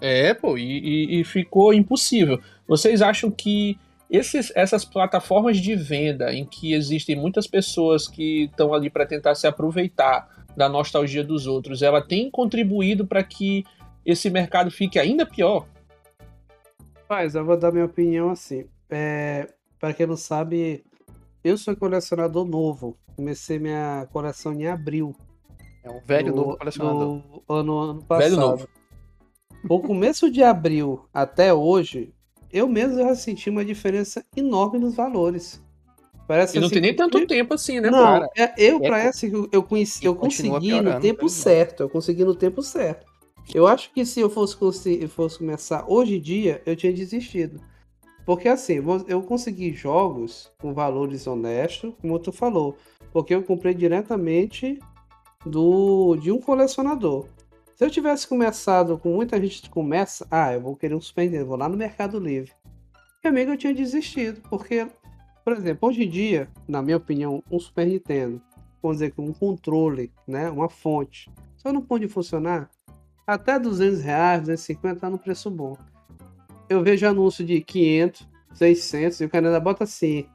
É, 0.00 0.34
pô, 0.34 0.58
e, 0.58 0.62
e- 0.62 1.20
e 1.20 1.24
ficou 1.24 1.72
impossível. 1.72 2.40
Vocês 2.66 3.00
acham 3.00 3.30
que 3.30 3.78
esses, 4.10 4.52
essas 4.56 4.84
plataformas 4.84 5.58
de 5.58 5.74
venda 5.76 6.32
em 6.34 6.44
que 6.44 6.72
existem 6.74 7.14
muitas 7.16 7.46
pessoas 7.46 8.08
que 8.08 8.44
estão 8.44 8.74
ali 8.74 8.90
para 8.90 9.06
tentar 9.06 9.34
se 9.34 9.46
aproveitar 9.46 10.28
da 10.56 10.68
nostalgia 10.68 11.22
dos 11.22 11.46
outros, 11.46 11.80
ela 11.80 12.02
tem 12.02 12.30
contribuído 12.30 13.06
para 13.06 13.22
que 13.22 13.64
esse 14.04 14.28
mercado 14.28 14.70
fique 14.70 14.98
ainda 14.98 15.24
pior? 15.24 15.66
Mas 17.08 17.34
eu 17.34 17.44
vou 17.44 17.56
dar 17.56 17.72
minha 17.72 17.84
opinião 17.84 18.30
assim. 18.30 18.66
É, 18.88 19.48
para 19.78 19.92
quem 19.94 20.06
não 20.06 20.16
sabe, 20.16 20.84
eu 21.42 21.56
sou 21.56 21.76
colecionador 21.76 22.44
novo. 22.44 22.96
Comecei 23.16 23.58
minha 23.58 24.06
coleção 24.12 24.52
em 24.52 24.66
abril. 24.66 25.14
É 25.84 25.90
um 25.90 26.00
velho 26.04 26.32
do- 26.32 26.36
novo 26.44 26.58
colecionador. 26.58 27.18
do 27.18 27.42
ano, 27.48 27.78
ano 27.78 28.02
passado. 28.04 28.28
Velho 28.30 28.40
novo. 28.40 28.68
O 29.68 29.80
começo 29.80 30.30
de 30.30 30.42
abril 30.42 31.04
até 31.12 31.52
hoje, 31.52 32.12
eu 32.52 32.68
mesmo 32.68 32.98
já 32.98 33.14
senti 33.14 33.48
uma 33.50 33.64
diferença 33.64 34.24
enorme 34.36 34.78
nos 34.78 34.94
valores. 34.94 35.60
Parece 36.26 36.56
E 36.56 36.60
não 36.60 36.66
assim 36.66 36.74
tem 36.76 36.82
nem 36.82 36.94
tanto 36.96 37.26
tempo 37.26 37.54
assim, 37.54 37.80
né, 37.80 37.90
Não, 37.90 37.98
cara? 38.14 38.28
é- 38.36 38.54
eu 38.56 38.80
É, 38.80 38.88
parece 38.88 39.28
que 39.30 39.36
eu, 39.52 39.62
conheci, 39.62 40.04
eu 40.04 40.14
consegui 40.14 40.80
no 40.80 41.00
tempo 41.00 41.26
infelizmente. 41.26 41.28
certo. 41.28 41.82
Eu 41.82 41.90
consegui 41.90 42.24
no 42.24 42.34
tempo 42.34 42.62
certo. 42.62 43.06
Eu 43.52 43.66
acho 43.66 43.92
que 43.92 44.04
se 44.04 44.20
eu 44.20 44.30
fosse, 44.30 45.08
fosse 45.08 45.38
começar 45.38 45.84
hoje 45.88 46.16
em 46.16 46.20
dia, 46.20 46.62
eu 46.64 46.76
tinha 46.76 46.92
desistido. 46.92 47.60
Porque 48.24 48.48
assim, 48.48 48.74
eu 49.08 49.22
consegui 49.22 49.72
jogos 49.72 50.50
com 50.60 50.72
valores 50.72 51.26
honestos, 51.26 51.92
como 52.00 52.18
tu 52.18 52.30
falou. 52.30 52.76
Porque 53.12 53.34
eu 53.34 53.42
comprei 53.42 53.74
diretamente 53.74 54.78
do 55.44 56.16
de 56.16 56.30
um 56.30 56.40
colecionador. 56.40 57.26
Se 57.80 57.86
eu 57.86 57.90
tivesse 57.90 58.28
começado 58.28 58.98
com 58.98 59.08
muita 59.14 59.40
gente 59.40 59.62
que 59.62 59.70
começa, 59.70 60.26
ah, 60.30 60.52
eu 60.52 60.60
vou 60.60 60.76
querer 60.76 60.94
um 60.94 61.00
Super 61.00 61.22
Nintendo, 61.24 61.46
vou 61.46 61.56
lá 61.56 61.66
no 61.66 61.78
Mercado 61.78 62.18
Livre. 62.20 62.52
Meu 63.24 63.32
amigo, 63.32 63.52
eu 63.52 63.56
tinha 63.56 63.72
desistido, 63.74 64.42
porque, 64.50 64.86
por 65.42 65.54
exemplo, 65.54 65.88
hoje 65.88 66.02
em 66.04 66.08
dia, 66.10 66.46
na 66.68 66.82
minha 66.82 66.98
opinião, 66.98 67.42
um 67.50 67.58
Super 67.58 67.86
Nintendo, 67.86 68.38
vamos 68.82 68.98
dizer 68.98 69.12
que 69.12 69.20
um 69.22 69.32
controle, 69.32 70.12
né, 70.28 70.50
uma 70.50 70.68
fonte, 70.68 71.30
só 71.56 71.72
não 71.72 71.80
pode 71.80 72.06
funcionar, 72.06 72.68
até 73.26 73.58
200 73.58 74.02
reais, 74.02 74.40
250 74.42 75.00
tá 75.00 75.08
no 75.08 75.18
preço 75.18 75.50
bom. 75.50 75.74
Eu 76.68 76.82
vejo 76.82 77.06
anúncio 77.06 77.42
de 77.42 77.62
500, 77.62 78.28
600 78.52 79.20
e 79.22 79.24
o 79.24 79.30
cara 79.30 79.46
ainda 79.46 79.58
bota 79.58 79.84
assim, 79.84 80.26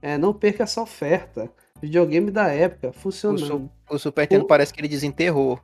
é, 0.00 0.16
não 0.16 0.32
perca 0.32 0.62
essa 0.62 0.80
oferta. 0.80 1.50
Videogame 1.82 2.30
da 2.30 2.48
época, 2.48 2.88
O, 2.88 2.92
funcionando. 2.94 3.46
su- 3.46 3.70
o 3.90 3.98
Super 3.98 4.22
Nintendo 4.22 4.44
O- 4.44 4.46
parece 4.48 4.72
que 4.72 4.80
ele 4.80 4.88
desenterrou. 4.88 5.60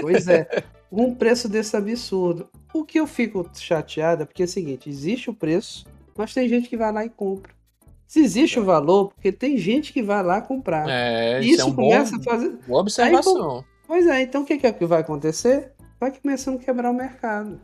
Pois 0.00 0.26
é, 0.28 0.64
um 0.90 1.14
preço 1.14 1.48
desse 1.48 1.76
absurdo. 1.76 2.48
O 2.72 2.84
que 2.84 2.98
eu 3.00 3.06
fico 3.06 3.48
chateado 3.54 4.22
é 4.22 4.26
porque 4.26 4.42
é 4.42 4.44
o 4.44 4.48
seguinte: 4.48 4.88
existe 4.88 5.30
o 5.30 5.34
preço, 5.34 5.84
mas 6.16 6.32
tem 6.34 6.48
gente 6.48 6.68
que 6.68 6.76
vai 6.76 6.92
lá 6.92 7.04
e 7.04 7.10
compra. 7.10 7.52
Se 8.06 8.20
existe 8.20 8.58
o 8.58 8.64
valor, 8.64 9.12
porque 9.14 9.30
tem 9.30 9.56
gente 9.56 9.92
que 9.92 10.02
vai 10.02 10.22
lá 10.22 10.40
comprar. 10.40 10.88
É, 10.88 11.40
isso, 11.40 11.50
isso 11.52 11.60
é 11.60 11.64
um 11.64 11.70
bom, 11.70 11.90
começa 11.90 12.16
a 12.16 12.22
fazer. 12.22 12.58
boa 12.66 12.80
observação. 12.80 13.64
Pois 13.86 14.06
é, 14.06 14.22
então 14.22 14.42
o 14.42 14.44
que, 14.44 14.58
que 14.58 14.66
é 14.66 14.72
que 14.72 14.84
vai 14.84 15.00
acontecer? 15.00 15.72
Vai 16.00 16.10
começando 16.12 16.56
a 16.56 16.58
quebrar 16.64 16.90
o 16.90 16.94
mercado. 16.94 17.60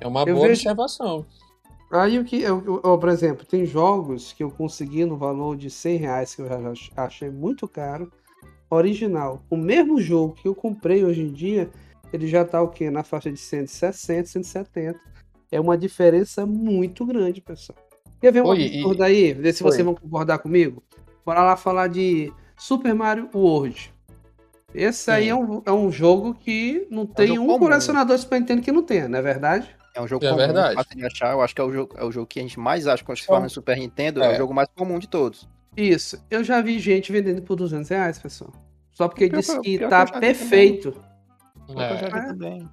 É 0.00 0.06
uma 0.06 0.20
Eu 0.22 0.34
boa 0.34 0.48
vejo- 0.48 0.60
observação. 0.60 1.24
Aí 1.90 2.18
o 2.18 2.24
que, 2.24 2.42
eu, 2.42 2.62
eu- 2.66 2.80
eu, 2.84 2.98
por 2.98 3.08
exemplo, 3.08 3.46
tem 3.46 3.64
jogos 3.64 4.32
que 4.34 4.42
eu 4.44 4.50
consegui 4.50 5.06
no 5.06 5.16
valor 5.16 5.56
de 5.56 5.70
100 5.70 5.96
reais, 5.96 6.34
que 6.34 6.42
eu 6.42 6.46
achei 6.94 7.30
muito 7.30 7.66
caro, 7.66 8.12
original. 8.70 9.42
O 9.50 9.56
mesmo 9.56 10.00
jogo 10.00 10.34
que 10.34 10.46
eu 10.48 10.54
comprei 10.54 11.04
hoje 11.04 11.22
em 11.22 11.32
dia, 11.32 11.68
ele 12.12 12.26
já 12.26 12.44
tá 12.44 12.60
o 12.62 12.68
quê? 12.68 12.90
Na 12.90 13.02
faixa 13.02 13.30
de 13.30 13.38
160, 13.38 14.26
170. 14.28 14.98
É 15.50 15.60
uma 15.60 15.78
diferença 15.78 16.44
muito 16.44 17.06
grande, 17.06 17.40
pessoal. 17.40 17.78
Quer 18.20 18.32
ver 18.32 18.42
um 18.42 18.46
Oi, 18.48 18.66
absurdo 18.66 19.02
aí? 19.02 19.32
Ver 19.32 19.52
se 19.52 19.62
vocês 19.62 19.84
vão 19.84 19.94
concordar 19.94 20.38
comigo? 20.38 20.82
Bora 21.24 21.42
lá 21.42 21.56
falar 21.56 21.88
de 21.88 22.32
Super 22.56 22.94
Mario 22.94 23.28
World. 23.34 23.92
Esse 24.74 25.10
aí 25.10 25.24
Sim. 25.24 25.30
é 25.30 25.34
um, 25.34 25.62
é 25.64 25.72
um 25.72 25.90
jogo 25.90 26.34
que 26.34 26.86
não 26.90 27.06
tem 27.06 27.28
jogo 27.28 27.42
um 27.42 27.46
comum. 27.46 27.58
colecionador 27.58 28.16
de 28.16 28.22
Super 28.22 28.40
Nintendo 28.40 28.60
que 28.62 28.70
não 28.72 28.82
tenha, 28.82 29.08
não 29.08 29.18
é 29.18 29.22
verdade? 29.22 29.68
É 29.94 30.00
um 30.02 30.06
jogo 30.06 30.24
É 30.24 30.28
comum, 30.28 30.38
verdade. 30.38 30.74
fácil 30.74 30.96
de 30.96 31.06
achar. 31.06 31.32
Eu 31.32 31.40
acho 31.40 31.54
que 31.54 31.60
é 31.60 31.64
o 31.64 31.72
jogo, 31.72 31.94
é 31.96 32.04
o 32.04 32.12
jogo 32.12 32.26
que 32.26 32.38
a 32.38 32.42
gente 32.42 32.60
mais 32.60 32.86
acha 32.86 33.02
quando 33.02 33.18
se 33.18 33.24
fala 33.24 33.40
no 33.40 33.50
Super 33.50 33.78
Nintendo. 33.78 34.22
É. 34.22 34.26
É. 34.26 34.34
o 34.34 34.36
jogo 34.36 34.52
mais 34.52 34.68
comum 34.76 34.98
de 34.98 35.08
todos. 35.08 35.48
Isso. 35.80 36.24
Eu 36.30 36.42
já 36.42 36.60
vi 36.60 36.78
gente 36.78 37.12
vendendo 37.12 37.42
por 37.42 37.56
200 37.56 37.88
reais, 37.88 38.18
pessoal. 38.18 38.52
Só 38.92 39.06
porque 39.08 39.28
Pior 39.28 39.38
disse 39.38 39.56
que- 39.60 39.72
que 39.72 39.78
que 39.78 39.86
tá 39.88 40.04
vi 40.04 40.12
perfeito. 40.20 40.94
Eu 41.68 41.74
já 41.76 41.84
É. 41.84 41.96
vi 41.98 42.04
É. 42.18 42.22
também. 42.26 42.68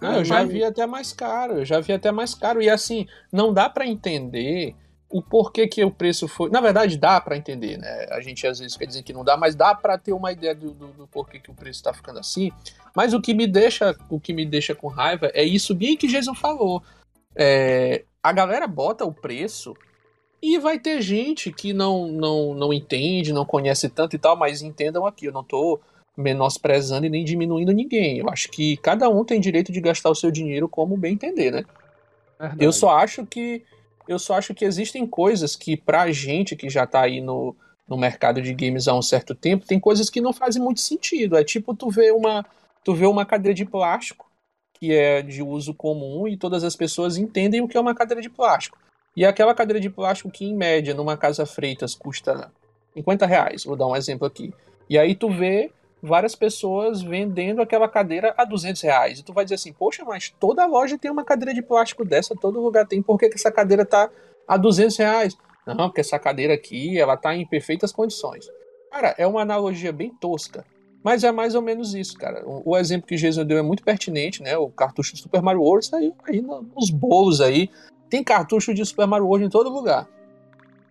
Não, 0.00 0.12
eu 0.16 0.24
já 0.24 0.34
Mas- 0.42 0.50
vi 0.52 0.64
até 0.64 0.86
mais 0.86 1.12
caro, 1.12 1.58
eu 1.58 1.64
já 1.64 1.80
vi 1.80 1.92
até 1.92 2.10
mais 2.10 2.34
caro. 2.34 2.60
E 2.60 2.68
assim, 2.68 3.06
não 3.32 3.52
dá 3.52 3.68
pra 3.70 3.86
entender 3.86 4.74
o 5.08 5.22
porquê 5.22 5.68
que 5.68 5.84
o 5.84 5.90
preço 5.90 6.26
foi. 6.26 6.50
Na 6.50 6.60
verdade, 6.60 6.98
dá 6.98 7.20
pra 7.20 7.36
entender, 7.36 7.78
né? 7.78 8.06
A 8.10 8.20
gente 8.20 8.44
às 8.46 8.58
vezes 8.58 8.76
quer 8.76 8.86
dizer 8.86 9.02
que 9.04 9.12
não 9.12 9.24
dá, 9.24 9.36
mas 9.36 9.54
dá 9.54 9.74
pra 9.74 9.96
ter 9.96 10.12
uma 10.12 10.32
ideia 10.32 10.54
do, 10.54 10.72
do, 10.72 10.88
do 10.88 11.06
porquê 11.06 11.38
que 11.38 11.50
o 11.50 11.54
preço 11.54 11.82
tá 11.82 11.94
ficando 11.94 12.18
assim. 12.18 12.50
Mas 12.94 13.14
o 13.14 13.20
que 13.20 13.32
me 13.32 13.46
deixa, 13.46 13.96
o 14.10 14.18
que 14.18 14.32
me 14.34 14.44
deixa 14.44 14.74
com 14.74 14.88
raiva 14.88 15.30
é 15.32 15.44
isso 15.44 15.74
bem 15.74 15.96
que 15.96 16.08
Jason 16.08 16.34
falou. 16.34 16.82
É, 17.34 18.04
a 18.22 18.32
galera 18.32 18.66
bota 18.66 19.04
o 19.04 19.12
preço 19.14 19.74
e 20.42 20.58
vai 20.58 20.78
ter 20.78 21.00
gente 21.00 21.50
que 21.52 21.72
não, 21.72 22.08
não, 22.08 22.54
não 22.54 22.72
entende, 22.72 23.32
não 23.32 23.44
conhece 23.44 23.88
tanto 23.88 24.14
e 24.14 24.18
tal, 24.18 24.36
mas 24.36 24.62
entendam 24.62 25.06
aqui, 25.06 25.26
eu 25.26 25.32
não 25.32 25.42
tô 25.42 25.80
menosprezando 26.16 27.06
e 27.06 27.10
nem 27.10 27.24
diminuindo 27.24 27.72
ninguém. 27.72 28.18
Eu 28.18 28.28
acho 28.30 28.48
que 28.48 28.76
cada 28.78 29.08
um 29.08 29.24
tem 29.24 29.40
direito 29.40 29.70
de 29.70 29.80
gastar 29.80 30.10
o 30.10 30.14
seu 30.14 30.30
dinheiro 30.30 30.68
como 30.68 30.96
bem 30.96 31.14
entender, 31.14 31.50
né? 31.50 31.64
Verdade. 32.38 32.64
Eu 32.64 32.72
só 32.72 32.90
acho 32.96 33.26
que 33.26 33.62
eu 34.08 34.18
só 34.18 34.34
acho 34.34 34.54
que 34.54 34.64
existem 34.64 35.06
coisas 35.06 35.56
que 35.56 35.76
pra 35.76 36.10
gente 36.12 36.54
que 36.54 36.70
já 36.70 36.86
tá 36.86 37.02
aí 37.02 37.20
no, 37.20 37.56
no 37.88 37.96
mercado 37.96 38.40
de 38.40 38.54
games 38.54 38.86
há 38.86 38.94
um 38.94 39.02
certo 39.02 39.34
tempo, 39.34 39.66
tem 39.66 39.80
coisas 39.80 40.08
que 40.08 40.20
não 40.20 40.32
fazem 40.32 40.62
muito 40.62 40.80
sentido. 40.80 41.36
É 41.36 41.44
tipo 41.44 41.74
tu 41.74 41.90
vê 41.90 42.12
uma 42.12 42.44
tu 42.84 42.94
vê 42.94 43.06
uma 43.06 43.26
cadeira 43.26 43.54
de 43.54 43.64
plástico 43.64 44.30
que 44.78 44.92
é 44.92 45.22
de 45.22 45.42
uso 45.42 45.74
comum 45.74 46.28
e 46.28 46.36
todas 46.36 46.62
as 46.62 46.76
pessoas 46.76 47.16
entendem 47.16 47.62
o 47.62 47.68
que 47.68 47.76
é 47.76 47.80
uma 47.80 47.94
cadeira 47.94 48.20
de 48.20 48.28
plástico. 48.28 48.78
E 49.16 49.24
aquela 49.24 49.54
cadeira 49.54 49.80
de 49.80 49.88
plástico 49.88 50.30
que 50.30 50.44
em 50.44 50.54
média 50.54 50.92
numa 50.94 51.16
casa 51.16 51.46
Freitas 51.46 51.94
custa 51.94 52.52
50 52.94 53.26
reais, 53.26 53.64
vou 53.64 53.76
dar 53.76 53.86
um 53.86 53.96
exemplo 53.96 54.26
aqui. 54.26 54.52
E 54.88 54.98
aí 54.98 55.14
tu 55.14 55.30
vê 55.30 55.72
várias 56.02 56.34
pessoas 56.34 57.02
vendendo 57.02 57.60
aquela 57.62 57.88
cadeira 57.88 58.34
a 58.36 58.44
200 58.44 58.80
reais. 58.82 59.18
E 59.18 59.24
tu 59.24 59.32
vai 59.32 59.44
dizer 59.44 59.54
assim, 59.56 59.72
poxa, 59.72 60.04
mas 60.04 60.32
toda 60.38 60.66
loja 60.66 60.98
tem 60.98 61.10
uma 61.10 61.24
cadeira 61.24 61.52
de 61.54 61.62
plástico 61.62 62.04
dessa, 62.04 62.34
todo 62.36 62.60
lugar 62.60 62.86
tem, 62.86 63.02
por 63.02 63.18
que, 63.18 63.28
que 63.28 63.34
essa 63.36 63.50
cadeira 63.50 63.84
tá 63.84 64.10
a 64.46 64.56
200 64.56 64.96
reais? 64.98 65.36
Não, 65.66 65.88
porque 65.88 66.00
essa 66.02 66.18
cadeira 66.18 66.54
aqui, 66.54 66.96
ela 66.98 67.16
tá 67.16 67.34
em 67.34 67.44
perfeitas 67.46 67.90
condições. 67.90 68.48
Cara, 68.92 69.14
é 69.18 69.26
uma 69.26 69.40
analogia 69.42 69.92
bem 69.92 70.10
tosca, 70.20 70.64
mas 71.02 71.24
é 71.24 71.32
mais 71.32 71.54
ou 71.56 71.62
menos 71.62 71.92
isso, 71.94 72.16
cara. 72.16 72.46
O, 72.46 72.70
o 72.70 72.76
exemplo 72.76 73.08
que 73.08 73.16
Jesus 73.16 73.44
deu 73.46 73.58
é 73.58 73.62
muito 73.62 73.82
pertinente, 73.82 74.42
né? 74.42 74.56
O 74.56 74.68
cartucho 74.70 75.12
do 75.14 75.18
Super 75.18 75.42
Mario 75.42 75.62
World 75.62 75.86
saiu 75.86 76.14
aí 76.28 76.40
no- 76.40 76.62
nos 76.62 76.90
bolos 76.90 77.40
aí. 77.40 77.68
Tem 78.10 78.22
cartucho 78.22 78.72
de 78.74 78.84
Super 78.84 79.06
Mario 79.06 79.26
World 79.26 79.46
em 79.46 79.50
todo 79.50 79.68
lugar. 79.70 80.06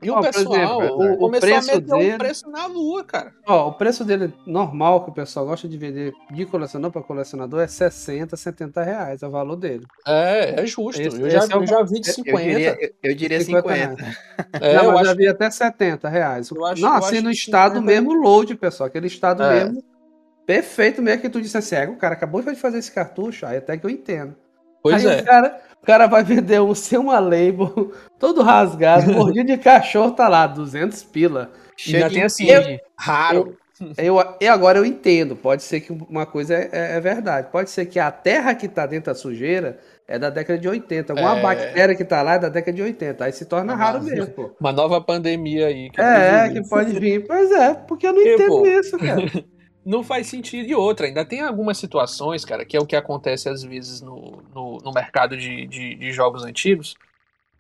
E 0.01 0.10
Ó, 0.12 0.19
o 0.19 0.21
pessoal 0.21 0.56
exemplo, 0.84 0.97
o- 0.99 1.13
o 1.13 1.17
começou 1.17 1.49
a 1.56 1.62
meter 1.62 1.80
dele- 1.82 2.15
o 2.15 2.17
preço 2.17 2.49
na 2.51 2.67
lua, 2.67 3.04
cara. 3.04 3.32
Ó, 3.47 3.69
o 3.69 3.73
preço 3.73 4.04
dele 4.06 4.32
normal, 4.45 5.04
que 5.04 5.10
o 5.10 5.13
pessoal 5.13 5.45
gosta 5.47 5.67
de 5.67 5.78
vender 5.78 6.13
de 6.32 6.45
colecionador 6.45 6.91
para 6.91 7.01
colecionador, 7.01 7.62
é 7.62 7.67
60, 7.67 8.36
70 8.38 8.84
reais, 8.84 9.23
é 9.23 9.28
o 9.28 9.32
valor 9.32 9.56
dele. 9.56 9.86
É, 10.06 10.62
é 10.62 10.65
justo. 10.67 11.01
Esse- 11.01 11.19
eu, 11.19 11.30
já, 11.30 11.39
é 11.39 11.58
o- 11.58 11.62
eu 11.62 11.67
já 11.67 11.82
vi 11.82 12.01
de 12.01 12.10
Eu 12.10 12.13
50. 12.13 12.43
diria, 12.49 12.78
eu, 12.80 12.89
eu 13.12 13.15
diria 13.15 13.41
50 13.41 13.73
50. 13.73 14.17
É, 14.62 14.75
não, 14.75 14.84
eu 14.84 14.91
mas 14.91 14.95
acho 14.99 15.06
já 15.06 15.13
vi 15.15 15.28
até 15.28 15.49
70 15.49 16.10
reais. 16.10 16.49
Eu 16.51 16.65
acho- 16.65 16.82
não, 16.82 16.89
eu 16.89 16.95
assim 16.97 17.21
no 17.21 17.32
estado 17.32 17.75
50 17.80 17.86
mesmo 17.86 18.13
load, 18.13 18.54
pessoal. 18.56 18.88
Aquele 18.88 19.08
estado 19.08 19.41
É. 19.43 19.63
mesmo 19.63 19.84
perfeito 20.45 21.01
mesmo 21.01 21.21
que 21.21 21.30
tu 21.30 21.41
disse 21.41 21.58
assim, 21.58 21.75
"É, 21.75 21.88
o 21.88 21.95
cara 21.95 22.13
acabou 22.13 22.41
de 22.43 22.56
fazer 22.56 22.78
esse 22.78 22.91
cartucho, 22.91 23.45
aí 23.45 23.58
até 23.58 23.75
que 23.78 23.86
eu 23.86 23.89
entendo. 23.89 24.36
Pois 24.91 25.06
aí 25.06 25.17
é. 25.17 25.21
o 25.21 25.26
cara, 25.26 25.62
o 25.82 25.86
cara 25.86 26.08
vai 26.08 26.24
vender 26.24 26.62
um 26.62 26.76
sem 26.76 26.98
uma 27.00 27.19
label, 27.19 27.91
todo 28.19 28.41
rasgado, 28.43 29.12
mordidinho 29.12 29.45
de 29.45 29.58
cachorro, 29.58 30.12
tá 30.12 30.28
lá, 30.28 30.45
200 30.48 31.04
pila. 31.04 31.52
De 31.78 32.10
tem 32.10 32.24
assim, 32.24 32.52
impinge. 32.52 32.80
raro. 32.98 33.58
Eu, 33.98 34.15
e 34.39 34.48
agora 34.48 34.78
eu 34.80 34.86
entendo, 34.86 35.36
pode 35.36 35.62
ser 35.62 35.82
que 35.82 35.91
uma 35.91 36.26
coisa 36.26 36.54
é, 36.56 36.69
é- 36.71 36.95
é 36.95 37.00
verdade, 37.02 37.50
pode 37.52 37.69
ser 37.69 37.86
que 37.86 38.00
a 38.00 38.10
terra 38.10 38.56
que 38.56 38.69
tá 38.69 38.86
dentro 38.86 39.12
da 39.12 39.15
sujeira 39.19 39.78
é 40.08 40.17
da 40.17 40.30
década 40.30 40.58
de 40.58 40.65
80, 40.69 41.12
alguma 41.12 41.38
É. 41.38 41.41
bactéria 41.41 41.93
que 41.93 42.06
tá 42.06 42.21
lá 42.21 42.36
é 42.36 42.39
da 42.39 42.48
década 42.48 42.71
de 42.71 42.82
80, 42.82 43.26
aí 43.26 43.34
se 43.34 43.43
torna 43.43 43.76
raro 43.76 44.02
mesmo, 44.02 44.28
pô. 44.28 44.56
Uma 44.62 44.71
nova 44.71 45.02
pandemia 45.02 45.67
aí. 45.67 45.89
que 45.89 46.00
É, 46.00 46.50
que 46.54 46.69
pode 46.69 46.98
vir. 46.98 47.28
Pois 47.28 47.52
é, 47.52 47.74
porque 47.74 48.08
eu 48.08 48.13
não 48.13 48.21
E, 48.21 48.34
entendo 48.36 48.48
pô, 48.48 48.65
isso, 48.65 48.98
cara. 48.98 49.21
Não 49.86 50.04
faz 50.04 50.28
sentido. 50.28 50.67
E 50.67 50.74
outra, 50.74 51.06
ainda 51.06 51.24
tem 51.24 51.41
algumas 51.41 51.78
situações, 51.78 52.43
cara, 52.43 52.65
que 52.65 52.76
é 52.76 52.80
o 52.80 52.86
que 52.88 52.95
acontece 52.95 53.48
às 53.48 53.63
vezes 53.63 54.02
no, 54.02 54.41
no, 54.54 54.78
no 54.80 54.91
mercado 54.91 55.38
de, 55.38 55.67
de, 55.67 55.95
de 55.95 56.12
jogos 56.12 56.43
antigos, 56.43 56.95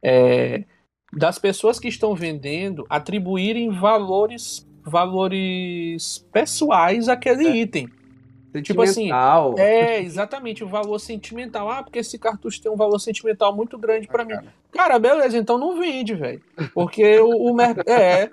é, 0.01 0.63
das 1.13 1.37
pessoas 1.37 1.79
que 1.79 1.87
estão 1.87 2.15
vendendo 2.15 2.85
atribuírem 2.89 3.69
valores 3.69 4.67
valores 4.83 6.25
pessoais 6.31 7.09
àquele 7.09 7.47
É. 7.47 7.55
item. 7.57 7.89
Tipo 8.61 8.83
assim. 8.83 9.11
É, 9.57 9.99
exatamente, 10.01 10.63
o 10.63 10.67
valor 10.67 10.97
sentimental. 10.99 11.69
Ah, 11.69 11.83
porque 11.83 11.99
esse 11.99 12.17
cartucho 12.17 12.61
tem 12.61 12.71
um 12.71 12.77
valor 12.77 12.99
sentimental 12.99 13.53
muito 13.53 13.77
grande 13.77 14.07
pra 14.07 14.23
mim. 14.23 14.35
Cara, 14.71 14.97
beleza, 14.97 15.37
então 15.37 15.57
não 15.57 15.77
vende, 15.77 16.13
velho. 16.13 16.41
Porque 16.73 17.19
o, 17.19 17.51
o 17.51 17.53
mercado. 17.53 17.89
É. 17.89 18.29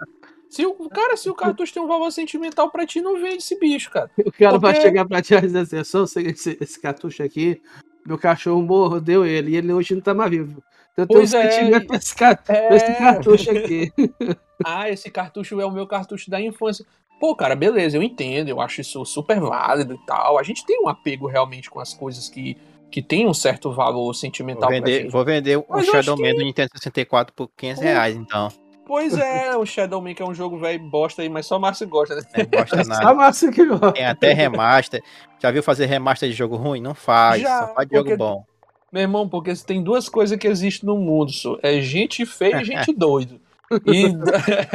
Se 0.53 0.67
o, 0.67 0.75
cara, 0.91 1.17
se 1.17 1.31
o 1.31 1.35
cartucho 1.35 1.73
tem 1.73 1.83
um 1.83 1.87
valor 1.87 2.11
sentimental 2.11 2.71
pra 2.71 2.87
ti, 2.87 3.01
não 3.01 3.19
vende 3.21 3.37
esse 3.37 3.59
bicho, 3.59 3.91
cara. 3.91 4.11
O 4.27 4.31
cara 4.33 4.59
vai 4.59 4.73
porque- 4.75 4.87
chegar 4.87 5.07
pra 5.09 5.23
ti 5.23 5.33
e 5.35 5.41
dizer 5.41 5.61
assim, 5.61 5.77
"Eu 5.79 5.85
sou 5.87 6.05
esse, 6.05 6.59
esse 6.61 6.79
cartucho 6.81 7.23
aqui, 7.23 7.63
meu 8.07 8.19
cachorro 8.19 8.61
mordeu 8.63 9.25
ele, 9.25 9.53
e 9.53 9.57
ele 9.57 9.73
hoje 9.73 9.95
não 9.95 10.03
tá 10.03 10.13
mais 10.13 10.31
vivo. 10.31 10.63
Então 10.93 11.05
eu 11.05 11.07
tenho 11.07 11.21
um 11.21 11.23
Pois 11.23 11.33
é, 11.33 11.51
sentimento 11.51 11.87
pra 11.87 11.97
esse, 11.97 12.15
pra 12.15 12.77
esse 12.77 12.85
É. 12.85 12.95
cartucho 12.95 13.51
aqui. 13.51 13.93
Ah, 14.65 14.89
esse 14.91 15.11
cartucho 15.11 15.59
é 15.61 15.65
o 15.67 15.71
meu 15.73 15.87
cartucho 15.87 16.31
da 16.31 16.39
infância. 16.41 16.85
Pô, 17.19 17.35
cara, 17.35 17.57
beleza, 17.57 17.97
eu 17.97 18.03
entendo, 18.03 18.49
eu 18.49 18.61
acho 18.61 18.81
isso 18.83 19.05
super 19.07 19.41
válido 19.41 19.95
e 19.95 20.07
tal. 20.07 20.39
A 20.39 20.43
gente 20.43 20.65
tem 20.67 20.81
um 20.83 20.89
apego 20.89 21.27
realmente 21.27 21.71
com 21.71 21.81
as 21.81 21.95
coisas 21.95 22.29
que, 22.29 22.57
que 22.91 23.01
tem 23.03 23.27
um 23.27 23.33
certo 23.35 23.73
valor 23.73 24.05
Vou 24.05 24.15
sentimental 24.15 24.69
pra 24.69 24.77
vender, 24.79 25.03
gente. 25.03 25.11
vou 25.11 25.25
vender 25.25 25.57
um 25.59 25.65
Mas 25.69 25.87
eu 25.87 25.93
Shadow 25.95 26.17
Man 26.17 26.35
do 26.35 26.45
Nintendo 26.45 26.69
64 26.77 27.35
por 27.35 27.49
500 27.57 27.81
Pô. 27.81 27.89
reais, 27.89 28.15
então. 28.17 28.49
Pois 28.93 29.17
é, 29.17 29.57
o 29.57 29.65
Shadow 29.65 30.03
Man, 30.03 30.13
que 30.13 30.23
é 30.23 30.27
um 30.27 30.35
jogo 30.35 30.59
velho 30.59 30.79
bosta 30.79 31.23
aí, 31.23 31.29
mas 31.31 31.47
só 31.47 31.57
o 31.57 31.61
Márcio 31.61 31.89
gosta, 31.89 32.15
né? 32.15 32.21
Não 32.37 32.45
gosta 32.61 32.77
Só 32.85 32.91
nada. 32.91 33.15
massa 33.15 33.51
que 33.51 33.65
gosta. 33.65 33.93
Tem 33.93 34.05
até 34.05 34.35
remaster. 34.35 35.03
Já 35.39 35.51
viu 35.51 35.63
fazer 35.63 35.87
remaster 35.87 36.29
de 36.29 36.35
jogo 36.35 36.57
ruim? 36.57 36.83
Não 36.83 36.95
faz. 36.95 37.41
Já, 37.41 37.69
só 37.69 37.75
faz 37.75 37.89
porque- 37.89 37.97
jogo 38.11 38.17
bom. 38.19 38.45
Meu 38.93 39.01
irmão, 39.01 39.27
porque 39.27 39.55
tem 39.55 39.83
duas 39.83 40.11
coisas 40.11 40.37
que 40.39 40.47
existem 40.47 40.87
no 40.87 40.99
mundo, 40.99 41.33
só. 41.33 41.57
é 41.63 41.81
gente 41.81 42.27
feia 42.27 42.61
e 42.61 42.65
gente 42.67 42.93
doido. 42.95 43.41
E, 43.87 44.05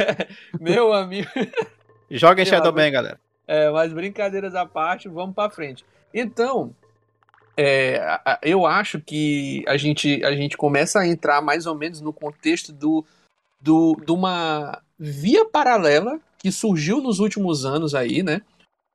meu 0.60 0.92
amigo, 0.92 1.28
Joga 2.10 2.42
em 2.42 2.44
Shadow 2.44 2.72
Man, 2.72 2.90
galera. 2.90 3.20
é, 3.46 3.70
mas 3.70 3.92
brincadeiras 3.92 4.56
à 4.56 4.66
parte, 4.66 5.08
vamos 5.08 5.36
pra 5.36 5.48
frente. 5.48 5.84
Então, 6.12 6.74
é, 7.56 8.18
eu 8.42 8.66
acho 8.66 8.98
que 9.00 9.62
a 9.68 9.76
gente, 9.76 10.24
a 10.24 10.32
gente 10.34 10.56
começa 10.56 10.98
a 10.98 11.06
entrar 11.06 11.40
mais 11.40 11.66
ou 11.66 11.76
menos 11.76 12.00
no 12.00 12.12
contexto 12.12 12.72
do, 12.72 13.04
do, 13.60 13.96
de 14.04 14.12
uma 14.12 14.80
via 14.98 15.44
paralela 15.44 16.20
que 16.38 16.50
surgiu 16.52 17.00
nos 17.00 17.18
últimos 17.18 17.64
anos 17.64 17.94
aí, 17.94 18.22
né? 18.22 18.42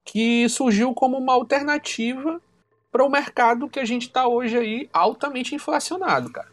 Que 0.05 0.47
surgiu 0.49 0.93
como 0.93 1.17
uma 1.17 1.33
alternativa 1.33 2.41
para 2.91 3.03
o 3.03 3.09
mercado 3.09 3.69
que 3.69 3.79
a 3.79 3.85
gente 3.85 4.03
está 4.07 4.27
hoje 4.27 4.57
aí 4.57 4.89
altamente 4.93 5.55
inflacionado, 5.55 6.29
cara. 6.31 6.47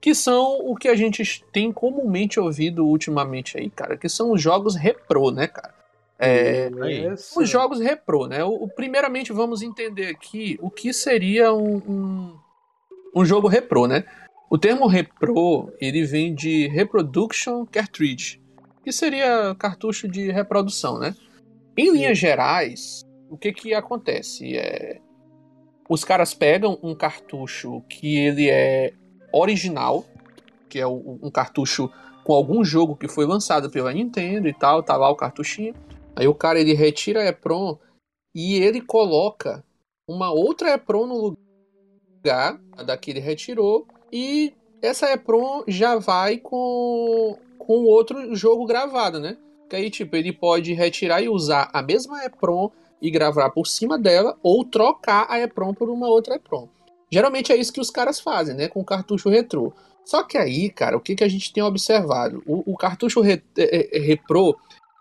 Que 0.00 0.14
são 0.14 0.60
o 0.60 0.76
que 0.76 0.88
a 0.88 0.94
gente 0.94 1.44
tem 1.52 1.72
comumente 1.72 2.38
ouvido 2.38 2.86
ultimamente 2.86 3.58
aí, 3.58 3.70
cara, 3.70 3.96
que 3.96 4.08
são 4.08 4.30
os 4.32 4.40
jogos 4.40 4.76
repro, 4.76 5.30
né, 5.30 5.46
cara? 5.46 5.74
É, 6.18 6.70
Isso. 7.12 7.38
os 7.40 7.48
jogos 7.48 7.78
repro, 7.80 8.26
né? 8.26 8.42
O, 8.44 8.64
o- 8.64 8.68
primeiramente 8.68 9.32
vamos 9.32 9.62
entender 9.62 10.06
aqui 10.08 10.58
o 10.62 10.70
que 10.70 10.92
seria 10.92 11.52
um, 11.52 11.76
um, 11.76 12.36
um 13.14 13.24
jogo 13.24 13.48
repro, 13.48 13.86
né? 13.86 14.04
O 14.56 14.58
termo 14.58 14.86
repro, 14.86 15.70
ele 15.78 16.06
vem 16.06 16.34
de 16.34 16.66
Reproduction 16.68 17.66
Cartridge, 17.66 18.40
que 18.82 18.90
seria 18.90 19.54
cartucho 19.54 20.08
de 20.08 20.30
reprodução, 20.30 20.98
né? 20.98 21.14
Em 21.76 21.92
linhas 21.92 22.16
gerais, 22.16 23.02
o 23.28 23.36
que 23.36 23.52
que 23.52 23.74
acontece? 23.74 24.56
É, 24.56 24.98
os 25.90 26.04
caras 26.04 26.32
pegam 26.32 26.78
um 26.82 26.94
cartucho 26.94 27.82
que 27.82 28.16
ele 28.16 28.48
é 28.48 28.94
original, 29.30 30.06
que 30.70 30.80
é 30.80 30.86
um 30.86 31.30
cartucho 31.30 31.92
com 32.24 32.32
algum 32.32 32.64
jogo 32.64 32.96
que 32.96 33.08
foi 33.08 33.26
lançado 33.26 33.68
pela 33.68 33.92
Nintendo 33.92 34.48
e 34.48 34.54
tal, 34.54 34.82
tá 34.82 34.96
lá 34.96 35.10
o 35.10 35.16
cartuchinho. 35.16 35.74
Aí 36.16 36.26
o 36.26 36.34
cara 36.34 36.58
ele 36.58 36.72
retira 36.72 37.20
a 37.20 37.26
EPROM 37.26 37.76
e 38.34 38.54
ele 38.54 38.80
coloca 38.80 39.62
uma 40.08 40.32
outra 40.32 40.72
EPROM 40.72 41.06
no 41.06 41.36
lugar 42.24 42.58
da 42.86 42.96
que 42.96 43.10
ele 43.10 43.20
retirou 43.20 43.86
e 44.12 44.52
essa 44.82 45.10
EPROM 45.12 45.64
já 45.66 45.96
vai 45.96 46.38
com 46.38 47.38
com 47.58 47.84
outro 47.84 48.34
jogo 48.36 48.64
gravado, 48.64 49.18
né? 49.18 49.36
Que 49.68 49.76
aí 49.76 49.90
tipo 49.90 50.14
ele 50.14 50.32
pode 50.32 50.72
retirar 50.72 51.20
e 51.20 51.28
usar 51.28 51.68
a 51.72 51.82
mesma 51.82 52.24
EPROM 52.24 52.70
e 53.02 53.10
gravar 53.10 53.50
por 53.50 53.66
cima 53.66 53.98
dela 53.98 54.38
ou 54.42 54.64
trocar 54.64 55.26
a 55.28 55.40
EPROM 55.40 55.74
por 55.74 55.90
uma 55.90 56.08
outra 56.08 56.36
EPROM. 56.36 56.68
Geralmente 57.10 57.52
é 57.52 57.56
isso 57.56 57.72
que 57.72 57.80
os 57.80 57.90
caras 57.90 58.20
fazem, 58.20 58.54
né? 58.54 58.68
Com 58.68 58.84
cartucho 58.84 59.28
retrô. 59.28 59.72
Só 60.04 60.22
que 60.22 60.38
aí, 60.38 60.70
cara, 60.70 60.96
o 60.96 61.00
que, 61.00 61.16
que 61.16 61.24
a 61.24 61.28
gente 61.28 61.52
tem 61.52 61.62
observado? 61.62 62.42
O, 62.46 62.72
o 62.72 62.76
cartucho 62.76 63.20
re, 63.20 63.42
é, 63.58 63.96
é, 63.96 64.00
repro 64.00 64.56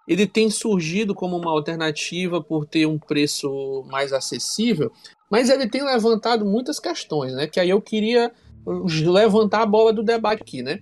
ele 0.08 0.28
tem 0.28 0.50
surgido 0.52 1.16
como 1.16 1.36
uma 1.36 1.50
alternativa 1.50 2.42
por 2.42 2.66
ter 2.66 2.86
um 2.86 3.00
preço 3.00 3.84
mais 3.88 4.14
acessível, 4.14 4.92
mas 5.32 5.50
ele 5.50 5.68
tem 5.68 5.84
levantado 5.84 6.46
muitas 6.46 6.80
questões, 6.80 7.34
né? 7.34 7.48
Que 7.48 7.60
aí 7.60 7.72
eu 7.72 7.82
queria 7.82 8.32
levantar 8.66 9.62
a 9.62 9.66
bola 9.66 9.94
do 9.94 10.04
debate 10.04 10.42
aqui, 10.42 10.62
né? 10.62 10.80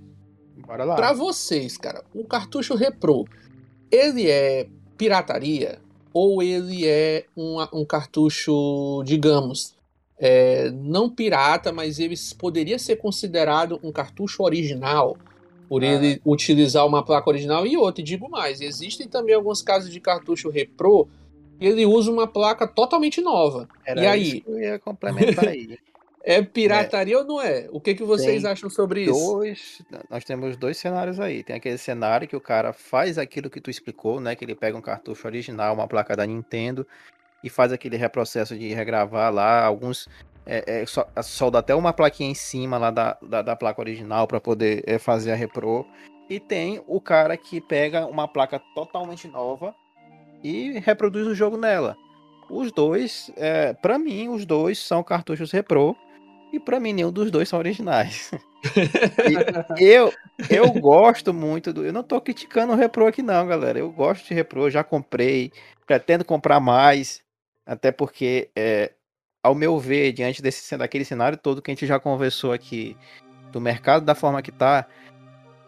Bora 0.65 0.83
lá. 0.83 0.95
Pra 0.95 1.13
vocês, 1.13 1.77
cara, 1.77 2.03
o 2.13 2.23
cartucho 2.23 2.75
repro, 2.75 3.25
ele 3.91 4.29
é 4.29 4.67
pirataria 4.97 5.79
ou 6.13 6.41
ele 6.41 6.87
é 6.87 7.25
um, 7.35 7.57
um 7.73 7.85
cartucho, 7.85 9.03
digamos, 9.03 9.75
é, 10.17 10.69
não 10.71 11.09
pirata, 11.09 11.73
mas 11.73 11.99
ele 11.99 12.15
poderia 12.37 12.77
ser 12.79 12.97
considerado 12.97 13.79
um 13.83 13.91
cartucho 13.91 14.43
original 14.43 15.17
por 15.67 15.83
Ah. 15.83 15.87
ele 15.87 16.21
utilizar 16.25 16.85
uma 16.85 17.03
placa 17.03 17.29
original 17.29 17.65
e 17.65 17.75
outra. 17.75 18.01
E 18.01 18.05
digo 18.05 18.29
mais, 18.29 18.61
existem 18.61 19.07
também 19.07 19.33
alguns 19.35 19.61
casos 19.61 19.91
de 19.91 19.99
cartucho 19.99 20.49
repro 20.49 21.07
que 21.59 21.65
ele 21.65 21.85
usa 21.85 22.11
uma 22.11 22.27
placa 22.27 22.67
totalmente 22.67 23.21
nova. 23.21 23.67
Era 23.85 24.03
e 24.03 24.05
aí? 24.05 24.23
isso 24.23 24.41
que 24.41 24.51
eu 24.51 24.59
ia 24.59 24.79
complementar 24.79 25.47
aí. 25.47 25.77
É 26.25 26.41
pirataria 26.41 27.17
ou 27.17 27.25
não 27.25 27.41
é? 27.41 27.67
O 27.69 27.81
que, 27.81 27.93
que 27.93 28.03
vocês 28.03 28.41
Tem 28.41 28.51
acham 28.51 28.69
sobre 28.69 29.03
isso? 29.03 29.11
dois, 29.11 29.81
nós 30.09 30.23
temos 30.23 30.55
dois 30.55 30.77
cenários 30.77 31.19
aí. 31.19 31.43
Tem 31.43 31.57
aquele 31.57 31.77
cenário 31.77 32.27
que 32.27 32.35
o 32.35 32.39
cara 32.41 32.71
faz 32.71 33.17
aquilo 33.17 33.49
que 33.49 33.59
tu 33.59 33.69
explicou, 33.69 34.21
né? 34.21 34.33
Que 34.33 34.45
ele 34.45 34.55
pega 34.55 34.77
um 34.77 34.81
cartucho 34.81 35.27
original, 35.27 35.73
uma 35.73 35.87
placa 35.87 36.15
da 36.15 36.25
Nintendo 36.25 36.87
e 37.43 37.49
faz 37.49 37.73
aquele 37.73 37.97
reprocesso 37.97 38.57
de 38.57 38.73
regravar 38.73 39.33
lá. 39.33 39.65
Alguns 39.65 40.07
é, 40.45 40.83
é, 40.83 41.21
solda 41.21 41.59
até 41.59 41.75
uma 41.75 41.91
plaquinha 41.91 42.31
em 42.31 42.35
cima 42.35 42.77
lá 42.77 42.89
da, 42.89 43.17
da, 43.21 43.41
da 43.41 43.55
placa 43.55 43.81
original 43.81 44.25
para 44.25 44.39
poder 44.39 44.81
é, 44.87 44.97
fazer 44.97 45.31
a 45.31 45.35
repro. 45.35 45.85
E 46.29 46.39
tem 46.39 46.81
o 46.87 47.01
cara 47.01 47.35
que 47.35 47.59
pega 47.59 48.05
uma 48.05 48.29
placa 48.29 48.61
totalmente 48.73 49.27
nova 49.27 49.75
e 50.41 50.79
reproduz 50.79 51.27
o 51.27 51.35
jogo 51.35 51.57
nela. 51.57 51.97
Os 52.49 52.71
dois, 52.71 53.31
é, 53.35 53.73
para 53.73 53.99
mim, 53.99 54.29
os 54.29 54.45
dois 54.45 54.79
são 54.79 55.03
cartuchos 55.03 55.51
repro. 55.51 55.95
E 56.53 56.59
pra 56.59 56.79
mim, 56.79 56.93
nenhum 56.93 57.11
dos 57.11 57.31
dois 57.31 57.49
são 57.49 57.57
originais. 57.57 58.31
Eu, 59.77 60.13
eu 60.49 60.71
gosto 60.71 61.33
muito 61.33 61.73
do. 61.73 61.83
Eu 61.83 61.91
não 61.91 62.01
tô 62.01 62.21
criticando 62.21 62.71
o 62.71 62.75
repro 62.77 63.05
aqui, 63.05 63.21
não, 63.21 63.45
galera. 63.45 63.77
Eu 63.77 63.91
gosto 63.91 64.25
de 64.25 64.33
repro, 64.33 64.69
já 64.69 64.81
comprei, 64.85 65.51
pretendo 65.85 66.23
comprar 66.23 66.61
mais. 66.61 67.21
Até 67.65 67.91
porque, 67.91 68.49
é, 68.55 68.93
ao 69.43 69.53
meu 69.53 69.77
ver, 69.77 70.13
diante 70.13 70.41
desse, 70.41 70.77
daquele 70.77 71.03
cenário 71.03 71.37
todo 71.37 71.61
que 71.61 71.71
a 71.71 71.73
gente 71.73 71.85
já 71.85 71.99
conversou 71.99 72.53
aqui, 72.53 72.95
do 73.51 73.59
mercado 73.59 74.05
da 74.05 74.15
forma 74.15 74.41
que 74.41 74.51
tá, 74.51 74.87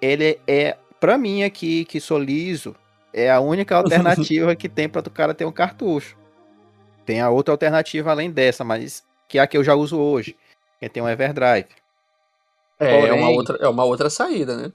ele 0.02 0.39
é, 0.48 0.78
pra 0.98 1.17
mim 1.17 1.43
aqui, 1.43 1.84
que 1.84 2.00
sou 2.00 2.17
liso, 2.17 2.76
é 3.12 3.30
a 3.30 3.41
única 3.41 3.76
alternativa 3.78 4.56
que 4.56 4.69
tem 4.69 4.88
pra 4.88 5.02
o 5.02 5.12
cara 5.12 5.34
ter 5.34 5.43
um 5.43 5.52
cartucho. 5.52 6.15
Tem 7.06 7.19
a 7.19 7.30
outra 7.30 7.54
alternativa 7.54 8.10
além 8.10 8.32
dessa, 8.32 8.63
mas 8.63 9.04
que 9.28 9.38
é 9.38 9.41
a 9.41 9.48
que 9.48 9.58
eu 9.58 9.63
já 9.65 9.76
uso 9.76 10.00
hoje, 10.00 10.36
que 10.88 10.93
tem 10.93 11.04
um 11.04 11.10
Everdrive. 11.10 11.67
É, 12.80 13.08
é, 13.08 13.13
uma 13.13 13.21
Porém- 13.21 13.38
outra, 13.38 13.58
é 13.62 13.67
uma 13.67 13.84
outra 13.84 14.10
saída, 14.10 14.56
né? 14.58 14.71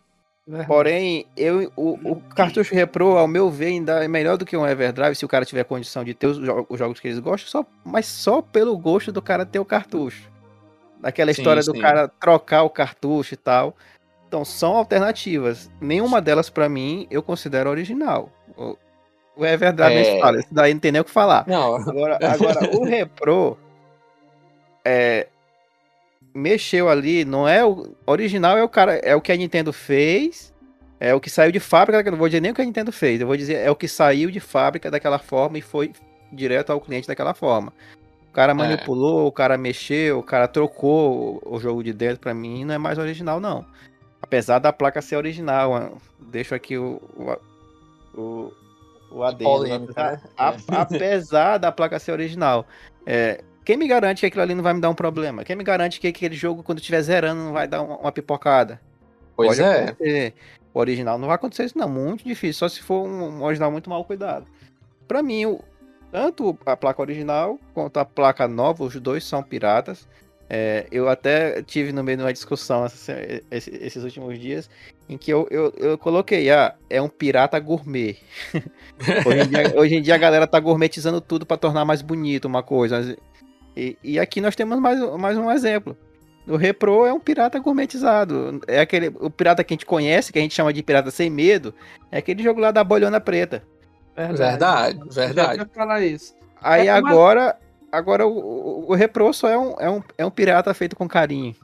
Porém, 0.66 1.26
eu, 1.36 1.70
o, 1.76 1.90
o 2.12 2.20
cartucho 2.34 2.74
repro, 2.74 3.16
ao 3.16 3.28
meu 3.28 3.48
ver, 3.50 3.66
ainda 3.66 4.02
é 4.04 4.08
melhor 4.08 4.36
do 4.36 4.44
que 4.44 4.56
um 4.56 4.66
Everdrive, 4.66 5.14
se 5.14 5.24
o 5.24 5.28
cara 5.28 5.44
tiver 5.44 5.62
condição 5.64 6.02
de 6.02 6.12
ter 6.12 6.26
os, 6.26 6.38
jo- 6.38 6.66
os 6.68 6.78
jogos 6.78 6.98
que 6.98 7.06
eles 7.06 7.20
gostam, 7.20 7.48
só, 7.62 7.66
mas 7.84 8.06
só 8.06 8.42
pelo 8.42 8.76
gosto 8.76 9.12
do 9.12 9.22
cara 9.22 9.46
ter 9.46 9.60
o 9.60 9.64
cartucho. 9.64 10.28
Daquela 10.98 11.32
Sim, 11.32 11.40
história 11.42 11.62
do 11.62 11.72
sim. 11.72 11.80
cara 11.80 12.08
trocar 12.08 12.62
o 12.64 12.70
cartucho 12.70 13.34
e 13.34 13.36
tal. 13.36 13.76
Então, 14.26 14.44
são 14.44 14.76
alternativas. 14.76 15.70
Nenhuma 15.80 16.20
delas, 16.20 16.50
pra 16.50 16.68
mim, 16.68 17.06
eu 17.10 17.22
considero 17.22 17.70
original. 17.70 18.28
O, 18.56 18.76
o 19.36 19.46
Everdrive, 19.46 19.94
É. 19.94 20.16
é... 20.16 20.20
fala, 20.20 20.38
isso 20.40 20.52
daí 20.52 20.72
não 20.74 20.80
tem 20.80 20.90
nem 20.92 21.00
o 21.00 21.04
que 21.04 21.10
falar. 21.12 21.44
Não, 21.46 21.76
Agora, 21.76 22.18
agora 22.22 22.76
o 22.76 22.84
repro 22.84 23.56
é, 24.84 25.28
mexeu 26.34 26.88
ali, 26.88 27.24
não 27.24 27.46
é 27.48 27.64
o 27.64 27.94
original 28.06 28.56
é 28.56 28.62
o 28.62 28.68
cara, 28.68 28.94
é 28.96 29.14
o 29.14 29.20
que 29.20 29.32
a 29.32 29.36
Nintendo 29.36 29.72
fez, 29.72 30.52
é 30.98 31.14
o 31.14 31.20
que 31.20 31.30
saiu 31.30 31.50
de 31.52 31.60
fábrica, 31.60 32.06
eu 32.06 32.12
não 32.12 32.18
vou 32.18 32.28
dizer 32.28 32.40
nem 32.40 32.52
o 32.52 32.54
que 32.54 32.62
a 32.62 32.64
Nintendo 32.64 32.92
fez, 32.92 33.20
eu 33.20 33.26
vou 33.26 33.36
dizer 33.36 33.54
é 33.54 33.70
o 33.70 33.76
que 33.76 33.88
saiu 33.88 34.30
de 34.30 34.40
fábrica 34.40 34.90
daquela 34.90 35.18
forma 35.18 35.58
e 35.58 35.62
foi 35.62 35.92
direto 36.32 36.70
ao 36.70 36.80
cliente 36.80 37.08
daquela 37.08 37.34
forma. 37.34 37.72
O 38.28 38.32
cara 38.32 38.54
manipulou, 38.54 39.26
o 39.26 39.32
cara 39.32 39.58
mexeu, 39.58 40.20
o 40.20 40.22
cara 40.22 40.46
trocou 40.46 41.42
o, 41.44 41.58
jogo 41.58 41.82
de 41.82 41.92
dentro 41.92 42.20
pra 42.20 42.32
mim, 42.32 42.64
não 42.64 42.74
é 42.74 42.78
mais 42.78 42.96
original 42.96 43.40
não. 43.40 43.66
Apesar 44.22 44.60
da 44.60 44.72
placa 44.72 45.02
ser 45.02 45.16
original, 45.16 45.98
deixo 46.20 46.54
aqui 46.54 46.78
o 46.78 47.02
o, 48.14 48.20
o, 48.20 48.52
o 49.10 49.22
adendo. 49.24 49.90
apesar- 49.90 50.12
né? 50.12 50.20
a- 50.38 50.54
apesar 50.82 51.58
da 51.58 51.72
placa 51.72 51.98
ser 51.98 52.12
original. 52.12 52.64
É, 53.04 53.42
quem 53.70 53.76
me 53.76 53.86
garante 53.86 54.18
que 54.20 54.26
aquilo 54.26 54.42
ali 54.42 54.52
não 54.52 54.64
vai 54.64 54.74
me 54.74 54.80
dar 54.80 54.90
um 54.90 54.94
problema? 54.96 55.44
Quem 55.44 55.54
me 55.54 55.62
garante 55.62 56.00
que 56.00 56.08
aquele 56.08 56.34
jogo, 56.34 56.60
quando 56.60 56.78
estiver 56.78 57.00
zerando, 57.02 57.40
não 57.40 57.52
vai 57.52 57.68
dar 57.68 57.82
uma, 57.82 58.10
pipocada? 58.10 58.80
pois 59.36 59.58
Pode 59.58 59.62
é. 59.62 59.84
acontecer. 59.84 60.34
O 60.74 60.80
original 60.80 61.16
não 61.18 61.28
vai 61.28 61.36
acontecer 61.36 61.66
isso, 61.66 61.78
não. 61.78 61.88
Muito 61.88 62.24
difícil. 62.24 62.58
Só 62.58 62.68
se 62.68 62.82
for 62.82 63.06
um, 63.06 63.44
original 63.44 63.70
muito 63.70 63.88
mal 63.88 64.04
cuidado. 64.04 64.44
Pra 65.06 65.22
mim, 65.22 65.46
o- 65.46 65.60
tanto 66.10 66.58
a 66.66 66.76
placa 66.76 67.00
original 67.00 67.60
quanto 67.72 67.98
a 67.98 68.04
placa 68.04 68.48
nova, 68.48 68.82
os 68.82 68.96
dois 68.96 69.22
são 69.22 69.40
piratas. 69.40 70.08
É, 70.48 70.88
eu 70.90 71.08
até 71.08 71.62
tive 71.62 71.92
no 71.92 72.02
meio 72.02 72.18
de 72.18 72.24
uma 72.24 72.32
discussão 72.32 72.84
essa- 72.84 73.16
esse- 73.52 73.70
esses 73.70 74.02
últimos 74.02 74.36
dias 74.36 74.68
em 75.08 75.16
que 75.16 75.32
eu, 75.32 75.46
eu, 75.48 75.72
eu 75.76 75.96
coloquei, 75.96 76.50
ah, 76.50 76.74
é 76.88 77.00
um 77.00 77.08
pirata 77.08 77.56
gourmet. 77.60 78.16
hoje, 79.24 79.38
em 79.40 79.48
dia, 79.48 79.78
hoje 79.80 79.94
em 79.94 80.02
dia 80.02 80.14
a 80.16 80.18
galera 80.18 80.48
tá 80.48 80.58
gourmetizando 80.58 81.20
tudo 81.20 81.46
pra 81.46 81.56
tornar 81.56 81.84
mais 81.84 82.02
bonito 82.02 82.46
uma 82.46 82.64
coisa. 82.64 83.16
E, 83.76 83.96
e 84.02 84.18
aqui 84.18 84.40
nós 84.40 84.56
temos 84.56 84.78
mais, 84.78 84.98
mais 85.18 85.36
um 85.38 85.50
exemplo. 85.50 85.96
O 86.46 86.56
Repro 86.56 87.06
é 87.06 87.12
um 87.12 87.20
pirata 87.20 87.58
gourmetizado. 87.58 88.60
É 88.66 88.80
aquele 88.80 89.08
o 89.20 89.30
pirata 89.30 89.62
que 89.62 89.72
a 89.72 89.76
gente 89.76 89.86
conhece, 89.86 90.32
que 90.32 90.38
a 90.38 90.42
gente 90.42 90.54
chama 90.54 90.72
de 90.72 90.82
pirata 90.82 91.10
sem 91.10 91.30
medo. 91.30 91.72
É 92.10 92.18
aquele 92.18 92.42
jogo 92.42 92.60
lá 92.60 92.70
da 92.70 92.82
bolhona 92.82 93.20
preta. 93.20 93.62
Verdade, 94.16 94.98
verdade. 95.10 95.58
ia 95.60 95.66
falar 95.72 96.00
isso. 96.02 96.34
Aí 96.60 96.88
É, 96.88 97.00
mas- 97.00 97.12
agora, 97.12 97.56
agora 97.92 98.26
o, 98.26 98.38
o, 98.38 98.90
o 98.90 98.94
Repro 98.94 99.32
só 99.32 99.48
é 99.48 99.56
um, 99.58 99.74
é, 99.78 99.90
um, 99.90 100.02
é 100.18 100.26
um 100.26 100.30
pirata 100.30 100.72
feito 100.74 100.96
com 100.96 101.06
carinho. 101.08 101.54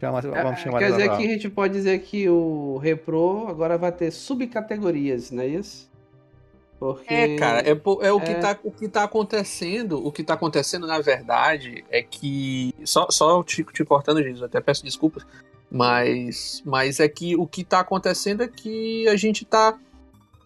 Chama- 0.00 0.18
É, 0.18 0.42
vamos 0.42 0.60
chamar 0.60 0.78
Quer 0.80 0.86
dessa 0.90 0.96
dizer 1.02 1.16
que 1.16 1.24
a 1.26 1.28
gente 1.30 1.48
pode 1.48 1.72
dizer 1.74 1.98
que 2.00 2.28
o 2.28 2.76
Repro 2.78 3.46
agora 3.48 3.78
vai 3.78 3.92
ter 3.92 4.10
subcategorias, 4.10 5.30
não 5.30 5.42
é 5.44 5.46
isso? 5.46 5.88
Porque. 6.82 7.14
É, 7.14 7.36
cara, 7.36 7.60
é, 7.60 7.70
é 7.70 8.12
o, 8.12 8.20
que 8.20 8.30
É. 8.32 8.34
tá, 8.34 8.58
o 8.64 8.72
que 8.72 8.88
tá 8.88 9.04
acontecendo. 9.04 10.04
O 10.04 10.10
que 10.10 10.24
tá 10.24 10.34
acontecendo, 10.34 10.84
na 10.84 10.98
verdade, 10.98 11.84
é 11.88 12.02
que. 12.02 12.74
Só, 12.84 13.06
só 13.08 13.40
te, 13.44 13.62
te 13.62 13.84
cortando, 13.84 14.20
gente, 14.20 14.40
eu 14.40 14.46
até 14.46 14.60
peço 14.60 14.82
desculpas. 14.82 15.24
Mas, 15.70 16.60
mas 16.66 16.98
é 16.98 17.08
que 17.08 17.36
o 17.36 17.46
que 17.46 17.62
tá 17.62 17.78
acontecendo 17.78 18.42
é 18.42 18.48
que 18.48 19.06
a 19.06 19.14
gente 19.14 19.44
tá. 19.44 19.78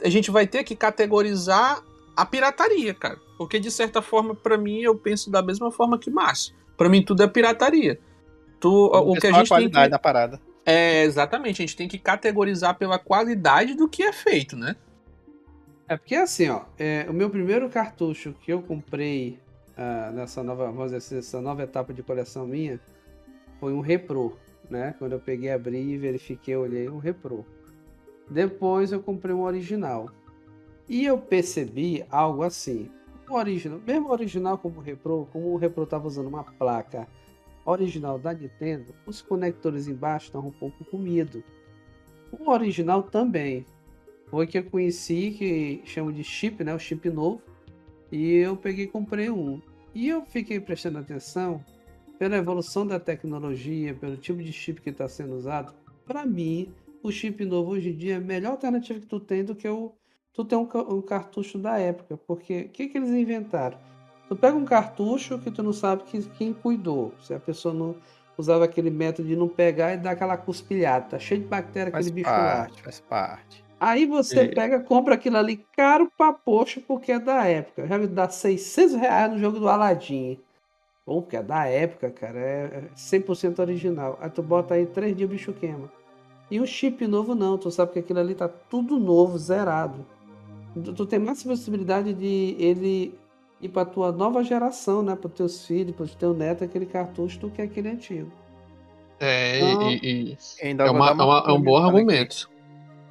A 0.05 0.11
gente 0.11 0.31
vai 0.31 0.47
ter 0.47 0.63
que 0.63 0.77
categorizar 0.77 1.83
a 2.15 2.27
pirataria, 2.27 2.93
cara. 2.93 3.17
Porque, 3.39 3.59
de 3.59 3.71
certa 3.71 4.03
forma, 4.03 4.35
pra 4.35 4.59
mim, 4.59 4.83
eu 4.83 4.95
penso 4.95 5.31
da 5.31 5.41
mesma 5.41 5.73
forma 5.73 5.99
que 5.99 6.11
Márcio. 6.11 6.55
Pra 6.77 6.91
mim, 6.91 7.03
tudo 7.03 7.23
é 7.23 7.27
pirataria. 7.27 7.99
Tu, 8.61 8.71
o 8.71 9.15
que 9.15 9.27
a 9.27 9.31
gente 9.31 9.39
tem 9.39 9.49
qualidade 9.49 9.87
que. 9.87 9.91
da 9.91 9.99
parada. 9.99 10.39
É, 10.67 11.03
exatamente, 11.05 11.63
a 11.63 11.67
gente 11.67 11.77
tem 11.77 11.89
que 11.89 11.99
categorizar 11.99 12.77
pela 12.77 12.99
qualidade 12.99 13.75
do 13.75 13.89
que 13.89 14.03
é 14.03 14.13
feito, 14.13 14.55
né? 14.55 14.77
É 15.89 15.97
porque 15.97 16.17
assim, 16.17 16.49
ó, 16.49 16.63
é, 16.79 17.07
o 17.09 17.13
meu 17.13 17.31
primeiro 17.31 17.69
cartucho 17.71 18.35
que 18.41 18.53
eu 18.53 18.61
comprei 18.61 19.39
ah, 19.77 20.11
nessa 20.13 20.43
nova, 20.43 20.67
vamos 20.67 20.87
dizer 20.87 20.97
assim, 20.97 21.15
nessa 21.17 21.41
nova 21.41 21.63
etapa 21.63 21.93
de 21.93 22.03
coleção 22.03 22.47
minha 22.47 22.81
foi 23.61 23.73
um 23.73 23.81
Repro, 23.81 24.37
né? 24.69 24.95
Quando 24.99 25.13
eu 25.13 25.21
peguei, 25.21 25.51
abri 25.51 25.79
e 25.79 25.99
verifiquei, 25.99 26.57
olhei 26.57 26.89
um 26.89 26.99
Repro. 26.99 27.45
Depois 28.29 28.91
eu 28.91 29.01
comprei 29.01 29.35
um 29.35 29.43
original. 29.43 30.11
E 30.89 31.05
eu 31.05 31.19
percebi 31.19 32.05
algo 32.11 32.43
assim. 32.43 32.91
O 33.29 33.35
original, 33.35 33.81
mesmo 33.87 34.11
original 34.11 34.59
como 34.59 34.79
o 34.79 34.83
Repro, 34.83 35.29
como 35.33 35.53
o 35.53 35.57
Repro 35.57 35.85
estava 35.85 36.07
usando 36.07 36.29
uma 36.29 36.45
placa 36.45 37.09
original 37.65 38.19
da 38.19 38.33
Nintendo, 38.33 38.95
os 39.05 39.21
conectores 39.21 39.89
embaixo 39.89 40.27
estavam 40.27 40.49
um 40.49 40.53
pouco 40.53 40.85
comido. 40.85 41.43
O 42.33 42.51
original 42.51 43.03
também. 43.03 43.67
Foi 44.29 44.47
que 44.47 44.59
eu 44.59 44.65
conheci, 44.65 45.31
que 45.39 45.83
chamo 45.85 46.13
de 46.13 46.25
chip, 46.25 46.63
né? 46.65 46.75
O 46.75 46.79
chip 46.79 47.09
novo. 47.09 47.41
E 48.11 48.35
eu 48.35 48.57
peguei 48.57 48.85
e 48.85 48.89
comprei 48.89 49.31
um. 49.31 49.61
E 49.95 50.09
eu 50.09 50.25
fiquei 50.25 50.61
prestando 50.61 50.99
atenção 50.99 51.65
pela 52.19 52.37
evolução 52.37 52.87
da 52.87 52.99
tecnologia, 52.99 53.95
pelo 53.95 54.17
tipo 54.17 54.43
de 54.43 54.53
chip 54.53 54.81
que 54.81 54.91
está 54.91 55.09
sendo 55.09 55.35
usado. 55.35 55.75
Para 56.05 56.25
mim, 56.25 56.73
o 57.03 57.11
chip 57.11 57.45
novo 57.45 57.73
hoje 57.73 57.91
em 57.91 57.97
dia 57.97 58.15
é 58.15 58.17
a 58.17 58.21
melhor 58.21 58.53
alternativa 58.53 58.99
que 58.99 59.07
tu 59.07 59.21
tem 59.21 59.45
do 59.45 59.55
que 59.55 59.69
o, 59.69 59.93
tu 60.33 60.45
ter 60.45 60.57
um, 60.57 60.69
um 60.91 61.03
cartucho 61.03 61.59
da 61.59 61.79
época. 61.79 62.17
Porque 62.17 62.63
o 62.63 62.69
que, 62.69 62.89
que 62.89 62.99
eles 62.99 63.11
inventaram? 63.11 63.79
Tu 64.29 64.35
pega 64.35 64.57
um 64.57 64.65
cartucho 64.65 65.39
que 65.39 65.51
tu 65.51 65.63
não 65.63 65.73
sabe 65.73 66.03
que, 66.05 66.21
quem 66.31 66.53
cuidou. 66.53 67.15
Se 67.21 67.33
a 67.33 67.41
pessoa 67.41 67.73
não 67.73 67.97
usava 68.37 68.65
aquele 68.65 68.91
método 68.91 69.29
de 69.29 69.37
não 69.37 69.49
pegar 69.49 69.95
e 69.95 69.97
dar 69.97 70.13
aquela 70.13 70.37
cuspilhada. 70.37 71.07
Tá 71.07 71.19
cheio 71.19 71.41
de 71.41 71.47
bactéria 71.47 71.91
Faz 71.91 72.07
aquele 72.07 72.23
bicho 72.23 72.31
parte, 72.31 72.77
lá. 72.77 72.85
faz 72.85 73.01
parte. 73.01 73.66
Aí 73.79 74.07
você 74.07 74.45
E- 74.45 74.55
pega, 74.55 74.81
compra 74.81 75.15
aquilo 75.15 75.37
ali 75.37 75.65
caro 75.77 76.11
pra 76.17 76.33
poxa, 76.33 76.81
porque 76.87 77.13
é 77.13 77.19
da 77.19 77.45
época. 77.45 77.87
Já 77.87 77.99
me 77.99 78.07
dá 78.07 78.29
600 78.29 78.95
reais 78.95 79.31
no 79.33 79.39
jogo 79.39 79.59
do 79.61 79.69
Aladdin. 79.69 80.39
Bom, 81.07 81.21
porque 81.21 81.37
é 81.37 81.43
da 81.43 81.67
época, 81.67 82.11
cara. 82.11 82.39
É 82.39 82.65
é 82.65 82.83
100% 82.97 83.59
original. 83.61 84.19
Aí 84.21 84.31
tu 84.31 84.43
bota 84.43 84.75
aí 84.75 84.87
três 84.87 85.15
dias 85.17 85.29
o 85.29 85.33
bicho 85.33 85.53
queima. 85.53 85.91
E 86.51 86.61
um 86.61 86.67
chip 86.67 87.07
novo 87.07 87.35
não. 87.35 87.59
Tu 87.59 87.71
sabe 87.71 87.93
que 87.93 87.99
aquilo 87.99 88.19
ali 88.19 88.35
tá 88.35 88.49
tudo 88.49 88.99
novo, 88.99 89.37
zerado. 89.39 90.05
Tu, 90.75 90.93
tu 90.95 91.07
tem 91.07 91.19
mais 91.19 91.43
possibilidade 91.43 92.13
de 92.15 92.57
ele 92.59 93.15
ir 93.61 93.69
pra 93.69 93.85
tua 93.85 94.11
nova 94.11 94.43
geração, 94.43 95.03
né? 95.03 95.15
Para 95.17 95.31
teus 95.31 95.67
filhos, 95.67 95.95
para 95.95 96.07
teu 96.07 96.33
neto, 96.35 96.65
aquele 96.65 96.87
cartucho 96.87 97.39
do 97.41 97.51
que 97.51 97.61
aquele 97.63 97.89
antigo. 97.91 98.31
É, 99.21 99.61
Não. 99.61 99.91
e, 99.91 99.97
e- 100.33 100.39
é, 100.61 100.91
uma- 100.91 101.09
é 101.11 101.13
uma- 101.13 101.45
é 101.47 101.53
um 101.53 101.61
bom 101.61 101.81
complementada 101.83 102.23
aqui. 102.23 102.47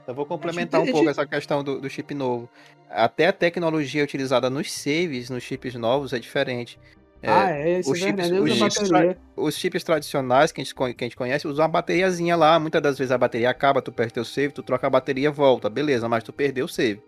Eu 0.07 0.13
vou 0.13 0.25
complementar 0.25 0.81
um 0.81 0.91
pouco 0.91 1.09
essa 1.09 1.25
questão 1.25 1.63
do, 1.63 1.79
do 1.79 1.89
chip 1.89 2.13
novo. 2.13 2.49
Até 2.89 3.27
a 3.27 3.33
tecnologia 3.33 4.03
utilizada 4.03 4.49
nos 4.49 4.71
saves, 4.71 5.29
nos 5.29 5.43
chips 5.43 5.73
novos, 5.75 6.13
é 6.13 6.19
diferente. 6.19 6.79
É, 7.21 7.29
ah, 7.31 7.49
é, 7.49 7.79
isso 7.79 7.91
os 7.91 7.99
é 8.01 8.07
chips- 8.07 8.31
os 8.31 8.51
chips. 8.53 8.89
Os 9.35 9.55
chips 9.57 9.83
tradicionais 9.83 10.51
que 10.51 10.61
a, 10.61 10.63
gente, 10.63 10.75
que 10.75 11.03
a 11.03 11.05
gente 11.05 11.15
conhece 11.17 11.47
usam 11.47 11.63
uma 11.63 11.69
bateriazinha 11.69 12.35
lá. 12.35 12.59
Muitas 12.59 12.81
das 12.81 12.97
vezes 12.97 13.11
a 13.11 13.17
bateria 13.17 13.49
acaba, 13.49 13.81
tu 13.81 13.91
perde 13.91 14.13
teu 14.13 14.23
save, 14.23 14.53
tu 14.53 14.61
troca 14.61 14.85
a 14.85 14.89
bateria 14.89 15.31
volta. 15.31 15.69
Beleza, 15.69 16.07
mas 16.07 16.23
tu 16.23 16.31
perdeu 16.31 16.65
o 16.65 16.69
save. 16.69 17.01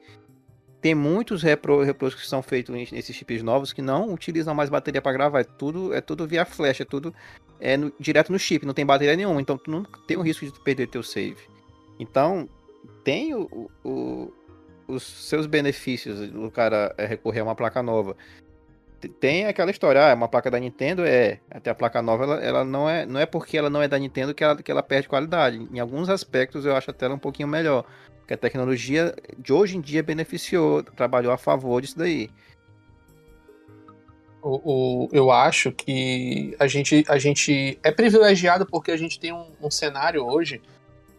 Tem 0.81 0.95
muitos 0.95 1.43
repro, 1.43 1.83
repros 1.83 2.15
que 2.15 2.25
são 2.27 2.41
feitos 2.41 2.73
nesses 2.91 3.15
chips 3.15 3.43
novos 3.43 3.73
que 3.73 3.81
não 3.81 4.11
utilizam 4.13 4.55
mais 4.55 4.69
bateria 4.69 5.01
para 5.01 5.11
gravar. 5.11 5.41
É 5.41 5.43
tudo, 5.43 5.93
é 5.93 6.01
tudo 6.01 6.25
via 6.25 6.45
flash, 6.45 6.81
é 6.81 6.85
tudo 6.85 7.13
é 7.59 7.77
no- 7.77 7.91
direto 7.99 8.31
no 8.31 8.39
chip, 8.39 8.65
não 8.65 8.73
tem 8.73 8.85
bateria 8.85 9.15
nenhuma. 9.15 9.39
Então 9.39 9.57
tu 9.57 9.69
não 9.69 9.83
tem 10.07 10.17
o 10.17 10.21
risco 10.21 10.45
de 10.45 10.51
tu 10.51 10.61
perder 10.61 10.87
teu 10.87 11.03
save. 11.03 11.37
Então, 11.99 12.47
tem 13.07 13.33
o- 13.33 13.71
o- 13.85 14.33
os 14.85 15.01
seus 15.01 15.45
benefícios 15.47 16.29
do 16.29 16.51
cara 16.51 16.93
é, 16.97 17.05
recorrer 17.05 17.39
a 17.39 17.43
uma 17.45 17.55
placa 17.55 17.81
nova. 17.81 18.17
Tem 19.21 19.45
aquela 19.45 19.71
história, 19.71 20.11
ah, 20.11 20.13
uma 20.13 20.27
placa 20.27 20.51
da 20.51 20.59
Nintendo, 20.59 21.05
é. 21.05 21.39
Até 21.49 21.69
a 21.69 21.75
placa 21.75 22.01
nova, 22.01 22.25
ela, 22.25 22.43
ela 22.43 22.65
não 22.65 22.89
é. 22.89 23.05
Não 23.05 23.17
é 23.17 23.25
porque 23.25 23.57
ela 23.57 23.69
não 23.69 23.81
é 23.81 23.87
da 23.87 23.97
Nintendo 23.97 24.33
que 24.33 24.43
ela, 24.43 24.61
que 24.61 24.69
ela 24.69 24.83
perde 24.83 25.07
qualidade. 25.07 25.57
Em 25.71 25.79
alguns 25.79 26.09
aspectos 26.09 26.65
eu 26.65 26.75
acho 26.75 26.91
até 26.91 27.05
ela 27.05 27.15
um 27.15 27.19
pouquinho 27.19 27.47
melhor. 27.47 27.85
Porque 28.19 28.33
a 28.33 28.37
tecnologia 28.37 29.15
de 29.37 29.53
hoje 29.53 29.77
em 29.77 29.81
dia 29.81 30.03
beneficiou, 30.03 30.83
trabalhou 30.83 31.31
a 31.31 31.37
favor 31.37 31.81
disso 31.81 31.97
daí. 31.97 32.29
O, 34.41 35.05
o- 35.05 35.09
eu 35.13 35.31
acho 35.31 35.71
que 35.71 36.53
a 36.59 36.67
gente, 36.67 37.05
a 37.07 37.17
gente 37.17 37.79
é 37.83 37.89
privilegiado 37.91 38.65
porque 38.65 38.91
a 38.91 38.97
gente 38.97 39.17
tem 39.17 39.31
um, 39.31 39.45
um 39.61 39.71
cenário 39.71 40.25
hoje 40.25 40.61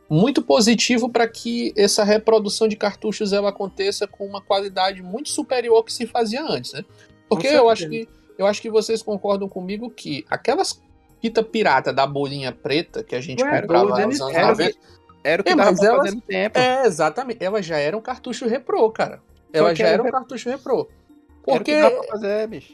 muito 0.09 0.43
positivo 0.43 1.09
para 1.11 1.29
que 1.29 1.73
essa 1.77 2.03
reprodução 2.05 2.67
de 2.67 2.77
cartuchos 2.77 3.33
ela 3.33 3.51
aconteça 3.51 4.07
com 4.07 4.25
uma 4.27 4.41
qualidade 4.41 5.03
muito 5.03 5.29
superior 5.29 5.77
ao 5.77 5.85
que 5.85 5.93
se 5.93 6.07
fazia 6.07 6.43
antes, 6.43 6.73
né? 6.73 6.85
Porque 7.29 7.47
eu 7.47 7.69
acho, 7.69 7.89
que, 7.89 8.09
eu 8.39 8.47
acho 8.47 8.63
que 8.63 8.71
vocês 8.71 9.03
concordam 9.03 9.49
comigo 9.49 9.91
que 9.91 10.25
aquelas 10.31 10.81
fita 11.21 11.43
pirata 11.43 11.93
da 11.93 12.07
bolinha 12.07 12.53
preta 12.53 13.03
que 13.03 13.15
a 13.15 13.21
gente 13.21 13.43
Ué, 13.43 13.61
comprava 13.61 13.91
doido, 13.91 14.07
nos 14.09 14.21
anos 14.21 14.35
era 14.35 14.47
o 14.47 14.51
90, 14.51 14.79
Era 15.25 15.43
o 15.43 15.45
que 15.45 15.51
É, 15.51 15.57
dava 15.57 15.85
elas- 15.85 16.15
tempo. 16.27 16.59
é, 16.59 16.87
exatamente, 16.87 17.45
ela 17.45 17.61
já 17.61 17.77
era 17.77 17.97
um 17.97 18.01
cartucho 18.01 18.47
reprô, 18.47 18.89
cara. 18.91 19.21
Ela 19.53 19.75
já 19.75 19.87
era 19.89 19.95
era 19.95 20.03
um 20.05 20.11
cartucho 20.11 20.49
reprô. 20.49 20.89
Era 21.47 21.57
o 21.57 21.65
Porque, 21.65 21.75
pra 21.77 22.03
fazer, 22.05 22.47
bicho. 22.49 22.73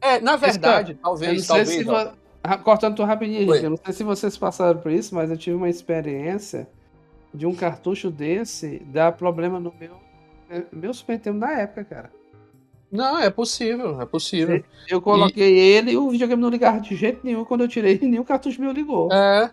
é, 0.00 0.20
na 0.20 0.36
verdade, 0.36 0.96
talvez, 1.02 1.46
talvez, 1.46 1.68
se 1.68 1.88
ó, 1.90 2.12
Cortando 2.64 2.96
tu 2.96 3.04
rapidinho, 3.04 3.40
Oi. 3.40 3.44
Henrique, 3.44 3.64
eu 3.64 3.70
não 3.70 3.76
sei 3.76 3.92
se 3.92 4.02
vocês 4.02 4.36
passaram 4.36 4.80
por 4.80 4.90
isso, 4.90 5.14
mas 5.14 5.30
eu 5.30 5.36
tive 5.36 5.56
uma 5.56 5.68
experiência 5.68 6.68
de 7.32 7.46
um 7.46 7.54
cartucho 7.54 8.10
desse 8.10 8.80
dar 8.86 9.12
problema 9.12 9.60
no 9.60 9.72
meu, 9.78 9.96
eh, 10.50 10.64
meu 10.72 10.92
Super 10.92 11.12
Nintendo 11.14 11.40
da 11.40 11.52
época, 11.52 11.84
cara. 11.84 12.10
Não, 12.90 13.18
é 13.18 13.30
possível, 13.30 14.00
é 14.02 14.04
possível. 14.04 14.62
Eu 14.86 15.00
coloquei 15.00 15.58
ele 15.58 15.92
e 15.92 15.96
o 15.96 16.10
videogame 16.10 16.42
não 16.42 16.50
ligava 16.50 16.78
de 16.78 16.94
jeito 16.94 17.20
nenhum. 17.24 17.44
Quando 17.44 17.62
eu 17.62 17.68
tirei, 17.68 17.98
nenhum 18.02 18.24
cartucho 18.24 18.60
meu 18.60 18.72
ligou. 18.72 19.10
É. 19.10 19.50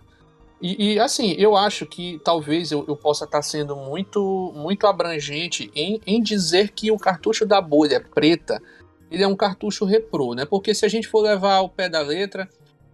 E, 0.62 0.95
e, 0.95 0.99
assim, 0.99 1.36
eu 1.38 1.56
acho 1.56 1.86
que 1.86 2.19
talvez 2.21 2.69
eu, 2.69 2.84
eu 2.86 2.97
possa 2.97 3.23
estar 3.23 3.41
sendo 3.41 3.78
muito 3.78 4.52
muito 4.54 4.86
abrangente 4.88 5.71
em, 5.73 6.02
em 6.06 6.21
dizer 6.21 6.71
que 6.71 6.91
o 6.91 6.97
cartucho 6.97 7.45
da 7.45 7.62
bolha 7.62 8.04
preta 8.13 8.62
ele 9.10 9.23
é 9.23 9.28
um 9.28 9.38
cartucho 9.38 9.86
reprô, 9.86 10.36
né? 10.36 10.45
Porque 10.45 10.75
se 10.75 10.86
a 10.86 10.89
gente 10.89 11.08
for 11.08 11.21
levar 11.21 11.56
ao 11.56 11.69
pé 11.69 11.88
da 11.88 12.02
letra, 12.02 12.49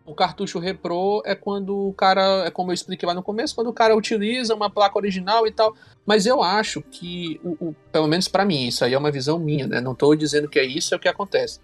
o 0.06 0.14
cartucho 0.14 0.60
reprô 0.60 1.22
é 1.26 1.34
quando 1.34 1.88
o 1.90 1.94
cara, 1.94 2.46
é 2.46 2.52
como 2.52 2.70
eu 2.70 2.74
expliquei 2.74 3.08
lá 3.08 3.14
no 3.16 3.24
começo, 3.24 3.56
quando 3.56 3.68
o 3.70 3.74
cara 3.74 3.96
utiliza 3.96 4.54
uma 4.54 4.70
placa 4.70 4.98
original 4.98 5.48
e 5.48 5.52
tal. 5.52 5.74
Mas 6.06 6.26
eu 6.26 6.44
acho 6.44 6.82
que, 6.82 7.40
o, 7.44 7.70
o- 7.70 7.76
pelo 7.92 8.08
menos 8.08 8.28
pra 8.28 8.46
mim, 8.46 8.68
isso 8.68 8.86
aí 8.86 8.94
é 8.94 8.98
uma 8.98 9.12
visão 9.12 9.40
minha, 9.40 9.66
né? 9.68 9.82
Não 9.82 9.96
tô 9.96 10.14
dizendo 10.16 10.48
que 10.48 10.60
é 10.60 10.64
isso, 10.64 10.94
é 10.94 10.98
o 10.98 11.00
que 11.00 11.08
acontece. 11.08 11.60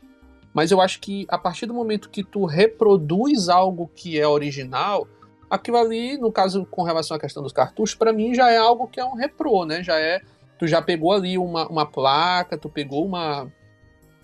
Mas 0.54 0.72
eu 0.72 0.82
acho 0.82 1.00
que 1.00 1.26
a 1.30 1.38
partir 1.38 1.66
do 1.66 1.74
momento 1.74 2.10
que 2.10 2.24
tu 2.24 2.46
reproduz 2.46 3.48
algo 3.48 3.90
que 3.96 4.20
é 4.20 4.28
original, 4.28 5.08
aquilo 5.50 5.78
ali, 5.78 6.18
no 6.18 6.32
caso 6.32 6.66
com 6.66 6.82
relação 6.84 7.16
à 7.16 7.20
questão 7.20 7.44
dos 7.44 7.54
cartuchos, 7.54 7.96
pra 7.96 8.12
mim 8.12 8.34
já 8.34 8.50
é 8.50 8.58
algo 8.58 8.88
que 8.88 9.00
é 9.00 9.06
um 9.06 9.14
repro, 9.16 9.64
né? 9.66 9.84
Já 9.84 10.00
é, 10.00 10.20
tu 10.58 10.66
já 10.68 10.82
pegou 10.82 11.12
ali 11.14 11.38
uma, 11.38 11.68
uma 11.68 11.86
placa, 11.86 12.58
tu 12.58 12.68
pegou 12.70 13.06
uma, 13.06 13.52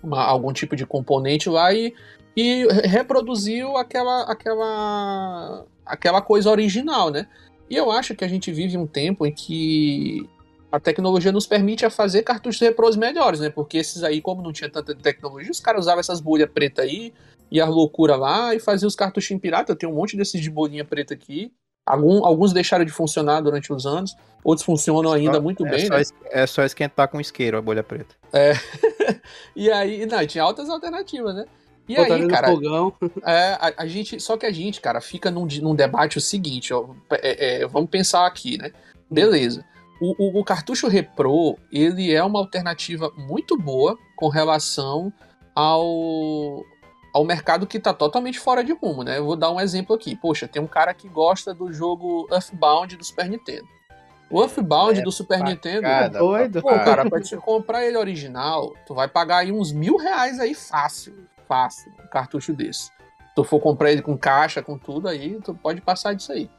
uma- 0.02 0.22
algum 0.24 0.52
tipo 0.52 0.74
de 0.76 0.84
componente 0.84 1.48
lá 1.48 1.72
e, 1.72 1.94
e 2.40 2.68
reproduziu 2.84 3.76
aquela, 3.76 4.22
aquela, 4.22 5.66
aquela 5.84 6.22
coisa 6.22 6.48
original, 6.48 7.10
né? 7.10 7.26
E 7.68 7.74
eu 7.74 7.90
acho 7.90 8.14
que 8.14 8.24
a 8.24 8.28
gente 8.28 8.52
vive 8.52 8.78
um 8.78 8.86
tempo 8.86 9.26
em 9.26 9.32
que 9.32 10.24
a 10.70 10.78
tecnologia 10.78 11.32
nos 11.32 11.48
permite 11.48 11.84
a 11.84 11.90
fazer 11.90 12.22
cartuchos 12.22 12.60
repros 12.60 12.94
melhores, 12.94 13.40
né? 13.40 13.50
Porque 13.50 13.76
esses 13.76 14.04
aí, 14.04 14.20
como 14.20 14.40
não 14.40 14.52
tinha 14.52 14.70
tanta 14.70 14.94
tecnologia, 14.94 15.50
os 15.50 15.58
caras 15.58 15.80
usavam 15.80 15.98
essas 15.98 16.20
bolhas 16.20 16.48
pretas 16.48 16.84
aí 16.84 17.12
e 17.50 17.60
a 17.60 17.66
loucura 17.66 18.14
lá 18.14 18.54
e 18.54 18.60
faziam 18.60 18.86
os 18.86 18.94
cartuchinhos 18.94 19.42
pirata. 19.42 19.72
Eu 19.72 19.76
tenho 19.76 19.90
um 19.90 19.96
monte 19.96 20.16
desses 20.16 20.40
de 20.40 20.48
bolinha 20.48 20.84
preta 20.84 21.14
aqui. 21.14 21.52
Algum, 21.84 22.24
alguns 22.24 22.52
deixaram 22.52 22.84
de 22.84 22.92
funcionar 22.92 23.40
durante 23.40 23.72
os 23.72 23.84
anos, 23.84 24.14
outros 24.44 24.64
funcionam 24.64 25.10
ainda 25.10 25.40
muito 25.40 25.66
é 25.66 25.70
bem, 25.70 25.86
só, 25.86 25.96
né? 25.96 26.02
É 26.30 26.46
só 26.46 26.62
esquentar 26.62 27.08
com 27.08 27.20
isqueiro 27.20 27.58
a 27.58 27.62
bolha 27.62 27.82
preta. 27.82 28.14
E 29.56 29.70
aí, 29.70 30.06
não, 30.06 30.24
tinha 30.26 30.44
altas 30.44 30.70
alternativas, 30.70 31.34
né? 31.34 31.44
E 31.88 31.96
Botar 31.96 32.14
aí, 32.14 32.28
cara, 32.28 32.48
fogão. 32.48 32.92
É, 33.24 33.52
a, 33.60 33.72
a 33.78 33.86
gente, 33.86 34.20
só 34.20 34.36
que 34.36 34.44
a 34.46 34.52
gente, 34.52 34.80
cara, 34.80 35.00
fica 35.00 35.30
num, 35.30 35.46
num 35.62 35.74
debate 35.74 36.18
o 36.18 36.20
seguinte, 36.20 36.72
ó, 36.74 36.86
é, 37.12 37.62
é, 37.62 37.66
vamos 37.66 37.88
pensar 37.90 38.26
aqui, 38.26 38.58
né? 38.58 38.72
Beleza. 39.10 39.64
O, 40.00 40.14
o- 40.18 40.40
o 40.40 40.44
cartucho 40.44 40.86
Repro, 40.86 41.56
ele 41.72 42.12
é 42.14 42.22
uma 42.22 42.38
alternativa 42.38 43.10
muito 43.16 43.56
boa 43.56 43.96
com 44.16 44.28
relação 44.28 45.12
ao, 45.54 46.64
ao 47.12 47.24
mercado 47.24 47.66
que 47.66 47.80
tá 47.80 47.92
totalmente 47.92 48.38
fora 48.38 48.62
de 48.62 48.72
rumo, 48.72 49.02
né? 49.02 49.18
Eu 49.18 49.24
vou 49.24 49.36
dar 49.36 49.50
um 49.50 49.60
exemplo 49.60 49.96
aqui. 49.96 50.14
Poxa, 50.14 50.46
tem 50.46 50.62
um 50.62 50.66
cara 50.68 50.94
que 50.94 51.08
gosta 51.08 51.52
do 51.52 51.72
jogo 51.72 52.28
Earthbound 52.30 52.96
do 52.96 53.04
Super 53.04 53.28
Nintendo. 53.28 53.66
O 54.30 54.42
Earthbound 54.42 55.00
É 55.00 55.02
do 55.02 55.10
Super 55.10 55.42
Nintendo, 55.42 55.82
Cada 55.82 56.18
doido. 56.18 56.60
Pô, 56.62 56.68
cara, 56.68 57.08
pra 57.08 57.20
te 57.20 57.36
comprar 57.38 57.84
ele 57.84 57.96
original, 57.96 58.74
tu 58.86 58.94
vai 58.94 59.08
pagar 59.08 59.38
aí 59.38 59.50
uns 59.50 59.72
mil 59.72 59.96
reais 59.96 60.38
aí 60.38 60.54
fácil. 60.54 61.26
Fácil, 61.48 61.90
um 62.04 62.06
cartucho 62.08 62.52
desse. 62.52 62.84
Se 62.84 62.92
tu 63.34 63.42
for 63.42 63.58
comprar 63.58 63.90
ele 63.90 64.02
com 64.02 64.16
caixa, 64.16 64.62
com 64.62 64.78
tudo 64.78 65.08
aí, 65.08 65.40
tu 65.42 65.54
pode 65.54 65.80
passar 65.80 66.12
disso 66.12 66.30
aí. 66.30 66.50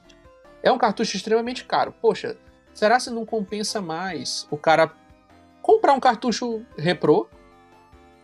É 0.64 0.72
um 0.72 0.78
cartucho 0.78 1.16
extremamente 1.16 1.64
caro. 1.64 1.94
Poxa, 2.02 2.36
será 2.74 3.00
se 3.00 3.10
não 3.10 3.26
compensa 3.26 3.80
mais 3.80 4.48
o 4.50 4.58
cara 4.58 4.92
comprar 5.62 5.94
um 5.94 6.00
cartucho 6.00 6.66
repro 6.78 7.30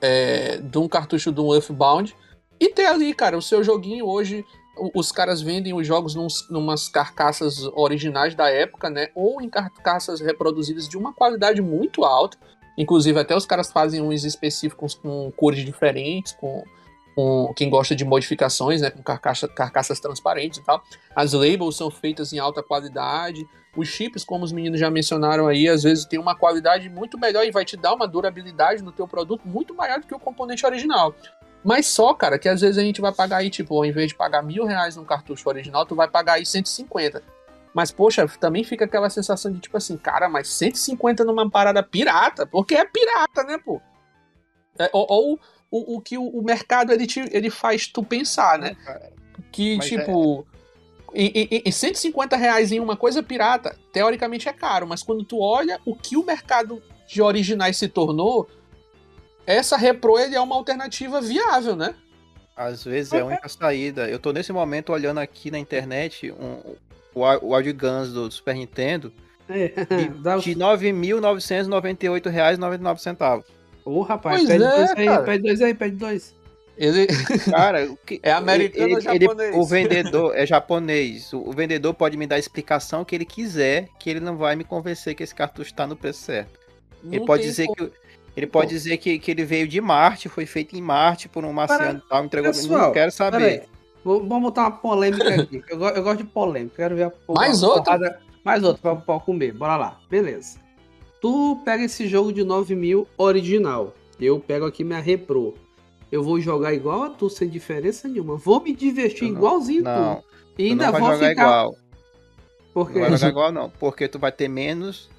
é, 0.02 0.58
de 0.58 0.78
um 0.78 0.88
cartucho 0.88 1.32
do 1.32 1.54
Earthbound 1.54 2.16
e 2.60 2.70
ter 2.70 2.86
ali, 2.86 3.14
cara, 3.14 3.38
o 3.38 3.42
seu 3.42 3.64
joguinho 3.64 4.06
hoje. 4.06 4.44
Os 4.94 5.10
caras 5.10 5.42
vendem 5.42 5.74
os 5.74 5.88
jogos 5.88 6.16
nos, 6.16 6.50
numas 6.50 6.90
carcaças 6.90 7.64
originais 7.76 8.36
da 8.36 8.50
época, 8.50 8.90
né? 8.90 9.08
Ou 9.16 9.42
em 9.42 9.50
carcaças 9.50 10.20
reproduzidas 10.20 10.90
de 10.90 10.98
uma 10.98 11.14
qualidade 11.14 11.62
muito 11.62 12.04
alta. 12.04 12.38
Inclusive, 12.78 13.20
até 13.20 13.36
os 13.36 13.46
caras 13.46 13.72
fazem 13.72 14.02
uns 14.02 14.24
específicos 14.24 14.94
com 14.96 15.32
cores 15.32 15.64
diferentes, 15.64 16.34
com, 16.34 16.64
com 17.16 17.54
quem 17.56 17.70
gosta 17.70 17.96
de 17.96 18.04
modificações, 18.04 18.82
né? 18.82 18.90
Com 18.90 19.02
carcaça, 19.02 19.48
carcaças 19.48 20.00
transparentes 20.00 20.60
e 20.60 20.64
tal. 20.64 20.84
As 21.16 21.34
labels 21.34 21.78
são 21.78 21.90
feitas 21.90 22.34
em 22.34 22.40
alta 22.40 22.62
qualidade. 22.62 23.48
Os 23.76 23.88
chips, 23.88 24.24
como 24.24 24.44
os 24.44 24.52
meninos 24.52 24.80
já 24.80 24.90
mencionaram 24.90 25.48
aí, 25.48 25.68
às 25.68 25.84
vezes 25.84 26.06
tem 26.06 26.20
uma 26.20 26.36
qualidade 26.36 26.90
muito 26.90 27.18
melhor 27.18 27.46
e 27.46 27.52
vai 27.52 27.66
te 27.66 27.76
dar 27.76 27.94
uma 27.94 28.08
durabilidade 28.08 28.84
no 28.84 28.92
teu 28.92 29.08
produto 29.08 29.48
muito 29.48 29.74
maior 29.74 30.00
do 30.00 30.08
que 30.08 30.16
o 30.16 30.20
componente 30.20 30.66
original. 30.66 31.14
Mas 31.64 31.88
só, 31.88 32.14
cara, 32.14 32.38
que 32.38 32.48
às 32.48 32.62
vezes 32.62 32.78
a 32.78 32.84
gente 32.84 33.02
vai 33.02 33.12
pagar 33.12 33.38
aí, 33.38 33.50
tipo, 33.50 33.76
ao 33.76 33.84
invés 33.84 34.10
de 34.10 34.16
pagar 34.16 34.44
mil 34.44 34.66
reais 34.66 34.96
no 34.96 35.04
cartucho 35.04 35.50
original, 35.50 35.84
tu 35.86 35.96
vai 35.96 36.08
pagar 36.08 36.34
aí 36.34 36.46
150. 36.46 37.24
Mas, 37.76 37.92
poxa, 37.92 38.26
também 38.40 38.64
fica 38.64 38.86
aquela 38.86 39.10
sensação 39.10 39.52
de, 39.52 39.60
tipo 39.60 39.76
assim, 39.76 39.98
cara, 39.98 40.30
mas 40.30 40.48
150 40.48 41.26
numa 41.26 41.50
parada 41.52 41.84
pirata, 41.84 42.48
porque 42.48 42.74
é 42.74 42.86
pirata, 42.86 43.44
né, 43.44 43.58
pô? 43.58 43.82
É, 44.80 44.90
ou, 44.94 45.06
ou 45.10 45.40
o, 45.70 45.98
o 45.98 46.02
que 46.02 46.18
o, 46.18 46.26
o 46.26 46.42
mercado 46.42 46.94
ele, 46.94 47.06
te, 47.06 47.20
ele 47.34 47.50
faz 47.50 47.86
tu 47.86 48.02
pensar, 48.02 48.58
né? 48.58 48.78
Que, 49.52 49.76
Mas 49.76 49.90
tipo, 49.90 50.48
em, 51.14 51.28
em, 51.36 51.64
em 51.66 51.72
150 51.72 52.38
reais 52.38 52.72
em 52.72 52.80
uma 52.80 52.96
coisa 52.96 53.22
pirata, 53.22 53.78
teoricamente 53.92 54.48
é 54.48 54.54
caro, 54.54 54.88
mas 54.88 55.04
quando 55.04 55.26
tu 55.26 55.42
olha 55.42 55.78
o 55.86 55.94
que 55.94 56.16
o 56.16 56.24
mercado 56.24 56.82
de 57.06 57.22
originais 57.22 57.76
se 57.76 57.90
tornou, 57.90 58.50
essa 59.46 59.76
repro 59.76 60.18
ele 60.18 60.34
é 60.34 60.40
uma 60.40 60.56
alternativa 60.56 61.20
viável, 61.20 61.76
né? 61.76 61.94
Às 62.56 62.86
vezes 62.86 63.12
é 63.12 63.20
a 63.20 63.26
única 63.26 63.50
saída. 63.50 64.08
Eu 64.08 64.18
tô 64.18 64.32
nesse 64.32 64.54
momento 64.54 64.94
olhando 64.94 65.20
aqui 65.20 65.52
na 65.52 65.60
internet 65.60 66.32
um, 66.32 66.76
o, 67.16 67.22
o 67.22 67.56
Audio 67.56 67.74
Guns 67.74 68.12
do 68.14 68.30
Super 68.30 68.54
Nintendo 68.56 69.12
É, 69.50 69.70
de 70.42 70.54
R$ 70.54 70.56
9.998,99. 70.56 73.44
Ô, 73.84 74.02
rapaz, 74.02 74.38
Pois 74.38 74.48
pede 74.50 74.64
é, 74.64 74.68
dois 74.78 74.92
aí, 74.92 75.06
cara. 75.06 75.24
pede 75.24 75.44
dois 75.44 75.62
aí, 75.62 75.74
pede 75.74 75.96
dois. 75.96 76.36
Ele, 76.78 77.08
Cara, 77.50 77.86
o 77.90 77.96
que, 77.98 78.20
É 78.22 78.32
americano 78.34 78.96
ou 78.96 79.02
japonês? 79.02 79.56
o 79.56 79.66
vendedor 79.66 80.36
é 80.36 80.46
japonês. 80.46 81.32
O, 81.32 81.50
o 81.50 81.54
vendedor 81.54 81.94
pode 81.94 82.18
me 82.18 82.28
dar 82.28 82.36
a 82.36 82.40
explicação 82.40 83.06
que 83.06 83.16
ele 83.16 83.24
quiser, 83.26 83.88
que 84.00 84.10
ele 84.10 84.20
não 84.20 84.36
vai 84.36 84.56
me 84.58 84.64
convencer 84.66 85.16
que 85.16 85.24
esse 85.24 85.34
cartucho 85.34 85.74
tá 85.74 85.88
no 85.88 85.96
preço 85.96 86.20
certo. 86.22 86.60
Ele 87.04 87.20
não 87.20 87.26
pode 87.26 87.44
dizer 87.44 87.68
como. 87.68 87.90
que 87.90 87.94
ele 88.36 88.48
pode 88.48 88.70
dizer 88.72 88.98
que, 88.98 89.18
que 89.18 89.32
ele 89.32 89.46
veio 89.46 89.66
de 89.68 89.80
Marte, 89.80 90.28
foi 90.28 90.46
feito 90.46 90.76
em 90.76 90.82
Marte 90.82 91.30
por 91.30 91.46
um 91.46 91.54
marciano 91.54 92.02
e 92.06 92.10
tal, 92.10 92.26
entregou. 92.26 92.52
pessoal, 92.52 92.88
não 92.88 92.92
quero 92.92 93.12
saber. 93.12 93.64
Vou- 94.06 94.20
Vamos 94.26 94.44
botar 94.44 94.62
uma 94.62 94.72
polêmica 94.72 95.28
aqui. 95.42 95.62
Eu, 95.68 95.80
eu 95.82 96.04
gosto 96.04 96.18
de 96.20 96.24
polêmica. 96.26 96.76
Quero 96.78 96.96
ver 96.96 97.04
a 97.06 97.12
Mais 97.34 97.62
outra? 97.64 97.84
porrada- 97.84 98.20
Mais 98.44 98.64
outro 98.64 98.82
pra, 98.82 98.96
pra 98.96 99.20
comer. 99.20 99.52
Bora 99.54 99.76
lá. 99.76 100.00
Beleza. 100.10 100.60
Tu 101.20 101.60
pega 101.66 101.84
esse 101.84 102.08
jogo 102.08 102.32
de 102.32 102.44
9 102.44 102.76
mil 102.76 103.08
original. 103.18 103.94
Eu 104.20 104.40
pego 104.40 104.66
aqui 104.66 104.84
minha 104.84 105.00
repro. 105.00 105.56
Eu 106.12 106.24
vou 106.24 106.40
jogar 106.40 106.72
igual 106.74 107.04
a 107.04 107.10
tu, 107.10 107.30
sem 107.30 107.50
diferença 107.50 108.08
nenhuma. 108.08 108.38
Vou 108.38 108.62
me 108.62 108.74
divertir 108.76 109.28
não- 109.28 109.36
igualzinho 109.38 109.84
Não, 109.84 110.16
tu. 110.18 110.22
tu 110.56 110.62
E 110.62 110.70
ainda 110.70 110.86
não 110.86 110.92
vai 110.92 111.02
vou 111.02 111.14
jogar 111.14 111.30
ficar. 111.30 111.42
igual. 111.42 111.76
Porque... 112.74 113.00
Não 113.00 113.10
vai 113.10 113.18
jogar 113.18 113.30
igual 113.30 113.52
não, 113.52 113.70
porque 113.72 114.08
tu 114.08 114.20
vai 114.20 114.32
ter 114.32 114.48
menos 114.48 115.10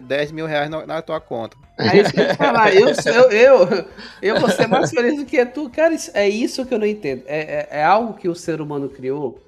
10 0.00 0.32
mil 0.32 0.46
reais 0.46 0.68
na, 0.70 0.86
na 0.86 1.02
tua 1.02 1.20
conta. 1.20 1.56
É 1.78 2.00
isso 2.00 2.12
que 2.12 2.20
eu 2.20 2.24
ia 2.24 2.34
falar. 2.34 2.74
Eu, 2.74 2.88
eu, 2.88 3.30
eu, 3.30 3.84
eu 4.22 4.40
vou 4.40 4.50
ser 4.50 4.66
mais 4.66 4.90
feliz 4.90 5.16
do 5.16 5.24
que 5.24 5.44
tu. 5.46 5.68
Cara, 5.70 5.94
isso- 5.94 6.10
é 6.14 6.28
isso 6.28 6.64
que 6.66 6.74
eu 6.74 6.78
não 6.78 6.86
entendo. 6.86 7.22
É, 7.26 7.38
é, 7.40 7.78
é 7.80 7.84
algo 7.84 8.14
que 8.14 8.28
o 8.28 8.34
ser 8.34 8.60
humano 8.60 8.88
criou. 8.88 9.40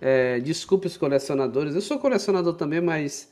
É, 0.00 0.38
desculpe 0.40 0.86
os 0.86 0.96
colecionadores. 0.96 1.74
Eu 1.74 1.80
sou 1.80 1.98
colecionador 1.98 2.54
também, 2.54 2.80
mas 2.80 3.28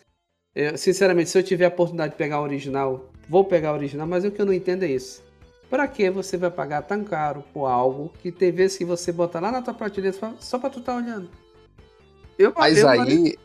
eu, 0.54 0.76
sinceramente, 0.78 1.30
se 1.30 1.38
eu 1.38 1.42
tiver 1.42 1.66
a 1.66 1.68
oportunidade 1.68 2.12
de 2.12 2.18
pegar 2.18 2.40
o 2.40 2.44
original, 2.44 3.10
vou 3.28 3.44
pegar 3.44 3.72
o 3.72 3.76
original, 3.76 4.06
mas 4.06 4.24
o 4.24 4.30
que 4.30 4.40
eu 4.40 4.46
não 4.46 4.52
entendo 4.52 4.84
é 4.84 4.88
isso. 4.88 5.22
Pra 5.68 5.86
que 5.88 6.10
você 6.10 6.36
vai 6.36 6.50
pagar 6.50 6.82
tão 6.82 7.02
caro 7.04 7.42
por 7.52 7.66
algo 7.66 8.12
que 8.22 8.30
tem 8.30 8.50
vezes 8.52 8.76
que 8.76 8.84
você 8.84 9.10
bota 9.12 9.40
lá 9.40 9.50
na 9.50 9.62
tua 9.62 9.72
prateleira 9.74 10.14
e 10.16 10.20
fala, 10.20 10.34
só 10.38 10.58
pra 10.58 10.68
tu 10.70 10.80
tá 10.80 10.94
olhando? 10.96 11.28
Eu, 12.38 12.52
Mas 12.56 12.78
eu- 12.78 12.88
aí. 12.88 13.36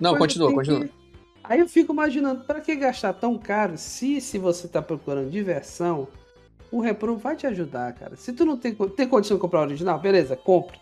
Não, 0.00 0.16
continua, 0.16 0.52
continua. 0.52 0.80
que- 0.84 0.90
Aí 1.44 1.60
eu 1.60 1.68
fico 1.68 1.92
imaginando, 1.92 2.44
para 2.44 2.60
que 2.60 2.74
gastar 2.74 3.12
tão 3.12 3.36
caro 3.38 3.76
se 3.76 4.20
se 4.20 4.38
você 4.38 4.66
tá 4.66 4.80
procurando 4.80 5.30
diversão, 5.30 6.08
o 6.72 6.80
Repro 6.80 7.16
vai 7.16 7.36
te 7.36 7.46
ajudar, 7.46 7.92
cara. 7.92 8.16
Se 8.16 8.32
tu 8.32 8.44
não 8.44 8.56
tem, 8.56 8.74
tem 8.74 9.06
condição 9.06 9.36
de 9.36 9.40
comprar 9.40 9.60
o 9.60 9.64
original, 9.64 9.98
beleza, 9.98 10.34
compra. 10.36 10.76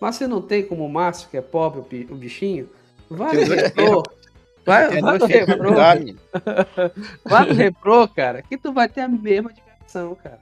Mas 0.00 0.16
se 0.16 0.26
não 0.26 0.42
tem, 0.42 0.66
como 0.66 0.84
o 0.84 0.88
Márcio, 0.92 1.28
que 1.30 1.36
é 1.36 1.40
pobre, 1.40 1.80
o 1.80 1.82
bi- 1.84 2.08
o 2.10 2.14
bichinho, 2.16 2.68
vai 3.08 3.36
no 3.36 3.54
Repro. 3.54 4.02
Vai, 4.66 5.00
vai 5.00 5.18
no 5.18 5.26
Repro, 5.26 5.74
vai 7.24 7.46
no 7.46 7.54
Repro, 7.54 8.08
cara, 8.08 8.42
que 8.42 8.56
tu 8.58 8.72
vai 8.72 8.88
ter 8.88 9.02
a 9.02 9.08
mesma 9.08 9.52
diversão, 9.52 10.14
cara. 10.16 10.40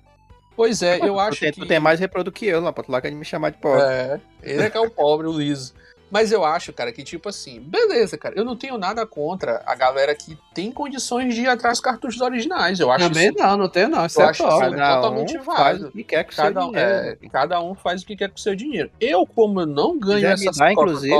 Pois 0.57 0.83
é, 0.83 0.97
eu 0.99 1.15
Tu 1.15 1.21
acho 1.21 1.41
tem, 1.41 1.53
que. 1.53 1.61
tu 1.61 1.67
tem 1.69 1.79
mais 1.79 2.01
repro 2.01 2.25
do 2.25 2.33
que 2.33 2.47
eu 2.47 2.61
lá, 2.61 2.73
pra 2.73 2.83
tu 2.83 2.91
lá 2.91 3.01
quer 3.01 3.13
me 3.13 3.25
chamar 3.25 3.51
de 3.51 3.59
pobre. 3.59 3.81
É, 3.81 4.21
ele 4.43 4.63
é 4.65 4.69
que 4.71 4.77
é 4.77 4.81
o 4.81 4.91
pobre, 4.91 5.29
o 5.29 5.33
liso. 5.33 5.73
Mas 6.11 6.33
eu 6.33 6.45
acho, 6.45 6.73
cara, 6.73 6.91
que 6.93 7.03
tipo 7.03 7.29
assim, 7.29 7.61
beleza, 7.61 8.17
cara, 8.17 8.35
eu 8.37 8.45
não 8.45 8.57
tenho 8.57 8.79
nada 8.79 9.07
contra 9.07 9.63
a 9.67 9.75
galera 9.75 10.15
que 10.15 10.39
tem 10.55 10.73
condições 10.73 11.35
de 11.35 11.43
ir 11.43 11.49
atrás 11.49 11.79
dos 11.79 11.85
cartuchos 11.85 12.21
originais. 12.21 12.81
Eu 12.81 12.91
acho 12.91 13.09
Também 13.09 13.29
isso, 13.29 13.39
não, 13.39 13.57
não 13.57 13.69
tem 13.69 13.87
não, 13.89 14.07
isso 14.07 14.21
eu 14.21 14.27
é 14.27 14.31
acho 14.31 14.43
top. 14.43 14.71
Cada 14.71 14.95
totalmente 14.97 15.39
um 15.39 15.43
faz 15.43 15.59
válido. 15.59 15.89
o 15.89 15.93
que 15.93 16.05
quer 16.05 16.25
com 16.25 16.31
o 16.31 16.35
seu 16.35 16.45
cada, 16.45 16.67
um- 16.67 16.77
é, 16.77 17.17
cada 17.31 17.61
um 17.63 17.75
faz 17.75 18.03
o 18.03 18.07
que 18.07 18.17
quer 18.17 18.29
com 18.29 18.37
o 18.37 18.41
seu 18.41 18.55
dinheiro. 18.57 18.91
Eu, 19.01 19.27
como 19.27 19.61
eu 19.61 19.67
não 19.67 19.99
ganho 19.99 20.21
me 20.21 20.33
essas 20.33 20.57
dar, 20.57 20.73
inclusive, 20.73 21.15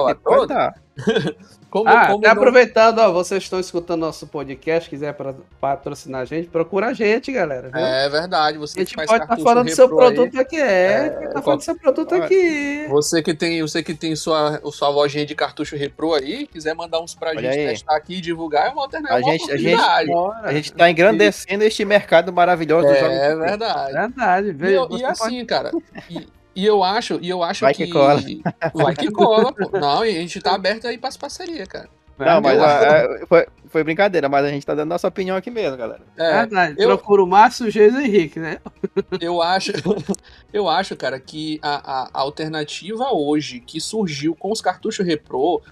dar. 0.49 0.75
como, 1.71 1.89
Ah, 1.89 2.07
como 2.07 2.21
tá 2.23 2.33
aproveitando, 2.33 2.99
ó, 3.01 3.13
vocês 3.13 3.43
estão 3.43 3.61
escutando 3.61 4.01
nosso 4.01 4.27
podcast, 4.27 4.89
quiser 4.89 5.13
pra- 5.15 5.35
patrocinar 5.61 6.23
a 6.23 6.25
gente, 6.25 6.49
procura 6.49 6.87
a 6.89 6.93
gente, 6.95 7.31
galera. 7.31 7.69
viu? 7.69 7.81
É 7.81 8.09
verdade, 8.09 8.57
você 8.59 8.81
a 8.81 8.85
que 8.85 8.89
gente 8.91 8.95
faz 8.97 9.07
pode 9.09 9.23
estar 9.23 9.27
cartucho 9.29 9.49
falando 9.49 9.67
do 9.69 9.75
seu 9.75 9.87
retrô 9.87 10.01
aí, 10.01 10.15
produto 10.15 10.41
aqui, 10.41 10.57
é, 10.57 10.93
É, 10.93 11.09
tá 11.11 11.33
qual- 11.33 11.43
falando 11.45 11.59
do 11.61 11.65
seu 11.65 11.77
produto 11.79 12.15
aqui. 12.15 12.87
Você 12.89 13.23
que 13.23 13.35
tem, 13.35 13.61
você 13.63 13.83
que 13.83 13.95
tem 13.95 14.17
sua, 14.17 14.61
sua 14.73 14.89
lojinha 14.89 15.27
de 15.27 15.35
cartucho 15.35 15.77
repro 15.77 16.15
aí, 16.15 16.47
quiser 16.47 16.75
mandar 16.75 17.01
uns 17.01 17.15
pra 17.15 17.31
Olha 17.31 17.41
gente 17.41 17.59
aí. 17.59 17.67
testar 17.69 17.97
aqui 17.97 18.15
e 18.15 18.21
divulgar, 18.21 18.69
é 18.69 18.71
uma 18.71 18.83
alternativa. 18.83 19.19
A 19.19 19.21
uma 19.23 19.33
gente- 19.33 19.53
a 19.53 19.57
gente-. 19.57 20.13
A 20.45 20.53
gente 20.53 20.73
tá 20.73 20.91
engrandecendo 20.91 21.65
este 21.65 21.85
mercado 21.85 22.33
maravilhoso 22.33 22.87
dos 22.89 22.99
jogos. 22.99 23.15
É 23.17 23.31
de 23.35 23.41
verdade. 23.41 23.93
Verdade, 23.93 24.49
E, 24.49 24.53
veio. 24.53 24.89
e 24.97 25.05
assim, 25.05 25.45
cara, 25.45 25.71
e, 26.09 26.27
e 26.61 26.67
eu 26.67 26.83
acho, 26.83 27.19
e 27.23 27.29
eu 27.29 27.41
acho 27.43 27.65
Vai 27.65 27.73
que 27.73 27.87
cola. 27.89 28.21
Vai 28.75 28.95
que 28.97 29.11
cola, 29.13 29.53
pô. 29.53 29.79
Não, 29.79 30.05
e 30.05 30.09
a 30.17 30.21
gente 30.21 30.41
tá 30.41 30.55
aberto 30.55 30.89
aí 30.89 30.99
pras 30.99 31.17
parcerias, 31.17 31.69
cara. 31.69 31.89
Não, 32.19 32.41
mas 32.41 32.61
a- 32.61 33.05
a- 33.05 33.27
foi, 33.29 33.47
foi 33.69 33.85
brincadeira, 33.85 34.29
mas 34.29 34.45
a 34.45 34.49
gente 34.49 34.67
tá 34.67 34.75
dando 34.75 34.89
nossa 34.89 35.07
opinião 35.07 35.37
aqui 35.37 35.53
mesmo, 35.53 35.77
galera. 35.77 36.01
É, 36.17 36.33
Verdade, 36.41 36.75
eu- 36.77 36.89
procura 36.89 37.23
o 37.23 37.27
Márcio, 37.29 37.67
o 37.67 37.71
Geis 37.71 37.95
e 37.95 37.97
o 37.97 38.01
Henrique, 38.01 38.41
né? 38.41 38.59
eu 39.21 39.41
acho, 39.41 39.71
eu 40.53 40.69
acho, 40.69 40.97
cara, 40.97 41.21
que 41.21 41.61
a, 41.63 42.09
a 42.09 42.21
alternativa 42.21 43.13
hoje 43.13 43.61
que 43.61 43.81
surgiu 43.81 44.35
com 44.35 44.51
os 44.51 44.61
cartuchos 44.61 45.07
repro, 45.07 45.63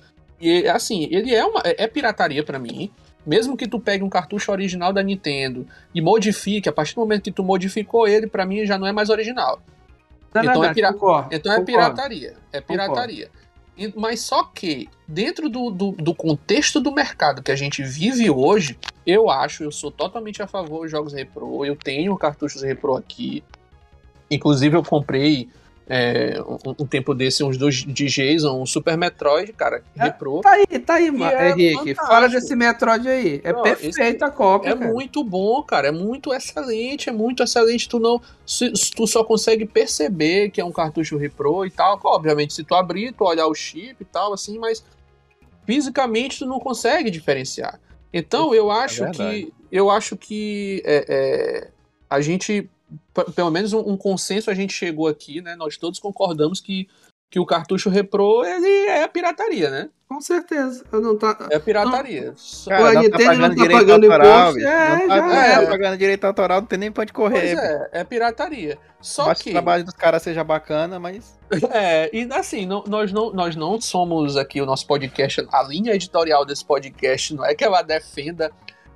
e 0.41 0.69
assim, 0.69 1.09
ele 1.11 1.35
é 1.35 1.45
uma 1.45 1.63
é, 1.65 1.83
é 1.83 1.87
pirataria 1.89 2.45
pra 2.45 2.61
mim. 2.61 2.93
Mesmo 3.27 3.57
que 3.57 3.67
tu 3.67 3.81
pegue 3.81 4.05
um 4.05 4.09
cartucho 4.09 4.53
original 4.53 4.93
da 4.93 5.03
Nintendo 5.03 5.67
e 5.93 6.01
modifique, 6.01 6.69
a 6.69 6.73
partir 6.73 6.95
do 6.95 7.01
momento 7.01 7.25
que 7.25 7.33
tu 7.33 7.43
modificou 7.43 8.07
ele, 8.07 8.29
pra 8.29 8.47
mim 8.47 8.65
já 8.65 8.79
não 8.79 8.87
é 8.87 8.93
mais 8.93 9.11
original. 9.11 9.61
Então 10.35 10.65
é 10.65 10.75
pira- 10.75 10.93
concordo, 10.93 11.35
Então 11.35 11.53
é 11.53 11.61
pirataria. 11.63 12.37
É 12.53 12.61
pirataria. 12.61 13.31
Mas 13.95 14.21
só 14.21 14.43
que, 14.45 14.89
dentro 15.07 15.49
do, 15.51 15.71
do, 15.71 15.93
do 15.93 16.15
contexto 16.15 16.81
do 16.81 16.91
mercado 16.91 17.43
que 17.43 17.53
a 17.53 17.57
gente 17.57 17.83
vive 17.83 18.31
hoje, 18.31 18.79
eu 19.07 19.29
acho, 19.29 19.63
eu 19.65 19.71
sou 19.71 19.91
totalmente 19.91 20.43
a 20.43 20.47
favor 20.47 20.83
dos 20.83 20.91
jogos 20.91 21.13
repro. 21.13 21.65
Eu 21.65 21.77
tenho 21.77 22.17
cartuchos 22.17 22.63
repro 22.63 22.97
aqui. 22.97 23.45
Inclusive, 24.31 24.77
eu 24.77 24.83
comprei 24.83 25.49
é, 25.89 26.41
um, 26.43 26.59
um 26.83 26.87
tempo 26.87 27.15
desse 27.15 27.45
uns 27.45 27.57
dois 27.57 27.77
de 27.77 28.07
Jason, 28.07 28.61
um 28.61 28.67
Super 28.67 28.97
Metroid, 28.99 29.53
cara, 29.53 29.85
É, 29.97 30.03
repro. 30.05 30.41
Tá 30.41 30.51
aí, 30.51 30.67
tá 30.81 30.95
aí, 30.95 31.11
Ma- 31.13 31.33
é 31.33 31.51
Henrique. 31.51 31.95
Fala 31.95 32.29
desse 32.29 32.57
Metroid 32.57 33.09
aí. 33.09 33.41
É 33.45 33.53
Não, 33.53 33.63
perfeita 33.63 34.27
a 34.27 34.31
cópia, 34.31 34.71
É 34.71 34.77
cara. 34.77 34.93
muito 34.93 35.23
bom, 35.23 35.63
cara. 35.63 35.89
É 35.89 35.93
muito 35.93 36.35
excelente. 36.35 37.09
É 37.09 37.13
muito 37.13 37.43
excelente. 37.43 37.89
Tu 37.89 37.99
não. 38.01 38.21
se- 38.45 38.73
tu 38.97 39.07
só 39.07 39.23
consegue 39.23 39.65
perceber 39.65 40.51
que 40.51 40.61
é 40.61 40.65
um 40.65 40.73
cartucho 40.73 41.17
repro 41.17 41.65
e 41.65 41.71
tal. 41.71 42.01
Obviamente, 42.05 42.53
se 42.55 42.65
tu 42.65 42.75
abrir, 42.75 43.13
tu 43.13 43.25
olhar 43.25 43.47
o 43.47 43.55
chip 43.55 43.97
e 44.01 44.05
tal, 44.05 44.33
assim, 44.33 44.59
mas 44.59 44.85
fisicamente 45.65 46.39
tu 46.41 46.47
não 46.47 46.59
consegue 46.59 47.11
diferenciar. 47.11 47.79
Então 48.13 48.55
eu 48.55 48.71
acho 48.71 49.05
verdade. 49.05 49.45
que. 49.47 49.53
Eu 49.71 49.91
acho 49.91 50.17
que 50.17 50.81
é, 50.85 51.05
é, 51.09 51.69
a 52.09 52.21
gente. 52.21 52.69
Pelo 53.35 53.51
menos 53.51 53.73
um, 53.73 53.81
um 53.81 53.97
consenso 53.97 54.51
a 54.51 54.55
gente 54.55 54.73
chegou 54.73 55.09
aqui, 55.09 55.41
né? 55.41 55.57
Nós 55.57 55.77
todos 55.77 55.99
concordamos 55.99 56.61
que, 56.61 56.89
que 57.31 57.41
o 57.41 57.47
cartucho 57.47 57.91
repro 57.91 58.45
ele 58.45 58.89
é 58.89 59.07
pirataria, 59.09 59.71
né? 59.71 59.89
Com 60.09 60.21
certeza. 60.21 60.85
Eu 60.93 61.01
não 61.01 61.19
tá... 61.19 61.37
É 61.51 61.59
pirataria. 61.59 62.33
Cara, 62.69 62.91
a 62.91 62.93
não 62.93 63.03
Nintendo 63.03 63.25
tá 63.25 63.35
não 63.35 63.41
pagando 63.41 63.57
tá 63.57 63.63
direito 63.63 63.79
pagando 63.81 64.05
autoral, 64.05 64.51
imposto, 64.51 64.69
é, 64.69 64.89
não 64.99 65.09
tá, 65.09 65.17
já 65.17 65.23
não 65.23 65.29
tá 65.31 65.47
era. 65.47 65.67
pagando 65.67 65.99
direito 65.99 66.25
autoral, 66.25 66.61
não 66.61 66.67
tem 66.69 66.79
nem 66.79 66.93
pra 66.93 67.03
onde 67.03 67.13
correr. 67.13 67.59
É, 67.59 67.89
é 68.01 68.05
pirataria. 68.05 68.79
Só 69.01 69.27
Mas 69.27 69.43
que. 69.43 69.51
o 69.51 69.53
trabalho 69.53 69.85
dos 69.85 69.95
caras 69.95 70.23
seja 70.23 70.45
bacana, 70.45 71.01
mas. 71.01 71.37
É, 71.73 72.11
e 72.13 72.29
assim, 72.33 72.67
não- 72.67 72.85
nós, 72.87 73.13
não, 73.13 73.33
nós 73.33 73.55
não 73.57 73.81
somos 73.81 74.37
aqui 74.37 74.61
o 74.61 74.67
nosso 74.67 74.87
podcast, 74.87 75.47
a 75.53 75.63
linha 75.63 75.93
editorial 75.93 76.45
desse 76.45 76.65
podcast 76.65 77.35
não 77.35 77.45
é 77.45 77.55
que 77.55 77.65
ela 77.65 77.83
defenda 77.83 78.51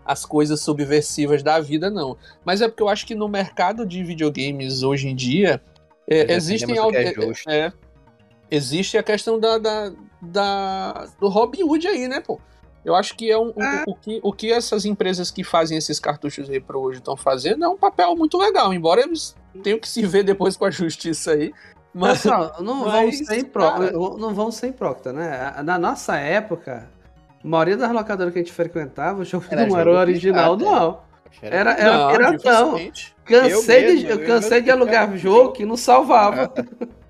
as 0.04 0.24
coisas 0.24 0.60
subversivas 0.60 1.42
da 1.42 1.60
vida, 1.60 1.90
não. 1.90 2.16
Mas 2.44 2.60
é 2.60 2.68
porque 2.68 2.82
eu 2.82 2.88
acho 2.88 3.06
que 3.06 3.14
no 3.14 3.28
mercado 3.28 3.84
de 3.86 4.02
videogames 4.02 4.82
hoje 4.82 5.08
em 5.08 5.14
dia 5.14 5.60
é, 6.08 6.24
Nós 6.24 6.36
existem 6.48 6.76
é 6.76 6.80
é, 7.48 7.72
existe 8.50 8.98
a 8.98 9.02
questão 9.02 9.38
da, 9.38 9.58
da, 9.58 9.92
da- 10.20 11.06
do 11.20 11.28
Robin 11.28 11.62
Hood 11.62 11.86
aí, 11.86 12.08
né, 12.08 12.20
pô? 12.20 12.40
Eu 12.84 12.94
acho 12.94 13.14
que 13.14 13.30
é 13.30 13.38
um, 13.38 13.48
o, 13.50 13.90
o, 13.90 13.94
que, 13.94 14.20
o 14.22 14.32
que 14.32 14.50
essas 14.50 14.86
empresas 14.86 15.30
que 15.30 15.44
fazem 15.44 15.76
esses 15.76 16.00
cartuchos 16.00 16.48
repro 16.48 16.80
hoje 16.80 16.98
estão 16.98 17.14
fazendo 17.16 17.62
é 17.64 17.68
um 17.68 17.76
papel 17.76 18.16
muito 18.16 18.38
legal, 18.38 18.72
embora 18.72 19.02
eles 19.02 19.36
tenham 19.62 19.78
que 19.78 19.86
se 19.88 20.04
ver 20.06 20.24
depois 20.24 20.56
com 20.56 20.64
a 20.64 20.70
justiça 20.70 21.32
aí. 21.32 21.52
Mas, 21.92 22.24
não, 22.24 22.84
vão 22.84 23.06
mas, 23.06 23.18
ser 23.26 23.44
pró- 23.44 23.72
cara- 23.72 23.92
não 23.92 24.32
vão 24.32 24.50
ser 24.50 24.68
hipócrita, 24.68 25.12
né? 25.12 25.60
Na 25.62 25.78
nossa 25.78 26.16
época, 26.16 26.88
a 27.42 27.46
maioria 27.48 27.76
das 27.76 27.92
locadoras 27.92 28.32
que 28.32 28.38
a 28.38 28.42
gente 28.42 28.52
frequentava, 28.52 29.20
o 29.20 29.24
jogo 29.24 29.44
Era 29.50 29.66
não 29.66 29.78
era 29.78 29.90
original, 29.90 30.56
pirata, 30.56 30.76
não. 30.76 31.00
Era, 31.42 31.72
era 31.72 31.96
Não, 31.96 32.10
piratão. 32.12 32.80
Cansei, 33.24 33.76
Eu 33.76 33.80
de, 33.80 33.94
mesmo, 33.94 34.08
eu 34.10 34.20
eu 34.20 34.26
cansei 34.26 34.50
mesmo 34.50 34.64
de 34.64 34.70
alugar 34.70 35.16
jogo 35.16 35.52
que 35.52 35.64
não 35.64 35.76
salvava. 35.76 36.52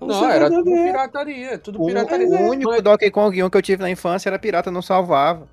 Não, 0.00 0.30
era 0.30 0.48
tudo 0.48 0.64
pirata. 0.64 0.84
pirataria, 0.92 1.58
tudo 1.58 1.82
O, 1.82 1.86
pirataria. 1.86 2.26
o 2.26 2.48
único 2.48 2.70
Mas- 2.70 2.80
Donkey 2.82 3.10
Kong 3.10 3.42
1 3.42 3.50
que 3.50 3.56
eu 3.58 3.60
tive 3.60 3.82
na 3.82 3.90
infância 3.90 4.30
era 4.30 4.38
pirata, 4.38 4.70
não 4.70 4.80
salvava. 4.80 5.46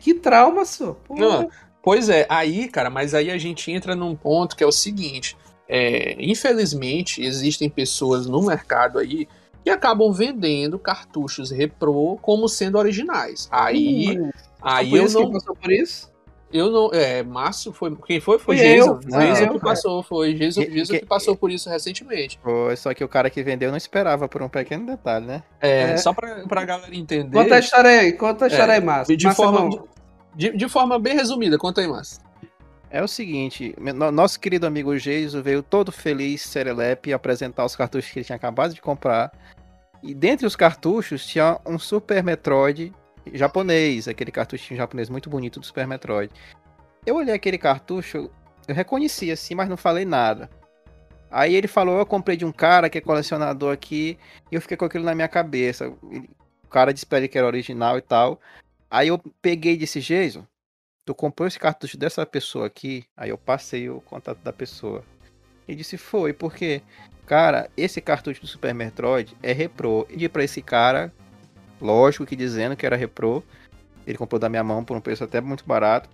Que 0.00 0.14
trauma, 0.14 0.64
senhor. 0.64 0.96
Não, 1.08 1.48
Pois 1.80 2.08
é, 2.08 2.26
aí, 2.28 2.66
cara, 2.68 2.90
mas 2.90 3.14
aí 3.14 3.30
a 3.30 3.38
gente 3.38 3.70
entra 3.70 3.94
num 3.94 4.16
ponto 4.16 4.56
que 4.56 4.64
é 4.64 4.66
o 4.66 4.72
seguinte: 4.72 5.36
é, 5.68 6.16
infelizmente, 6.18 7.22
existem 7.24 7.70
pessoas 7.70 8.26
no 8.26 8.42
mercado 8.44 8.98
aí 8.98 9.28
que 9.64 9.70
acabam 9.70 10.12
vendendo 10.12 10.78
cartuchos 10.78 11.50
repro 11.50 12.18
como 12.22 12.48
sendo 12.48 12.78
originais. 12.78 13.48
Aí, 13.50 14.18
aí 14.60 14.90
Por 14.90 14.98
eu 14.98 15.06
que 15.06 15.12
não, 15.14 15.30
passou 15.32 15.56
por 15.56 15.70
isso? 15.72 16.10
eu 16.52 16.70
não, 16.70 16.90
é, 16.92 17.22
Márcio 17.22 17.72
foi, 17.72 17.96
quem 18.06 18.20
foi? 18.20 18.38
Foi 18.38 18.56
Jason. 18.56 18.98
Jason 18.98 19.48
que 19.54 19.58
passou, 19.60 20.02
foi 20.02 20.34
Jason, 20.34 20.60
Que- 20.62 20.70
Jason 20.70 20.92
que- 20.92 21.00
que 21.00 21.06
passou 21.06 21.34
por 21.36 21.50
isso 21.50 21.70
recentemente. 21.70 22.38
Foi, 22.42 22.76
só 22.76 22.92
que 22.92 23.02
o 23.02 23.08
cara 23.08 23.30
que 23.30 23.42
vendeu 23.42 23.70
não 23.70 23.76
esperava 23.78 24.28
por 24.28 24.42
um 24.42 24.48
pequeno 24.48 24.84
detalhe, 24.84 25.24
né? 25.26 25.42
É, 25.60 25.92
É. 25.92 25.96
Só 25.96 26.12
pra, 26.12 26.44
pra 26.46 26.64
galera 26.64 26.94
entender. 26.94 27.32
Conta 27.36 27.54
a 27.54 27.58
história 27.58 27.90
aí, 27.90 28.12
conta 28.12 28.44
a 28.44 28.48
história 28.48 28.72
É, 28.72 28.74
aí, 28.76 28.80
Márcio. 28.84 29.16
de 29.16 29.24
Márcio 29.26 29.42
é 29.42 29.46
forma, 29.46 29.84
de, 30.34 30.56
de 30.56 30.68
forma 30.68 30.98
bem 30.98 31.14
resumida, 31.14 31.56
conta 31.56 31.80
aí, 31.80 31.86
Márcio. 31.88 32.20
É 32.94 33.02
o 33.02 33.08
seguinte, 33.08 33.74
nosso 34.12 34.38
querido 34.38 34.66
amigo 34.66 34.98
Geiso 34.98 35.42
veio 35.42 35.62
todo 35.62 35.90
feliz, 35.90 36.42
serelepe, 36.42 37.14
apresentar 37.14 37.64
os 37.64 37.74
cartuchos 37.74 38.10
que 38.10 38.18
ele 38.18 38.26
tinha 38.26 38.36
acabado 38.36 38.74
de 38.74 38.82
comprar. 38.82 39.32
E 40.02 40.12
dentre 40.12 40.46
os 40.46 40.54
cartuchos 40.54 41.24
tinha 41.24 41.58
um 41.64 41.78
Super 41.78 42.22
Metroid 42.22 42.92
japonês, 43.32 44.08
aquele 44.08 44.30
cartuchinho 44.30 44.76
japonês 44.76 45.08
muito 45.08 45.30
bonito 45.30 45.58
do 45.58 45.64
Super 45.64 45.86
Metroid. 45.86 46.30
Eu 47.06 47.16
olhei 47.16 47.34
aquele 47.34 47.56
cartucho, 47.56 48.30
eu 48.68 48.74
reconheci 48.74 49.32
assim, 49.32 49.54
mas 49.54 49.70
não 49.70 49.76
falei 49.78 50.04
nada. 50.04 50.50
Aí 51.30 51.54
ele 51.54 51.68
falou, 51.68 51.98
eu 51.98 52.04
comprei 52.04 52.36
de 52.36 52.44
um 52.44 52.52
cara 52.52 52.90
que 52.90 52.98
é 52.98 53.00
colecionador 53.00 53.72
aqui, 53.72 54.18
e 54.50 54.54
eu 54.54 54.60
fiquei 54.60 54.76
com 54.76 54.84
aquilo 54.84 55.04
na 55.04 55.14
minha 55.14 55.28
cabeça. 55.28 55.88
O 55.88 56.68
cara 56.68 56.92
disse 56.92 57.06
pra 57.06 57.16
ele 57.16 57.28
que 57.28 57.38
era 57.38 57.46
original 57.46 57.96
e 57.96 58.02
tal. 58.02 58.38
Aí 58.90 59.08
eu 59.08 59.18
peguei 59.40 59.72
e 59.72 59.78
disse, 59.78 59.98
Jason, 59.98 60.46
tu 61.04 61.14
comprou 61.14 61.46
esse 61.46 61.58
cartucho 61.58 61.96
dessa 61.96 62.24
pessoa 62.24 62.66
aqui? 62.66 63.04
Aí 63.16 63.30
eu 63.30 63.38
passei 63.38 63.88
o 63.90 64.00
contato 64.00 64.38
da 64.38 64.52
pessoa. 64.52 65.04
Ele 65.66 65.76
disse, 65.76 65.96
foi, 65.96 66.32
porque, 66.32 66.82
cara, 67.26 67.70
esse 67.76 68.00
cartucho 68.00 68.40
do 68.40 68.46
Super 68.46 68.74
Metroid 68.74 69.36
é 69.42 69.52
repro. 69.52 70.06
E 70.10 70.28
pra 70.28 70.44
esse 70.44 70.60
cara, 70.60 71.12
lógico 71.80 72.26
que 72.26 72.36
dizendo 72.36 72.76
que 72.76 72.84
era 72.86 72.96
repro, 72.96 73.44
ele 74.06 74.18
comprou 74.18 74.38
da 74.38 74.48
minha 74.48 74.64
mão 74.64 74.84
por 74.84 74.96
um 74.96 75.00
preço 75.00 75.24
até 75.24 75.40
muito 75.40 75.64
barato. 75.64 76.08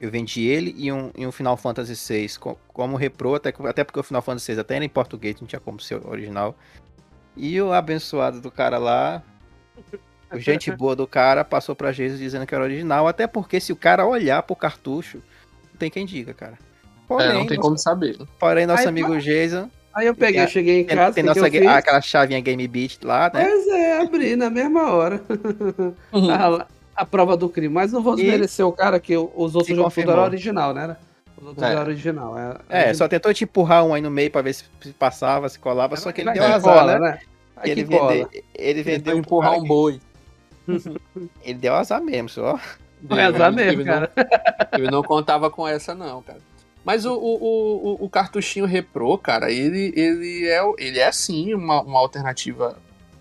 Eu 0.00 0.10
vendi 0.10 0.46
ele 0.46 0.74
e 0.76 0.92
um, 0.92 1.10
e 1.16 1.26
um 1.26 1.32
Final 1.32 1.56
Fantasy 1.56 1.94
VI 1.94 2.38
co- 2.38 2.58
como 2.68 2.96
repro, 2.96 3.34
até, 3.34 3.52
até 3.64 3.82
porque 3.82 3.98
o 3.98 4.02
Final 4.04 4.22
Fantasy 4.22 4.54
VI 4.54 4.60
até 4.60 4.76
era 4.76 4.84
em 4.84 4.88
português, 4.88 5.40
não 5.40 5.48
tinha 5.48 5.58
como 5.58 5.80
ser 5.80 6.06
original. 6.06 6.54
E 7.36 7.60
o 7.60 7.72
abençoado 7.72 8.40
do 8.40 8.50
cara 8.50 8.78
lá, 8.78 9.22
gente 10.38 10.70
boa 10.72 10.94
do 10.96 11.06
cara, 11.06 11.44
passou 11.44 11.74
pra 11.74 11.92
Jesus 11.92 12.18
dizendo 12.20 12.46
que 12.46 12.54
era 12.54 12.64
original, 12.64 13.06
até 13.08 13.26
porque 13.26 13.60
se 13.60 13.72
o 13.72 13.76
cara 13.76 14.06
olhar 14.06 14.42
pro 14.42 14.54
cartucho, 14.56 15.18
não 15.72 15.78
tem 15.78 15.90
quem 15.90 16.04
diga, 16.04 16.34
cara. 16.34 16.54
Porém, 17.06 17.26
É, 17.28 17.32
não 17.32 17.46
tem 17.46 17.56
nosso, 17.56 17.60
como 17.68 17.78
saber. 17.78 18.18
porém 18.38 18.66
nosso 18.66 18.82
Aí, 18.82 18.88
amigo 18.88 19.18
Jason 19.18 19.70
Aí 19.94 20.06
eu 20.06 20.14
peguei, 20.14 20.34
Tem- 20.34 20.42
eu 20.42 20.48
cheguei 20.48 20.80
em 20.80 20.84
tem, 20.84 20.96
casa, 20.96 21.14
tem 21.14 21.24
nossa, 21.24 21.40
eu 21.40 21.50
fiz? 21.50 21.66
aquela 21.66 22.00
chavinha 22.00 22.38
Game 22.40 22.68
Beat 22.68 22.98
lá, 23.02 23.30
né? 23.34 23.44
Pois 23.44 23.66
é, 23.68 24.00
abri 24.00 24.36
na 24.36 24.48
mesma 24.48 24.92
hora. 24.92 25.20
a, 26.12 26.66
a 26.94 27.06
prova 27.06 27.36
do 27.36 27.48
crime. 27.48 27.72
Mas 27.72 27.90
não 27.92 28.02
vou 28.02 28.14
E- 28.14 28.22
desmerecer 28.22 28.64
o 28.66 28.70
cara 28.72 29.00
que 29.00 29.16
os 29.16 29.26
outros 29.26 29.52
jogos 29.52 29.66
tudo 29.66 29.82
confirmou. 29.84 30.12
era 30.14 30.22
original, 30.22 30.72
né? 30.74 30.96
Os 31.36 31.46
outros 31.48 31.66
É. 31.66 31.70
eram 31.72 31.80
original. 31.82 32.38
É, 32.68 32.90
É, 32.90 32.94
só 32.94 33.08
tentou 33.08 33.32
te 33.34 33.42
empurrar 33.44 33.84
um 33.84 33.94
aí 33.94 34.00
no 34.02 34.10
meio 34.10 34.30
pra 34.30 34.42
ver 34.42 34.52
se 34.54 34.64
passava, 34.98 35.48
se 35.48 35.58
colava, 35.58 35.96
só 35.96 36.12
que 36.12 36.20
ele 36.20 36.32
deu 36.32 36.44
azar, 36.44 36.60
cola, 36.60 36.98
né? 36.98 37.10
né? 37.10 37.18
Ele, 37.64 37.82
vende, 37.82 38.44
ele 38.54 38.82
vendeu 38.84 39.14
pro 39.14 39.18
empurrar 39.20 39.54
um 39.58 39.62
que- 39.62 39.68
boi. 39.68 40.00
Ele 41.42 41.58
deu 41.58 41.74
azar 41.74 42.00
mesmo, 42.02 42.28
só. 42.28 42.58
Foi 43.06 43.22
azar 43.22 43.52
mesmo, 43.52 43.82
Ele 43.82 43.84
não- 43.84 43.94
cara. 44.00 44.12
Eu 44.78 44.90
não 44.90 45.02
contava 45.02 45.50
com 45.50 45.66
essa, 45.66 45.94
não, 45.94 46.22
cara. 46.22 46.40
Mas 46.84 47.04
o, 47.04 47.12
o, 47.14 47.94
o, 48.00 48.04
o- 48.04 48.08
cartuchinho 48.08 48.64
repro, 48.64 49.16
cara, 49.18 49.50
ele, 49.50 49.92
ele, 49.96 50.46
é, 50.48 50.60
ele 50.78 50.98
é 50.98 51.10
sim 51.12 51.52
uma, 51.54 51.82
uma 51.82 51.98
alternativa 51.98 52.78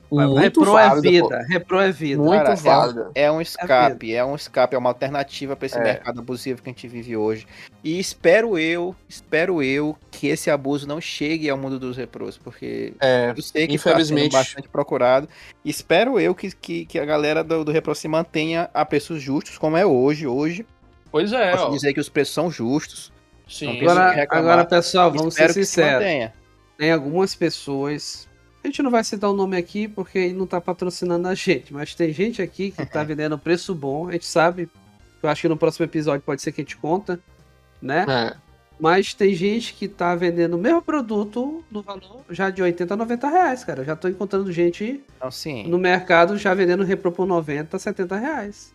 muito 0.09 0.35
Repro 0.39 0.63
é 0.63 0.87
válida, 0.87 0.95
pô. 0.95 1.01
vida. 1.29 1.45
Repro 1.49 1.79
é 1.79 1.91
vida. 1.91 2.21
Muito 2.23 2.43
Cara, 2.43 2.49
é 2.49 2.53
um- 2.53 2.63
válida. 2.63 3.11
É 3.15 3.31
um 3.31 3.41
escape, 3.41 4.13
é 4.13 4.23
um 4.25 4.35
escape, 4.35 4.75
é 4.75 4.77
uma 4.79 4.89
alternativa 4.89 5.55
pra 5.55 5.65
esse 5.65 5.77
É. 5.77 5.83
mercado 5.83 6.19
abusivo 6.19 6.61
que 6.61 6.69
a 6.69 6.71
gente 6.71 6.87
vive 6.87 7.17
hoje. 7.17 7.45
E 7.83 7.99
espero 7.99 8.57
eu, 8.57 8.95
espero 9.07 9.61
eu 9.61 9.97
que 10.11 10.27
esse 10.27 10.49
abuso 10.49 10.87
não 10.87 11.01
chegue 11.01 11.49
ao 11.49 11.57
mundo 11.57 11.77
dos 11.79 11.97
repros, 11.97 12.37
porque 12.37 12.93
É, 13.01 13.33
eu 13.35 13.41
sei 13.41 13.67
que 13.67 13.75
infelizmente. 13.75 14.31
tá 14.31 14.37
sendo 14.39 14.43
bastante 14.43 14.69
procurado. 14.69 15.27
E 15.63 15.69
espero 15.69 16.19
eu 16.19 16.33
que, 16.33 16.51
que, 16.51 16.85
que 16.85 16.99
a 16.99 17.05
galera 17.05 17.43
do, 17.43 17.63
do 17.65 17.71
repro 17.71 17.93
se 17.93 18.07
mantenha 18.07 18.69
a 18.73 18.85
preços 18.85 19.21
justos, 19.21 19.57
como 19.57 19.75
é 19.77 19.85
hoje. 19.85 20.25
Hoje, 20.25 20.65
pois 21.11 21.31
é, 21.33 21.51
posso 21.51 21.65
ó. 21.67 21.69
dizer 21.69 21.93
que 21.93 21.99
os 21.99 22.09
preços 22.09 22.33
são 22.33 22.49
justos. 22.49 23.11
Sim. 23.47 23.79
Agora, 23.81 24.27
agora, 24.29 24.65
pessoal, 24.65 25.11
vamos 25.11 25.33
espero 25.33 25.53
ser 25.53 25.63
se 25.63 25.69
sinceros. 25.71 25.93
mantenha. 26.01 26.33
Tem 26.77 26.91
algumas 26.91 27.33
pessoas. 27.33 28.26
A 28.67 28.69
gente 28.69 28.83
não 28.83 28.91
vai 28.91 29.01
citar 29.01 29.29
o 29.29 29.33
nome 29.33 29.55
aqui 29.55 29.87
porque 29.87 30.19
ele 30.19 30.33
não 30.33 30.45
tá 30.45 30.59
patrocinando 30.59 31.25
a 31.29 31.33
gente, 31.33 31.73
mas 31.73 31.95
tem 31.95 32.11
gente 32.11 32.41
aqui 32.41 32.69
que 32.69 32.85
tá 32.85 33.01
vendendo 33.01 33.39
preço 33.39 33.73
bom, 33.73 34.09
a 34.09 34.11
gente 34.11 34.25
sabe. 34.25 34.69
Eu 35.23 35.29
acho 35.29 35.43
que 35.43 35.47
no 35.47 35.55
próximo 35.55 35.85
episódio 35.85 36.21
pode 36.21 36.41
ser 36.41 36.51
que 36.51 36.59
a 36.59 36.63
gente 36.65 36.75
conta, 36.75 37.17
né? 37.81 38.05
É. 38.09 38.35
Mas 38.77 39.13
tem 39.13 39.33
gente 39.33 39.73
que 39.73 39.87
tá 39.87 40.13
vendendo 40.15 40.55
o 40.55 40.57
mesmo 40.57 40.81
produto 40.81 41.63
no 41.71 41.81
valor 41.81 42.25
já 42.29 42.49
de 42.49 42.61
80 42.61 42.93
a 42.93 42.97
90 42.97 43.29
reais, 43.29 43.63
cara. 43.63 43.81
Eu 43.81 43.85
já 43.85 43.95
tô 43.95 44.09
encontrando 44.09 44.51
gente 44.51 45.01
Então, 45.15 45.31
sim. 45.31 45.65
no 45.69 45.77
mercado 45.77 46.37
já 46.37 46.53
vendendo 46.53 46.83
repro 46.83 47.09
por 47.09 47.25
90, 47.25 47.79
70 47.79 48.17
reais. 48.17 48.73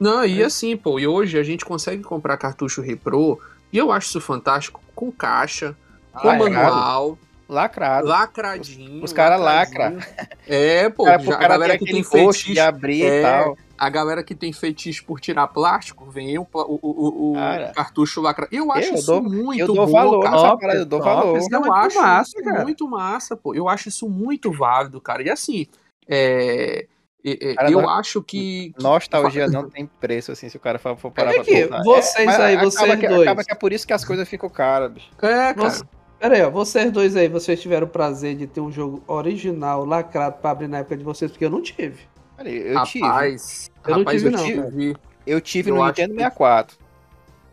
Não, 0.00 0.24
e 0.24 0.40
É. 0.40 0.46
assim, 0.46 0.74
pô, 0.74 0.98
e 0.98 1.06
hoje 1.06 1.38
a 1.38 1.42
gente 1.42 1.66
consegue 1.66 2.02
comprar 2.02 2.38
cartucho 2.38 2.80
repro, 2.80 3.38
e 3.70 3.76
eu 3.76 3.92
acho 3.92 4.08
isso 4.08 4.22
fantástico, 4.22 4.80
com 4.94 5.12
caixa, 5.12 5.76
com 6.14 6.30
Ah, 6.30 6.34
é 6.34 6.38
manual, 6.38 7.18
Lacrado. 7.48 8.06
lacradinho. 8.06 9.02
Os 9.02 9.12
cara 9.12 9.36
lacradinho. 9.36 10.02
É, 10.46 10.88
pô, 10.90 11.04
Cara, 11.04 11.18
já, 11.22 11.34
a 11.34 11.38
cara 11.38 11.48
galera 11.54 11.78
que 11.78 11.84
tem 11.86 12.02
fetiche, 12.04 12.52
de 12.52 12.60
abrir 12.60 13.02
É, 13.04 13.20
e 13.20 13.22
tal. 13.22 13.56
a 13.78 13.88
galera 13.88 14.22
que 14.22 14.34
tem 14.34 14.52
fetiche 14.52 15.02
por 15.02 15.18
tirar 15.18 15.46
plástico, 15.48 16.04
vem 16.10 16.38
o, 16.38 16.46
o, 16.52 16.78
o, 16.82 17.30
o 17.32 17.34
Cara. 17.34 17.72
cartucho 17.74 18.20
lacrado. 18.20 18.54
Eu 18.54 18.70
acho 18.70 18.88
Eu 18.90 18.94
isso 18.96 19.06
dou- 19.06 19.22
muito 19.22 19.60
eu 19.60 19.66
dou 19.66 19.86
bom, 19.86 19.92
valor 19.92 20.22
cara. 20.22 20.36
Top, 20.36 20.60
parada, 20.60 20.78
eu 20.80 20.84
dou 20.86 20.98
top, 21.00 21.10
valor. 21.10 21.36
é 21.36 21.38
Eu 21.38 21.60
muito 21.60 21.72
acho 21.72 21.96
massa, 22.02 22.30
isso 22.38 22.44
cara. 22.44 22.62
muito 22.62 22.88
massa, 22.88 23.36
pô. 23.36 23.54
Eu 23.54 23.66
acho 23.68 23.88
isso 23.88 24.08
muito 24.08 24.52
válido, 24.52 25.00
cara. 25.00 25.22
E 25.22 25.30
assim, 25.30 25.66
é, 26.06 26.86
é, 27.24 27.50
é, 27.50 27.54
Cara, 27.54 27.70
eu 27.70 27.80
não- 27.82 27.88
acho 27.88 28.22
que. 28.22 28.74
que- 28.76 28.82
Nostalgia 28.82 29.48
não 29.48 29.68
tem 29.70 29.86
preço, 29.86 30.32
assim, 30.32 30.48
se 30.48 30.56
o 30.56 30.60
cara 30.60 30.78
for, 30.78 30.96
for 30.96 31.10
parar 31.10 31.30
É 31.30 31.34
pra 31.36 31.44
que 31.44 31.66
vocês 31.84 32.26
mas 32.26 32.40
aí, 32.40 32.54
acaba 32.56 32.70
vocês 32.70 33.00
que, 33.00 33.08
dois. 33.08 33.22
Acaba 33.22 33.44
que 33.44 33.52
é 33.52 33.54
por 33.54 33.72
isso 33.72 33.86
que 33.86 33.92
as 33.92 34.04
coisas 34.04 34.28
ficam 34.28 34.48
caras, 34.50 34.92
bicho. 34.92 35.08
É, 35.22 35.54
cara. 35.54 35.54
Você- 35.70 35.84
Pera 36.18 36.34
aí, 36.34 36.42
ó, 36.42 36.50
vocês 36.50 36.90
dois 36.90 37.14
aí, 37.16 37.28
vocês 37.28 37.60
tiveram 37.60 37.86
o 37.86 37.90
prazer 37.90 38.34
de 38.36 38.46
ter 38.46 38.60
um 38.60 38.72
jogo 38.72 39.02
original, 39.06 39.84
lacrado 39.84 40.36
pra 40.40 40.50
abrir 40.50 40.66
na 40.68 40.78
época 40.78 40.96
de 40.96 41.04
vocês, 41.04 41.30
porque 41.30 41.44
eu 41.44 41.50
não 41.50 41.62
tive. 41.62 42.00
Olha, 42.38 42.48
Eu 42.50 42.82
tive. 42.84 43.04
rapaz, 43.04 43.70
Eu 43.86 43.90
não 43.90 43.98
rapaz, 44.00 44.16
tive, 44.22 44.28
eu 44.34 44.38
não, 44.38 44.44
tive. 44.44 44.96
Eu 45.26 45.40
tive 45.40 45.70
eu 45.70 45.74
no 45.76 45.86
Nintendo 45.86 46.14
que- 46.14 46.20
64. 46.20 46.76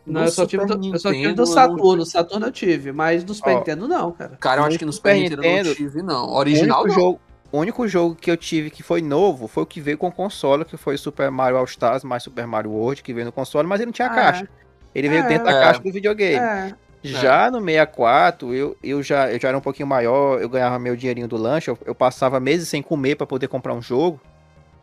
Não, 0.06 0.20
No 0.20 0.26
eu 0.28 0.30
só, 0.30 0.46
tive 0.46 0.64
do, 0.64 0.72
eu 0.72 0.98
só 1.00 1.08
tive 1.10 1.22
Nintendo, 1.22 1.34
do 1.36 1.42
eu 1.42 1.46
Saturno. 1.46 2.06
Saturno 2.06 2.46
eu 2.46 2.52
tive, 2.52 2.92
mas 2.92 3.24
do 3.24 3.34
Super 3.34 3.54
Ó, 3.54 3.58
Nintendo 3.58 3.88
não, 3.88 4.12
cara. 4.12 4.36
Cara, 4.40 4.60
eu 4.60 4.64
acho 4.66 4.78
que 4.78 4.84
no 4.84 4.92
Super 4.92 5.14
Super 5.16 5.22
Nintendo, 5.22 5.42
eu 5.44 5.50
Nintendo, 5.50 5.68
não 5.68 5.74
tive, 5.76 6.02
não. 6.02 6.26
O 6.28 6.36
Original 6.36 6.82
único, 6.84 6.96
não. 6.96 7.04
jogo, 7.04 7.20
o 7.50 7.58
único 7.58 7.88
jogo 7.88 8.14
que 8.14 8.30
eu 8.30 8.36
tive 8.36 8.70
que 8.70 8.84
foi 8.84 9.02
novo 9.02 9.48
foi 9.48 9.64
o 9.64 9.66
que 9.66 9.80
veio 9.80 9.98
com 9.98 10.10
console, 10.12 10.64
que 10.64 10.76
foi 10.76 10.96
Super 10.96 11.28
Mario 11.30 11.58
All 11.58 11.64
Stars 11.64 12.04
mais 12.04 12.22
Super 12.22 12.46
Mario 12.46 12.70
World, 12.70 13.02
que 13.02 13.12
veio 13.12 13.26
no 13.26 13.32
console, 13.32 13.66
mas 13.66 13.80
ele 13.80 13.86
não 13.86 13.92
tinha 13.92 14.06
Ah, 14.08 14.14
caixa. 14.14 14.48
Ele 14.94 15.08
veio 15.08 15.24
É. 15.24 15.28
dentro 15.28 15.44
da 15.44 15.50
É. 15.52 15.60
caixa 15.60 15.80
do 15.80 15.90
videogame. 15.92 16.74
É. 17.06 17.20
Já 17.20 17.50
no 17.50 17.58
64, 17.60 18.54
eu, 18.54 18.76
eu, 18.82 19.02
já, 19.02 19.30
eu 19.30 19.40
já 19.40 19.48
era 19.48 19.58
um 19.58 19.60
pouquinho 19.60 19.86
maior, 19.86 20.40
eu 20.40 20.48
ganhava 20.48 20.78
meu 20.78 20.96
dinheirinho 20.96 21.28
do 21.28 21.36
lanche, 21.36 21.70
eu, 21.70 21.78
eu 21.84 21.94
passava 21.94 22.40
meses 22.40 22.68
sem 22.68 22.82
comer 22.82 23.16
pra 23.16 23.26
poder 23.26 23.48
comprar 23.48 23.74
um 23.74 23.82
jogo 23.82 24.20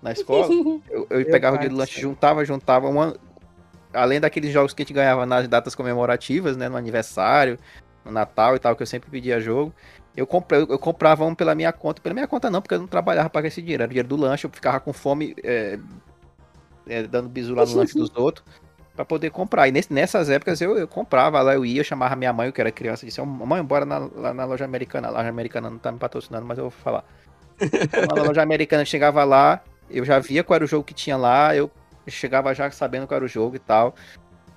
na 0.02 0.12
escola. 0.12 0.48
Eu, 0.90 1.08
eu 1.10 1.26
pegava 1.26 1.56
o 1.56 1.58
dinheiro 1.58 1.76
do 1.76 1.80
lanche, 1.80 2.00
juntava, 2.00 2.44
juntava. 2.44 2.90
Uma... 2.90 3.16
Além 3.94 4.20
daqueles 4.20 4.52
jogos 4.52 4.74
que 4.74 4.82
a 4.82 4.86
gente 4.86 4.94
ganhava 4.94 5.26
nas 5.26 5.48
datas 5.48 5.74
comemorativas, 5.74 6.58
né? 6.58 6.68
No 6.68 6.76
aniversário, 6.76 7.58
no 8.04 8.12
Natal 8.12 8.56
e 8.56 8.60
tal, 8.60 8.76
que 8.76 8.84
eu 8.84 8.88
sempre 8.88 9.10
pedia 9.10 9.40
jogo. 9.40 9.74
Eu, 10.16 10.28
comprei, 10.28 10.62
eu 10.62 10.78
comprava 10.78 11.24
um 11.24 11.34
pela 11.34 11.56
minha 11.56 11.72
conta. 11.72 12.02
Pela 12.02 12.14
minha 12.14 12.28
conta 12.28 12.50
não, 12.50 12.62
porque 12.62 12.76
eu 12.76 12.80
não 12.80 12.88
trabalhava 12.88 13.30
para 13.30 13.48
esse 13.48 13.62
dinheiro. 13.62 13.84
Era 13.84 13.90
o 13.90 13.94
dinheiro 13.94 14.10
do 14.10 14.18
lanche, 14.18 14.46
eu 14.46 14.52
ficava 14.52 14.80
com 14.82 14.92
fome. 14.92 15.34
é, 15.42 15.80
é, 16.88 17.04
dando 17.04 17.30
bisu 17.30 17.56
lá 17.56 17.66
no 17.66 17.76
lanche 17.76 17.94
dos 17.94 18.12
outros, 18.16 18.46
pra 18.96 19.04
poder 19.06 19.30
comprar. 19.32 19.68
E 19.68 19.72
nesse- 19.72 19.92
nessas 19.94 20.30
épocas 20.30 20.62
eu, 20.62 20.78
eu 20.78 20.88
comprava 20.88 21.42
lá, 21.42 21.54
eu 21.54 21.66
ia, 21.66 21.82
eu 21.82 21.84
chamava 21.84 22.16
minha 22.16 22.32
mãe, 22.34 22.48
eu 22.48 22.54
que 22.54 22.62
era 22.62 22.72
criança, 22.72 23.06
e 23.06 23.08
disse, 23.10 23.20
"Ô, 23.22 23.26
mãe, 23.26 23.64
bora 23.64 23.86
na, 23.86 23.98
lá 24.16 24.34
na 24.34 24.46
loja 24.46 24.66
americana. 24.66 25.08
A 25.08 25.12
loja 25.12 25.30
americana 25.30 25.70
não 25.70 25.78
tá 25.78 25.92
me 25.92 25.98
patrocinando, 26.00 26.46
mas 26.46 26.58
eu 26.58 26.66
vou 26.66 26.72
falar. 26.72 27.04
Lá 28.12 28.16
na 28.16 28.24
loja 28.24 28.42
americana, 28.42 28.84
chegava 28.84 29.24
lá, 29.24 29.62
eu 29.90 30.04
já 30.04 30.18
via 30.20 30.44
qual 30.44 30.56
era 30.56 30.66
o 30.66 30.68
jogo 30.68 30.84
que 30.84 30.94
tinha 30.94 31.16
lá, 31.16 31.56
eu 31.56 31.70
chegava 32.08 32.54
já 32.54 32.70
sabendo 32.72 33.06
qual 33.08 33.16
era 33.18 33.26
o 33.26 33.28
jogo 33.28 33.56
e 33.56 33.60
tal. 33.60 33.94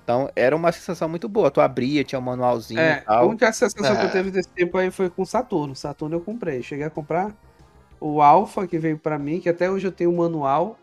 Então 0.03 0.29
era 0.35 0.55
uma 0.55 0.71
sensação 0.71 1.07
muito 1.07 1.27
boa. 1.29 1.51
Tu 1.51 1.59
abria, 1.61 2.03
tinha 2.03 2.17
um 2.17 2.21
manualzinho 2.23 2.79
É, 2.79 2.89
e 2.89 2.99
a 2.99 3.01
tal. 3.01 3.27
única 3.29 3.51
sensação 3.53 3.95
que 3.95 4.01
É. 4.01 4.05
eu 4.05 4.11
teve 4.11 4.31
desse 4.31 4.49
tempo 4.49 4.77
aí 4.77 4.89
foi 4.89 5.09
com 5.09 5.23
Saturno. 5.25 5.75
Saturno 5.75 6.15
eu 6.15 6.21
comprei. 6.21 6.63
Cheguei 6.63 6.85
a 6.85 6.89
comprar 6.89 7.33
o 7.99 8.21
Alpha 8.21 8.65
que 8.65 8.79
veio 8.79 8.97
pra 8.97 9.19
mim, 9.19 9.39
que 9.39 9.49
até 9.49 9.69
hoje 9.69 9.85
eu 9.85 9.91
tenho 9.91 10.11
o 10.11 10.17
manual. 10.17 10.77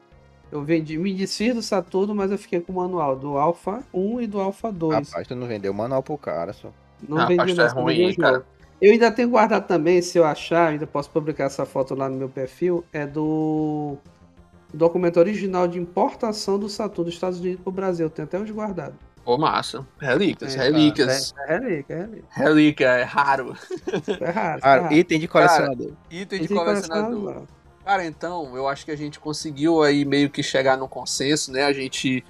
Eu 0.54 0.62
vendi, 0.62 0.96
me 0.96 1.12
desfiz 1.12 1.52
do 1.52 1.60
Saturno, 1.60 2.14
mas 2.14 2.30
eu 2.30 2.38
fiquei 2.38 2.60
com 2.60 2.70
o 2.72 2.76
manual 2.76 3.16
do 3.16 3.36
Alpha 3.36 3.82
1 3.92 4.20
e 4.20 4.26
do 4.28 4.38
Alpha 4.40 4.70
2. 4.70 5.08
Rapaz, 5.08 5.26
tu 5.26 5.34
não 5.34 5.48
vendeu 5.48 5.72
o 5.72 5.74
manual 5.74 6.00
pro 6.00 6.16
cara, 6.16 6.52
só. 6.52 6.70
não 7.08 7.18
Ah, 7.18 7.26
vendi 7.26 7.50
é 7.50 7.54
não, 7.56 7.68
só 7.68 7.74
vendi 7.84 8.02
ruim, 8.02 8.04
o 8.04 8.10
jogo. 8.10 8.20
cara. 8.22 8.46
Eu 8.80 8.92
ainda 8.92 9.10
tenho 9.10 9.30
guardado 9.30 9.66
também, 9.66 10.00
se 10.00 10.16
eu 10.16 10.24
achar, 10.24 10.68
ainda 10.68 10.86
posso 10.86 11.10
publicar 11.10 11.44
essa 11.46 11.66
foto 11.66 11.96
lá 11.96 12.08
no 12.08 12.14
meu 12.16 12.28
perfil, 12.28 12.84
é 12.92 13.04
do 13.04 13.96
documento 14.72 15.16
original 15.18 15.66
de 15.66 15.76
importação 15.80 16.56
do 16.56 16.68
Saturno 16.68 17.06
dos 17.06 17.14
Estados 17.14 17.40
Unidos 17.40 17.60
pro 17.60 17.72
Brasil. 17.72 18.08
Tem 18.08 18.24
até 18.24 18.38
hoje 18.38 18.52
guardado. 18.52 18.94
Ô, 19.24 19.36
massa. 19.36 19.84
Relíquias, 19.98 20.54
É, 20.54 20.58
relíquias. 20.62 21.34
É, 21.48 21.54
é 21.54 21.58
relíquia, 21.58 21.94
é 21.94 21.98
relíquia. 21.98 22.24
Relíquia, 22.30 22.86
é 22.86 23.02
raro. 23.02 23.56
É 24.20 24.30
raro. 24.30 24.58
é 24.58 24.60
Cara, 24.60 24.82
raro. 24.82 24.94
item 24.94 25.18
de 25.18 25.26
colecionador. 25.26 25.90
Item 26.12 26.38
E 26.38 26.42
de 26.46 26.54
colecionador. 26.54 27.10
colecionador. 27.20 27.42
Cara, 27.84 28.04
então, 28.06 28.56
eu 28.56 28.66
acho 28.66 28.84
que 28.84 28.90
a 28.90 28.96
gente 28.96 29.20
conseguiu 29.20 29.82
aí 29.82 30.04
meio 30.04 30.30
que 30.30 30.42
chegar 30.42 30.76
no 30.78 30.88
consenso, 30.88 31.52
né? 31.52 31.64
A 31.64 31.72
gente 31.72 32.24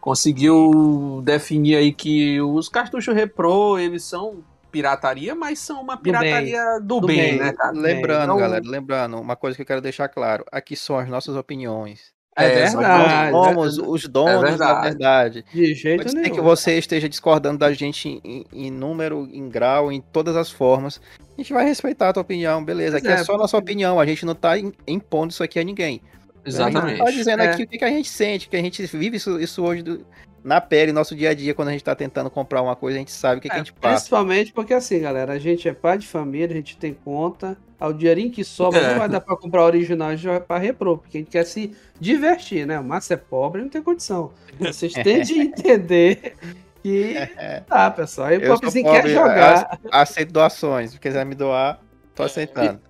conseguiu 0.00 1.20
definir 1.24 1.76
aí 1.76 1.92
que 1.92 2.40
os 2.40 2.68
cartuchos 2.68 3.14
repro, 3.14 3.78
eles 3.78 4.02
são 4.04 4.42
pirataria, 4.70 5.34
mas 5.34 5.58
são 5.58 5.80
uma 5.80 5.94
bem. 5.96 6.02
pirataria 6.12 6.78
do, 6.80 7.00
Do 7.00 7.06
bem, 7.06 7.16
bem. 7.16 7.38
né, 7.38 7.52
cara? 7.52 7.72
Lembrando, 7.72 8.24
Então- 8.24 8.36
galera, 8.38 8.64
lembrando, 8.66 9.20
uma 9.20 9.36
coisa 9.36 9.56
que 9.56 9.62
eu 9.62 9.66
quero 9.66 9.80
deixar 9.80 10.08
claro: 10.08 10.44
aqui 10.50 10.76
são 10.76 10.98
as 10.98 11.08
nossas 11.08 11.36
opiniões. 11.36 12.15
É 12.38 12.44
É, 12.44 12.48
verdade. 12.66 13.32
Nós 13.32 13.46
somos 13.46 13.78
os 13.78 14.06
donos 14.08 14.42
da 14.42 14.48
verdade. 14.48 14.82
verdade. 14.88 15.44
De 15.54 15.74
jeito 15.74 15.98
Pode 16.02 16.10
ser 16.10 16.16
nenhum. 16.20 16.34
que 16.34 16.40
você 16.40 16.78
esteja 16.78 17.08
discordando 17.08 17.58
da 17.58 17.72
gente 17.72 18.20
em, 18.22 18.44
em 18.52 18.70
número, 18.70 19.26
em 19.32 19.48
grau, 19.48 19.90
em 19.90 20.00
todas 20.00 20.36
as 20.36 20.50
formas. 20.50 21.00
A 21.18 21.40
gente 21.40 21.52
vai 21.54 21.64
respeitar 21.64 22.10
a 22.10 22.12
tua 22.12 22.20
opinião, 22.22 22.62
beleza. 22.62 22.98
Aqui 22.98 23.08
é, 23.08 23.12
é, 23.12 23.24
só 23.24 23.34
a 23.34 23.38
nossa 23.38 23.56
opinião, 23.56 23.98
a 23.98 24.04
gente 24.04 24.26
não 24.26 24.34
tá 24.34 24.58
im- 24.58 24.72
impondo 24.86 25.32
isso 25.32 25.42
aqui 25.42 25.58
a 25.58 25.64
ninguém. 25.64 26.02
Exatamente. 26.44 26.98
Tá 26.98 27.10
dizendo 27.10 27.42
É. 27.42 27.48
aqui 27.48 27.62
o 27.62 27.66
que, 27.66 27.78
que 27.78 27.84
a 27.84 27.88
gente 27.90 28.08
sente, 28.08 28.48
que 28.48 28.56
a 28.56 28.60
gente 28.62 28.84
vive 28.86 29.16
isso, 29.16 29.40
isso 29.40 29.64
hoje 29.64 29.82
do- 29.82 30.06
na 30.46 30.60
pele, 30.60 30.92
nosso 30.92 31.14
dia 31.16 31.30
a 31.30 31.34
dia, 31.34 31.54
quando 31.54 31.68
a 31.68 31.72
gente 31.72 31.84
tá 31.84 31.94
tentando 31.94 32.30
comprar 32.30 32.62
uma 32.62 32.76
coisa, 32.76 32.96
a 32.96 33.00
gente 33.00 33.10
sabe 33.12 33.38
o 33.38 33.42
que, 33.42 33.50
que 33.50 33.56
a 33.56 33.58
É, 33.58 33.60
gente 33.60 33.72
passa. 33.72 34.12
principalmente 34.12 34.52
porque 34.52 34.72
assim, 34.74 35.00
galera, 35.00 35.32
a 35.32 35.38
gente 35.38 35.68
é 35.68 35.72
pai 35.74 35.98
de 35.98 36.06
família, 36.06 36.54
a 36.54 36.56
gente 36.56 36.76
tem 36.78 36.94
conta, 36.94 37.56
ao 37.80 37.92
dinheirinho 37.92 38.30
que 38.30 38.44
sobra 38.44 38.82
É. 38.82 38.86
não 38.86 38.94
vai 38.94 39.08
dar 39.08 39.20
pra 39.20 39.36
comprar 39.36 39.64
original, 39.64 40.08
a 40.08 40.16
gente 40.16 40.26
vai 40.26 40.40
pra 40.40 40.58
repro, 40.58 40.98
porque 40.98 41.18
a 41.18 41.20
gente 41.20 41.30
quer 41.30 41.44
se 41.44 41.76
divertir, 42.00 42.66
né? 42.66 42.78
O 42.80 42.84
Márcio 42.84 43.14
é 43.14 43.16
pobre, 43.16 43.60
não 43.62 43.68
tem 43.68 43.82
condição. 43.82 44.32
Vocês 44.58 44.92
têm 45.04 45.22
de 45.22 45.34
entender 45.40 46.34
que 46.82 47.14
tá, 47.66 47.90
pessoal. 47.90 48.28
Aí 48.28 48.38
o 48.38 48.46
pobrezinho 48.46 48.84
quer 48.90 49.08
jogar. 49.08 49.78
Aceito 49.90 50.32
doações, 50.32 50.92
se 50.92 51.00
quiser 51.00 51.26
me 51.26 51.34
doar, 51.34 51.80
tô 52.14 52.22
aceitando. 52.22 52.80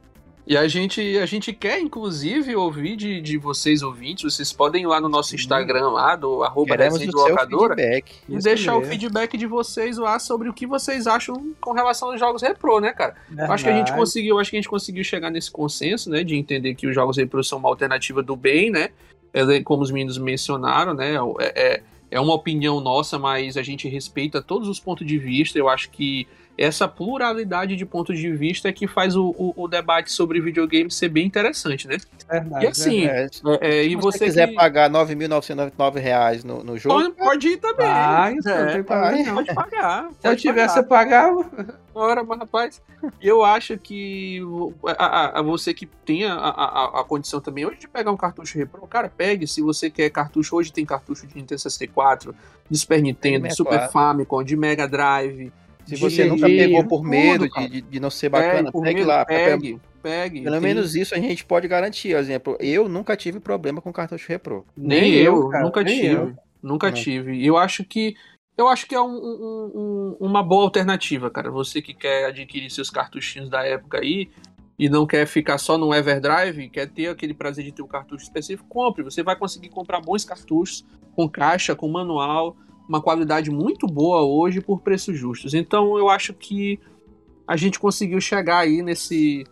E 0.46 0.56
a 0.56 0.68
gente, 0.68 1.18
a 1.18 1.26
gente 1.26 1.52
quer, 1.52 1.80
inclusive, 1.80 2.54
ouvir 2.54 2.94
de, 2.94 3.20
de 3.20 3.36
vocês 3.36 3.82
ouvintes. 3.82 4.32
Vocês 4.32 4.52
podem 4.52 4.84
ir 4.84 4.86
lá 4.86 5.00
no 5.00 5.08
nosso 5.08 5.34
Instagram, 5.34 5.88
lá, 5.88 6.14
do 6.14 6.44
arroba 6.44 6.74
o 6.74 6.98
do 6.98 7.16
Locadora, 7.16 7.74
feedback. 7.74 8.14
e 8.28 8.38
deixar 8.38 8.74
o 8.76 8.78
mesmo. 8.78 8.92
feedback 8.92 9.36
de 9.36 9.44
vocês 9.44 9.98
lá 9.98 10.20
sobre 10.20 10.48
o 10.48 10.54
que 10.54 10.64
vocês 10.64 11.08
acham 11.08 11.52
com 11.60 11.72
relação 11.72 12.12
aos 12.12 12.20
jogos 12.20 12.42
repro, 12.42 12.78
né, 12.78 12.92
cara? 12.92 13.16
Eu 13.36 13.50
Acho 13.50 13.64
que 13.64 13.70
a 13.70 13.72
gente 13.72 13.86
Verdade. 13.86 13.98
conseguiu, 13.98 14.38
acho 14.38 14.50
que 14.50 14.56
a 14.56 14.60
gente 14.60 14.68
conseguiu 14.68 15.02
chegar 15.02 15.30
nesse 15.30 15.50
consenso, 15.50 16.08
né, 16.10 16.22
de 16.22 16.36
entender 16.36 16.76
que 16.76 16.86
os 16.86 16.94
jogos 16.94 17.16
repro 17.16 17.42
são 17.42 17.58
uma 17.58 17.68
alternativa 17.68 18.22
do 18.22 18.36
bem, 18.36 18.70
né? 18.70 18.90
É, 19.34 19.60
Como 19.64 19.82
os 19.82 19.90
meninos 19.90 20.16
mencionaram, 20.16 20.94
né? 20.94 21.14
É, 21.40 21.74
é, 21.74 21.82
é 22.08 22.20
uma 22.20 22.34
opinião 22.34 22.80
nossa, 22.80 23.18
mas 23.18 23.56
a 23.56 23.62
gente 23.64 23.88
respeita 23.88 24.40
todos 24.40 24.68
os 24.68 24.78
pontos 24.78 25.04
de 25.04 25.18
vista. 25.18 25.58
Eu 25.58 25.68
acho 25.68 25.90
que 25.90 26.28
essa 26.58 26.88
pluralidade 26.88 27.76
de 27.76 27.84
pontos 27.84 28.18
de 28.18 28.32
vista 28.32 28.68
é 28.68 28.72
que 28.72 28.86
faz 28.86 29.14
o, 29.14 29.26
o, 29.38 29.52
o 29.56 29.68
debate 29.68 30.10
sobre 30.10 30.40
videogame 30.40 30.90
ser 30.90 31.08
bem 31.08 31.26
interessante, 31.26 31.86
né? 31.86 31.98
Verdade, 32.30 32.64
E 32.64 32.68
assim. 32.68 33.04
É, 33.06 33.28
É, 33.60 33.82
e 33.82 33.90
se 33.90 33.96
você 33.96 34.18
você 34.18 34.24
quiser 34.24 34.48
que- 34.48 34.54
pagar 34.54 34.88
9.999 34.90 35.98
reais 36.00 36.42
no, 36.44 36.62
no 36.64 36.78
jogo, 36.78 36.94
pode, 37.02 37.14
pode 37.16 37.48
ir 37.48 37.56
também. 37.58 37.86
Ah, 37.86 38.32
isso 38.32 38.48
É, 38.48 38.72
tem 38.72 38.82
problema 38.82 39.22
não. 39.24 39.34
Pode 39.34 39.54
pagar. 39.54 40.02
Se 40.04 40.08
eu 40.08 40.30
pode 40.30 40.40
tivesse, 40.42 40.82
pagar. 40.86 41.28
eu 41.28 41.44
pagava. 41.44 41.78
Ora, 41.94 42.22
mas 42.24 42.38
rapaz, 42.38 42.82
eu 43.22 43.44
acho 43.44 43.78
que 43.78 44.40
a, 44.98 45.04
a- 45.06 45.38
a 45.38 45.42
você 45.42 45.72
que 45.72 45.86
tem 45.86 46.24
a, 46.24 46.34
a, 46.34 47.04
condição 47.04 47.40
também 47.40 47.64
hoje 47.66 47.78
de 47.80 47.88
pegar 47.88 48.10
um 48.10 48.16
cartucho 48.16 48.58
repro, 48.58 48.86
cara, 48.86 49.08
pegue. 49.14 49.46
Se 49.46 49.60
você 49.62 49.88
quer 49.90 50.10
cartucho, 50.10 50.56
hoje 50.56 50.72
tem 50.72 50.84
cartucho 50.84 51.26
de 51.26 51.34
Nintendo 51.36 51.60
64, 51.60 52.34
de 52.70 52.78
Super 52.78 53.00
Nintendo, 53.02 53.46
de 53.48 53.54
Super 53.54 53.72
64. 53.80 53.92
Famicom, 53.92 54.42
de 54.42 54.56
Mega 54.56 54.86
Drive. 54.88 55.52
Se 55.86 55.94
de- 55.94 56.00
você 56.00 56.24
nunca 56.24 56.48
de- 56.48 56.56
pegou 56.56 56.84
por 56.84 56.98
tudo, 56.98 57.08
medo 57.08 57.48
de, 57.48 57.80
de, 57.80 58.00
não 58.00 58.10
ser 58.10 58.28
bacana, 58.28 58.70
pegue 58.72 58.94
medo, 59.00 59.06
lá. 59.06 59.24
Pegue, 59.24 59.80
pegue. 60.02 60.42
Pelo 60.42 60.52
Tem- 60.56 60.60
menos 60.62 60.94
isso 60.94 61.14
a 61.14 61.18
gente 61.18 61.44
pode 61.44 61.66
garantir. 61.68 62.10
Por 62.12 62.18
exemplo, 62.18 62.56
eu 62.60 62.88
nunca 62.88 63.16
tive 63.16 63.40
problema 63.40 63.80
com 63.80 63.92
cartucho 63.92 64.28
repro. 64.28 64.64
Nem, 64.76 65.14
eu, 65.14 65.48
cara, 65.48 65.64
nunca 65.64 65.82
nem 65.82 65.94
tive. 66.00 66.14
eu. 66.14 66.34
Nunca 66.62 66.88
Não. 66.88 66.94
tive. 66.94 67.44
Eu 67.46 67.56
acho 67.56 67.84
que. 67.84 68.14
Eu 68.58 68.68
acho 68.68 68.86
que 68.88 68.94
é 68.94 69.00
um- 69.00 69.06
um- 69.10 69.70
um- 69.74 70.26
uma 70.26 70.42
boa 70.42 70.64
alternativa, 70.64 71.30
cara. 71.30 71.50
Você 71.50 71.82
que 71.82 71.92
quer 71.92 72.24
adquirir 72.24 72.70
seus 72.70 72.88
cartuchinhos 72.90 73.50
da 73.50 73.62
época 73.64 73.98
aí 74.00 74.30
e 74.78 74.88
não 74.88 75.06
quer 75.06 75.26
ficar 75.26 75.58
só 75.58 75.76
no 75.76 75.94
Everdrive, 75.94 76.70
quer 76.70 76.88
ter 76.88 77.08
aquele 77.08 77.34
prazer 77.34 77.64
de 77.64 77.72
ter 77.72 77.82
um 77.82 77.86
cartucho 77.86 78.24
específico, 78.24 78.66
compre. 78.68 79.04
Você 79.04 79.22
vai 79.22 79.36
conseguir 79.36 79.68
comprar 79.68 80.00
bons 80.00 80.24
cartuchos 80.24 80.84
com 81.14 81.28
caixa, 81.28 81.74
com 81.76 81.86
manual, 81.86 82.56
uma 82.88 83.00
qualidade 83.00 83.50
muito 83.50 83.86
boa 83.86 84.22
hoje 84.22 84.60
por 84.60 84.80
preços 84.80 85.18
justos. 85.18 85.54
Então 85.54 85.98
eu 85.98 86.08
acho 86.08 86.32
que 86.32 86.78
a 87.46 87.56
gente 87.56 87.78
conseguiu 87.78 88.20
chegar 88.20 88.58
aí 88.58 88.82
nesse 88.82 89.44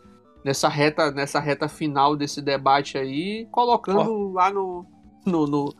nessa 0.45 0.69
reta 0.69 1.11
nessa 1.11 1.41
reta 1.41 1.69
final 1.69 2.17
desse 2.17 2.43
debate 2.43 2.99
aí, 2.99 3.47
colocando 3.51 4.33
lá 4.33 4.51
no, 4.53 4.85
no, 5.27 5.47
no 5.47 5.75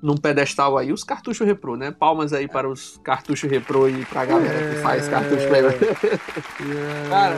num 0.00 0.16
pedestal 0.16 0.78
aí 0.78 0.92
os 0.92 1.02
cartuchos 1.02 1.46
repro, 1.46 1.76
né? 1.76 1.90
Palmas 1.90 2.32
aí 2.32 2.46
para 2.46 2.68
os 2.68 2.98
cartuchos 2.98 3.50
repro 3.50 3.88
e 3.88 4.04
pra 4.06 4.24
galera 4.24 4.70
que 4.70 4.80
faz 4.80 5.08
cartucho 5.08 5.44
É. 5.46 5.60
repro. 5.60 5.96
Cara, 7.08 7.36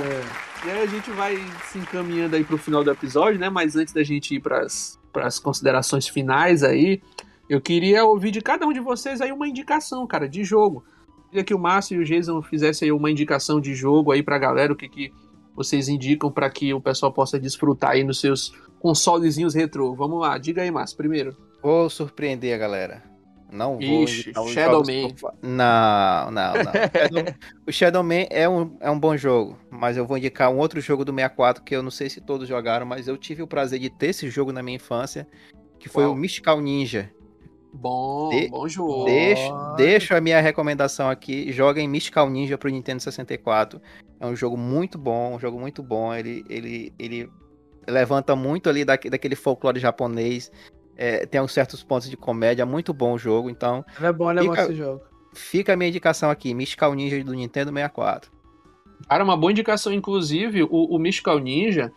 E 0.66 0.70
aí 0.70 0.82
a 0.82 0.86
gente 0.86 1.10
vai 1.12 1.42
se 1.70 1.78
encaminhando 1.78 2.36
aí 2.36 2.44
pro 2.44 2.58
final 2.58 2.84
do 2.84 2.90
episódio, 2.90 3.40
né? 3.40 3.48
Mas 3.48 3.76
antes 3.76 3.94
da 3.94 4.02
gente 4.02 4.34
ir 4.34 4.40
pras, 4.40 4.98
pras 5.10 5.38
considerações 5.38 6.06
finais 6.06 6.62
aí, 6.62 7.00
eu 7.50 7.60
queria 7.60 8.04
ouvir 8.04 8.30
de 8.30 8.40
cada 8.40 8.64
um 8.64 8.72
de 8.72 8.78
vocês 8.78 9.20
aí 9.20 9.32
uma 9.32 9.48
indicação, 9.48 10.06
cara, 10.06 10.28
de 10.28 10.44
jogo. 10.44 10.84
Queria 11.28 11.42
que 11.42 11.52
o 11.52 11.58
Márcio 11.58 11.96
e 11.96 11.98
o 11.98 12.04
Jason 12.04 12.40
fizessem 12.40 12.86
aí 12.86 12.92
uma 12.92 13.10
indicação 13.10 13.60
de 13.60 13.74
jogo 13.74 14.12
aí 14.12 14.22
pra 14.22 14.38
galera, 14.38 14.72
o 14.72 14.76
que, 14.76 14.88
que 14.88 15.12
vocês 15.52 15.88
indicam 15.88 16.30
para 16.30 16.48
que 16.48 16.72
o 16.72 16.80
pessoal 16.80 17.12
possa 17.12 17.40
desfrutar 17.40 17.90
aí 17.90 18.04
nos 18.04 18.20
seus 18.20 18.54
consolezinhos 18.78 19.52
retrô. 19.52 19.96
Vamos 19.96 20.20
lá, 20.20 20.38
diga 20.38 20.62
aí, 20.62 20.70
Márcio, 20.70 20.96
primeiro. 20.96 21.36
Vou 21.60 21.90
surpreender 21.90 22.54
a 22.54 22.58
galera. 22.58 23.02
Não 23.50 23.80
vou. 23.80 24.04
Ixi, 24.04 24.32
Shadow 24.54 24.84
Man. 24.86 24.92
eu 24.92 25.32
Não, 25.42 26.30
não, 26.30 26.52
não. 26.54 27.24
O 27.66 27.72
Shadow 27.72 28.04
Man 28.04 28.26
é 28.30 28.48
um, 28.48 28.76
é 28.78 28.88
um 28.88 29.00
bom 29.00 29.16
jogo, 29.16 29.58
mas 29.68 29.96
eu 29.96 30.06
vou 30.06 30.16
indicar 30.16 30.52
um 30.52 30.58
outro 30.58 30.80
jogo 30.80 31.04
do 31.04 31.10
64 31.10 31.64
que 31.64 31.74
eu 31.74 31.82
não 31.82 31.90
sei 31.90 32.08
se 32.08 32.20
todos 32.20 32.46
jogaram, 32.46 32.86
mas 32.86 33.08
eu 33.08 33.18
tive 33.18 33.42
o 33.42 33.48
prazer 33.48 33.80
de 33.80 33.90
ter 33.90 34.10
esse 34.10 34.30
jogo 34.30 34.52
na 34.52 34.62
minha 34.62 34.76
infância, 34.76 35.26
que 35.80 35.88
foi 35.88 36.06
o 36.06 36.14
Mystical 36.14 36.60
Ninja. 36.60 37.12
Bom, 37.72 38.30
De- 38.30 38.48
bom 38.48 38.68
jogo. 38.68 39.04
Deixo, 39.04 39.52
deixo 39.76 40.14
a 40.14 40.20
minha 40.20 40.40
recomendação 40.40 41.08
aqui. 41.08 41.52
Joguem 41.52 41.88
Mystical 41.88 42.28
Ninja 42.28 42.58
pro 42.58 42.70
Nintendo 42.70 43.02
64. 43.02 43.80
É 44.18 44.26
um 44.26 44.34
jogo 44.36 44.56
muito 44.56 44.98
bom, 44.98 45.36
um 45.36 45.38
jogo 45.40 45.58
muito 45.58 45.82
bom. 45.82 46.12
Ele, 46.14 46.44
ele, 46.48 46.92
ele 46.98 47.30
levanta 47.88 48.34
muito 48.34 48.68
ali 48.68 48.84
daque- 48.84 49.08
daquele 49.08 49.36
folclore 49.36 49.78
japonês. 49.78 50.50
É, 50.96 51.24
tem 51.24 51.40
uns 51.40 51.52
certos 51.52 51.82
pontos 51.82 52.10
de 52.10 52.16
comédia. 52.16 52.66
Muito 52.66 52.92
bom 52.92 53.14
o 53.14 53.18
jogo. 53.18 53.48
Então, 53.48 53.84
Ele 53.96 54.06
é 54.06 54.12
bom, 54.12 54.30
ele 54.30 54.40
é 54.40 54.44
bom 54.44 54.50
Fica- 54.50 54.62
esse 54.64 54.74
jogo. 54.74 55.00
fica 55.32 55.72
a 55.72 55.76
minha 55.76 55.88
indicação 55.88 56.28
aqui: 56.28 56.52
Mystical 56.52 56.92
Ninja 56.94 57.22
do 57.24 57.32
Nintendo 57.32 57.70
64. 57.72 58.30
Cara, 59.08 59.24
uma 59.24 59.36
boa 59.36 59.50
indicação, 59.50 59.92
inclusive, 59.92 60.62
o, 60.64 60.68
o 60.70 60.98
Mystical 60.98 61.38
Ninja, 61.38 61.90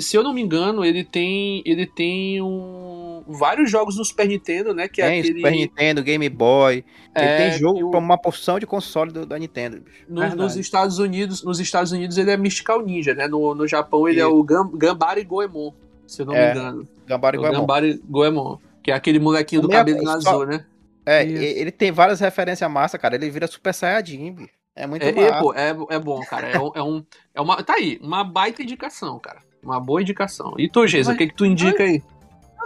se 0.00 0.16
eu 0.16 0.22
não 0.22 0.32
me 0.32 0.40
engano, 0.42 0.84
ele 0.84 1.02
tem 1.04 1.62
ele 1.64 1.86
tem 1.86 2.40
um, 2.42 3.22
vários 3.26 3.70
jogos 3.70 3.96
no 3.96 4.04
Super 4.04 4.26
Nintendo, 4.28 4.74
né? 4.74 4.88
Que 4.88 5.00
é 5.02 5.08
tem 5.08 5.20
aquele. 5.20 5.36
Super 5.38 5.50
Nintendo, 5.52 6.02
Game 6.02 6.28
Boy. 6.28 6.84
é, 7.14 7.24
ele 7.24 7.50
tem 7.50 7.58
jogo 7.58 7.86
o- 7.88 7.90
pra 7.90 7.98
uma 7.98 8.18
porção 8.18 8.58
de 8.58 8.66
console 8.66 9.12
do- 9.12 9.26
da 9.26 9.38
Nintendo. 9.38 9.80
bicho. 9.80 10.04
no- 10.08 10.36
nos 10.36 10.56
Estados 10.56 10.98
Unidos, 10.98 11.42
nos 11.42 11.58
Estados 11.60 11.92
Unidos 11.92 12.18
ele 12.18 12.30
é 12.30 12.36
Mystical 12.36 12.82
Ninja, 12.82 13.14
né? 13.14 13.26
No, 13.28 13.54
no 13.54 13.66
Japão 13.66 14.08
ele 14.08 14.20
é 14.20 14.24
Isso. 14.24 14.34
o 14.34 14.42
Gam, 14.42 14.70
Gambari 14.74 15.24
Goemon, 15.24 15.72
se 16.06 16.22
eu 16.22 16.26
não 16.26 16.34
É, 16.34 16.52
me 16.52 16.58
engano. 16.60 16.88
Gambara 17.06 17.36
É 17.36 17.38
igual 17.38 17.52
o 17.52 17.56
Gambari 17.56 18.00
Goemon. 18.08 18.58
Que 18.82 18.90
é 18.90 18.94
aquele 18.94 19.18
molequinho 19.18 19.60
O 19.60 19.62
do 19.62 19.68
cabelo 19.68 20.02
só- 20.04 20.12
azul, 20.12 20.46
né? 20.46 20.64
É, 21.04 21.24
Isso. 21.24 21.42
e- 21.42 21.46
ele 21.46 21.70
tem 21.70 21.90
várias 21.90 22.20
referências 22.20 22.70
massa, 22.70 22.98
cara. 22.98 23.14
Ele 23.14 23.28
vira 23.30 23.46
Super 23.46 23.74
Saiyajin, 23.74 24.32
bicho. 24.32 24.50
É 24.76 24.86
muito 24.86 25.02
É, 25.02 25.08
é, 25.08 25.32
pô, 25.40 25.52
é, 25.52 25.76
é 25.90 25.98
bom, 25.98 26.20
cara. 26.20 26.48
É, 26.48 26.54
é 26.54 26.82
um. 26.82 27.04
É 27.34 27.40
uma, 27.40 27.62
tá 27.62 27.74
aí, 27.74 27.98
uma 28.02 28.22
baita 28.24 28.62
indicação, 28.62 29.18
cara. 29.18 29.40
Uma 29.62 29.78
boa 29.80 30.00
indicação. 30.00 30.54
E 30.58 30.68
tu, 30.68 30.86
Geisa, 30.86 31.12
o 31.12 31.16
que, 31.16 31.26
que 31.28 31.34
tu 31.34 31.44
indica 31.44 31.82
aí? 31.82 32.02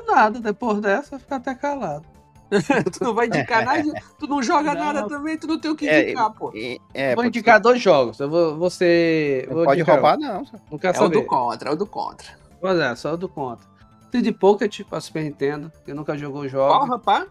Nada, 0.06 0.38
depois 0.38 0.80
dessa, 0.80 1.12
vai 1.12 1.18
ficar 1.20 1.36
até 1.36 1.54
calado. 1.54 2.04
tu 2.92 3.02
não 3.02 3.14
vai 3.14 3.26
indicar 3.26 3.64
nada, 3.64 3.82
tu 4.18 4.26
não 4.26 4.42
joga 4.42 4.74
Não. 4.74 4.84
nada 4.92 5.08
também, 5.08 5.36
tu 5.36 5.46
não 5.46 5.58
tem 5.58 5.70
o 5.70 5.74
que 5.74 5.88
É, 5.88 6.02
indicar, 6.02 6.30
pô. 6.32 6.52
E- 6.54 6.78
é, 6.92 7.14
vou 7.16 7.24
indicar 7.24 7.58
dois 7.60 7.80
jogos. 7.80 8.20
Eu 8.20 8.28
vou, 8.28 8.52
Não 8.52 8.58
vou 8.58 9.64
pode 9.64 9.80
indicar- 9.80 9.94
roubar, 9.96 10.18
não. 10.18 10.44
Não 10.70 10.78
quer 10.78 10.88
É 10.88 10.90
o 10.90 10.94
saber. 10.94 11.16
do 11.20 11.24
contra, 11.24 11.70
é 11.70 11.72
o 11.72 11.76
do 11.76 11.86
contra. 11.86 12.28
Pois 12.60 12.78
é, 12.78 12.94
só 12.94 13.14
o 13.14 13.16
do 13.16 13.28
contra. 13.28 13.66
Seed 14.12 14.32
Pocket 14.38 14.82
pra 14.88 15.00
Super 15.00 15.24
Nintendo, 15.24 15.72
que 15.84 15.92
nunca 15.92 16.16
jogou 16.16 16.44
o 16.44 16.50
Qual, 16.50 16.86
rapaz? 16.86 17.26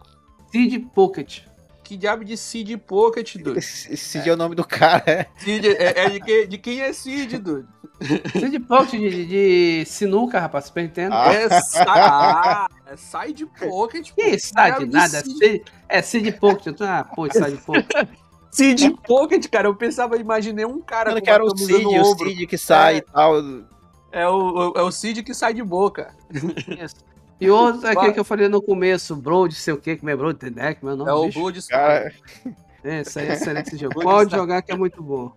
Seed 0.52 0.84
Pocket. 0.94 1.40
Que 1.84 1.96
diabo 1.96 2.24
de 2.24 2.36
Cid 2.36 2.76
Pocket, 2.78 3.36
dude? 3.36 3.58
Esse 3.58 3.94
Cid 3.96 4.28
é 4.28 4.32
o 4.32 4.36
nome 4.36 4.54
do 4.54 4.64
cara, 4.66 5.02
é. 5.06 5.26
Cid, 5.36 5.68
é, 5.68 6.00
é 6.06 6.08
de, 6.10 6.20
que- 6.20 6.46
de 6.46 6.58
quem 6.58 6.80
é 6.80 6.92
Cid, 6.92 7.38
dude? 7.38 7.68
Seed 8.32 8.58
Pocket 8.66 8.98
de, 8.98 9.26
de 9.26 9.84
sinuca, 9.86 10.40
rapaz, 10.40 10.64
Super 10.64 10.82
Nintendo. 10.84 11.14
Ah. 11.14 11.32
É, 11.32 11.48
sa- 11.60 11.84
ah, 11.86 12.66
é 12.86 12.96
Side 12.96 13.46
Pocket, 13.46 14.10
pô. 14.10 14.16
Que 14.22 14.38
sai 14.38 14.72
de 14.72 14.86
Diabo 14.86 14.92
nada, 14.92 15.18
é 15.18 15.22
Cid. 15.22 15.38
Seed, 15.38 15.62
é 15.88 16.02
Seed 16.02 16.38
Pocket. 16.38 16.80
Ah, 16.80 17.04
pô, 17.14 17.30
Seed 17.30 17.58
Pocket. 17.60 18.08
Cid 18.50 18.96
Pocket, 19.06 19.46
cara, 19.48 19.68
eu 19.68 19.74
pensava, 19.74 20.16
imaginei 20.16 20.64
um 20.64 20.80
cara 20.80 21.10
Mano, 21.10 21.20
com 21.20 21.24
que 21.24 21.30
era 21.30 21.44
o 21.44 21.56
Cid, 21.56 21.84
o. 21.86 22.04
Cid 22.16 22.46
que 22.46 22.56
sai 22.58 22.94
É. 22.94 22.98
e 22.98 23.00
tal. 23.02 23.34
É 24.10 24.28
o, 24.28 24.72
o- 24.72 24.78
é 24.78 24.82
o 24.82 24.90
Cid 24.90 25.22
que 25.22 25.34
sai 25.34 25.52
de 25.54 25.62
boca. 25.62 26.14
Isso. 26.82 26.96
E 27.46 27.50
outro 27.50 27.86
é 27.86 27.92
aquele 27.92 28.12
que 28.12 28.20
eu 28.20 28.24
falei 28.24 28.48
no 28.48 28.60
começo, 28.62 29.14
Bro, 29.16 29.48
de 29.48 29.54
sei 29.54 29.74
o 29.74 29.78
que, 29.78 29.96
como 29.96 30.10
é 30.10 30.16
Bro, 30.16 30.34
The 30.34 30.50
Deck, 30.50 30.84
meu 30.84 30.96
nome. 30.96 31.10
É 31.10 31.14
o. 31.14 31.30
Blood 31.30 31.66
Cara, 31.68 32.12
É, 32.82 33.00
isso 33.00 33.18
aí 33.18 33.28
é 33.28 33.32
excelente 33.32 33.68
esse 33.68 33.76
jogo. 33.78 34.00
Pode 34.00 34.34
jogar 34.34 34.60
que 34.62 34.72
é 34.72 34.76
muito 34.76 35.02
bom. 35.02 35.32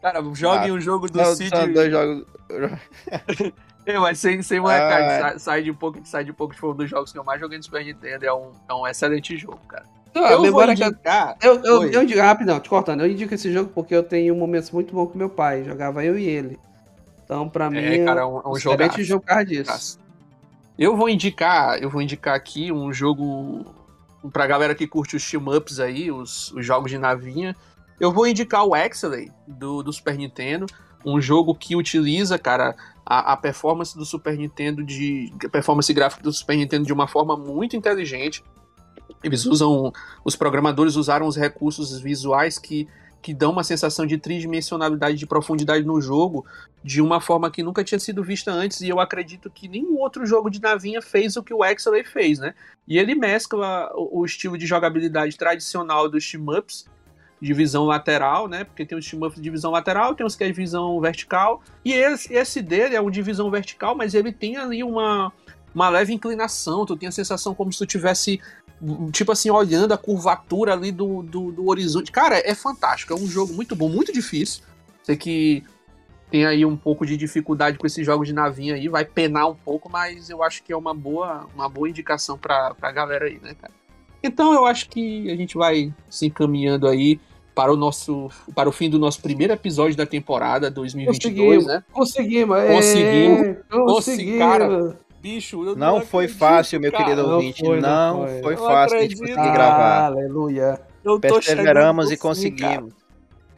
Cara, 0.00 0.20
jogue 0.34 0.72
um 0.72 0.80
jogo 0.80 1.08
do 1.10 1.18
são, 1.22 1.36
Cid. 1.36 1.50
são 1.56 1.72
dois 1.72 1.90
jogos. 1.90 2.26
É, 3.84 3.98
mas 3.98 4.18
sem, 4.20 4.40
sem 4.42 4.60
molecagem, 4.60 5.08
Ah. 5.26 5.36
Sa- 5.38 5.56
Side 5.56 5.72
Pocket, 5.72 6.04
Side 6.06 6.32
Pocket 6.32 6.56
foi 6.56 6.70
um 6.70 6.74
dos 6.74 6.88
jogos 6.88 7.10
que 7.10 7.18
eu 7.18 7.24
mais 7.24 7.40
joguei 7.40 7.58
no 7.58 7.64
Super 7.64 7.84
Nintendo. 7.84 8.24
É 8.24 8.32
um, 8.32 8.52
é 8.68 8.74
um 8.74 8.86
excelente 8.86 9.36
jogo, 9.36 9.58
cara. 9.66 9.84
Então, 10.08 10.24
eu 10.24 10.40
memória 10.42 10.72
vou 10.76 10.92
que 10.92 11.46
eu, 11.46 11.60
eu, 11.64 11.90
eu 11.90 12.02
indico, 12.04 12.20
rapidão, 12.20 12.60
te 12.60 12.68
cortando, 12.68 13.00
eu 13.00 13.08
indico 13.10 13.34
esse 13.34 13.52
jogo 13.52 13.70
porque 13.74 13.92
eu 13.92 14.04
tenho 14.04 14.36
momentos 14.36 14.70
muito 14.70 14.94
bons 14.94 15.10
com 15.10 15.18
meu 15.18 15.28
pai. 15.30 15.64
Jogava 15.64 16.04
eu 16.04 16.16
e 16.16 16.24
ele. 16.28 16.60
Então, 17.24 17.48
pra 17.48 17.68
mim, 17.70 17.78
É, 17.78 18.04
cara, 18.04 18.20
é 18.20 18.24
um, 18.24 18.38
é 18.38 18.48
um 18.48 18.56
excelente 18.56 19.02
jogo 19.02 19.22
por 19.22 19.28
causa 19.28 19.46
disso. 19.46 19.98
Eu 20.82 20.96
vou 20.96 21.08
indicar, 21.08 21.80
eu 21.80 21.88
vou 21.88 22.02
indicar 22.02 22.34
aqui 22.34 22.72
um 22.72 22.92
jogo 22.92 23.64
pra 24.32 24.48
galera 24.48 24.74
que 24.74 24.84
curte 24.84 25.14
os 25.14 25.30
team 25.30 25.44
ups 25.46 25.78
aí, 25.78 26.10
os, 26.10 26.50
os 26.50 26.66
jogos 26.66 26.90
de 26.90 26.98
navinha. 26.98 27.54
Eu 28.00 28.12
vou 28.12 28.26
indicar 28.26 28.66
o 28.66 28.74
Exley 28.74 29.30
do, 29.46 29.80
do 29.80 29.92
Super 29.92 30.16
Nintendo, 30.16 30.66
um 31.06 31.20
jogo 31.20 31.54
que 31.54 31.76
utiliza, 31.76 32.36
cara, 32.36 32.74
a, 33.06 33.32
a 33.32 33.36
performance 33.36 33.96
do 33.96 34.04
Super 34.04 34.36
Nintendo 34.36 34.82
de 34.82 35.32
a 35.44 35.48
performance 35.48 35.94
gráfica 35.94 36.20
do 36.20 36.32
Super 36.32 36.56
Nintendo 36.56 36.84
de 36.84 36.92
uma 36.92 37.06
forma 37.06 37.36
muito 37.36 37.76
inteligente. 37.76 38.42
Eles 39.22 39.46
usam, 39.46 39.92
os 40.24 40.34
programadores 40.34 40.96
usaram 40.96 41.28
os 41.28 41.36
recursos 41.36 41.96
visuais 42.00 42.58
que 42.58 42.88
que 43.22 43.32
dão 43.32 43.52
uma 43.52 43.62
sensação 43.62 44.04
de 44.04 44.18
tridimensionalidade, 44.18 45.16
de 45.16 45.26
profundidade 45.26 45.86
no 45.86 46.00
jogo, 46.00 46.44
de 46.82 47.00
uma 47.00 47.20
forma 47.20 47.48
que 47.50 47.62
nunca 47.62 47.84
tinha 47.84 48.00
sido 48.00 48.24
vista 48.24 48.50
antes, 48.50 48.80
e 48.80 48.88
eu 48.88 48.98
acredito 48.98 49.48
que 49.48 49.68
nenhum 49.68 49.96
outro 49.98 50.26
jogo 50.26 50.50
de 50.50 50.60
navinha 50.60 51.00
fez 51.00 51.36
o 51.36 51.42
que 51.42 51.54
o 51.54 51.64
Exley 51.64 52.02
fez, 52.02 52.40
né? 52.40 52.52
E 52.86 52.98
ele 52.98 53.14
mescla 53.14 53.90
o, 53.94 54.24
estilo 54.24 54.58
de 54.58 54.66
jogabilidade 54.66 55.36
tradicional 55.38 56.08
dos 56.08 56.28
team-ups, 56.28 56.90
de 57.40 57.54
visão 57.54 57.84
lateral, 57.84 58.48
né? 58.48 58.64
Porque 58.64 58.84
tem 58.84 58.98
os 58.98 59.08
team-ups 59.08 59.40
de 59.40 59.50
visão 59.50 59.70
lateral, 59.70 60.16
tem 60.16 60.26
os 60.26 60.34
que 60.34 60.42
é 60.42 60.48
de 60.48 60.52
visão 60.52 61.00
vertical, 61.00 61.62
e 61.84 61.92
esse, 61.92 62.34
esse 62.34 62.60
dele 62.60 62.96
é 62.96 63.00
um 63.00 63.10
de 63.10 63.22
visão 63.22 63.48
vertical, 63.50 63.96
mas 63.96 64.14
ele 64.14 64.32
tem 64.32 64.56
ali 64.56 64.82
uma, 64.82 65.32
uma 65.72 65.88
leve 65.88 66.12
inclinação, 66.12 66.84
tu 66.84 66.96
tem 66.96 67.08
a 67.08 67.12
sensação 67.12 67.54
como 67.54 67.72
se 67.72 67.78
tu 67.78 67.86
tivesse 67.86 68.40
tipo 69.12 69.32
assim, 69.32 69.50
olhando 69.50 69.92
a 69.92 69.98
curvatura 69.98 70.72
ali 70.72 70.90
do, 70.90 71.22
do, 71.22 71.52
do 71.52 71.68
horizonte. 71.68 72.10
Cara, 72.10 72.38
é 72.38 72.54
fantástico. 72.54 73.12
É 73.12 73.16
um 73.16 73.26
jogo 73.26 73.52
muito 73.52 73.76
bom, 73.76 73.88
muito 73.88 74.12
difícil. 74.12 74.62
Sei 75.02 75.16
que 75.16 75.62
tem 76.30 76.46
aí 76.46 76.64
um 76.64 76.76
pouco 76.76 77.04
de 77.04 77.16
dificuldade 77.16 77.76
com 77.76 77.86
esses 77.86 78.04
jogos 78.06 78.26
de 78.26 78.32
navinha 78.32 78.74
aí, 78.74 78.88
vai 78.88 79.04
penar 79.04 79.50
um 79.50 79.54
pouco, 79.54 79.90
mas 79.90 80.30
eu 80.30 80.42
acho 80.42 80.62
que 80.62 80.72
é 80.72 80.76
uma 80.76 80.94
boa, 80.94 81.46
uma 81.54 81.68
boa 81.68 81.88
indicação 81.88 82.38
pra, 82.38 82.74
pra 82.74 82.90
galera 82.90 83.26
aí, 83.26 83.38
né, 83.42 83.54
cara? 83.60 83.72
Então 84.22 84.54
eu 84.54 84.64
acho 84.64 84.88
que 84.88 85.30
a 85.30 85.36
gente 85.36 85.56
vai 85.56 85.92
se 86.08 86.26
encaminhando 86.26 86.88
aí 86.88 87.20
para 87.54 87.70
o 87.70 87.76
nosso 87.76 88.30
para 88.54 88.66
o 88.66 88.72
fim 88.72 88.88
do 88.88 88.98
nosso 88.98 89.20
primeiro 89.20 89.52
episódio 89.52 89.94
da 89.94 90.06
temporada 90.06 90.70
2022, 90.70 91.64
Conseguimos. 91.64 91.66
né? 91.66 91.84
Conseguimos, 91.92 92.56
é, 92.56 92.74
Conseguimos. 92.76 93.56
conseguimos. 93.68 94.38
cara. 94.38 94.98
Bicho, 95.22 95.64
eu 95.64 95.76
Não 95.76 96.00
foi 96.00 96.24
acredito, 96.24 96.38
fácil, 96.40 96.80
meu 96.80 96.90
cara. 96.90 97.04
querido 97.04 97.22
Não 97.26 97.34
ouvinte. 97.36 97.64
foi, 97.64 97.80
Não 97.80 98.18
não 98.18 98.26
foi, 98.28 98.42
foi. 98.42 98.54
Não 98.56 98.66
fácil 98.66 98.98
a 98.98 99.02
gente 99.02 99.16
conseguir 99.16 99.34
gravar. 99.52 100.04
Aleluia. 100.06 100.80
Eu 101.04 101.12
tô 101.14 101.20
Perseveramos 101.20 102.08
chegando 102.08 102.12
e 102.12 102.28
no 102.28 102.34
fim, 102.34 102.56
cara. 102.56 102.74
conseguimos. 102.74 102.94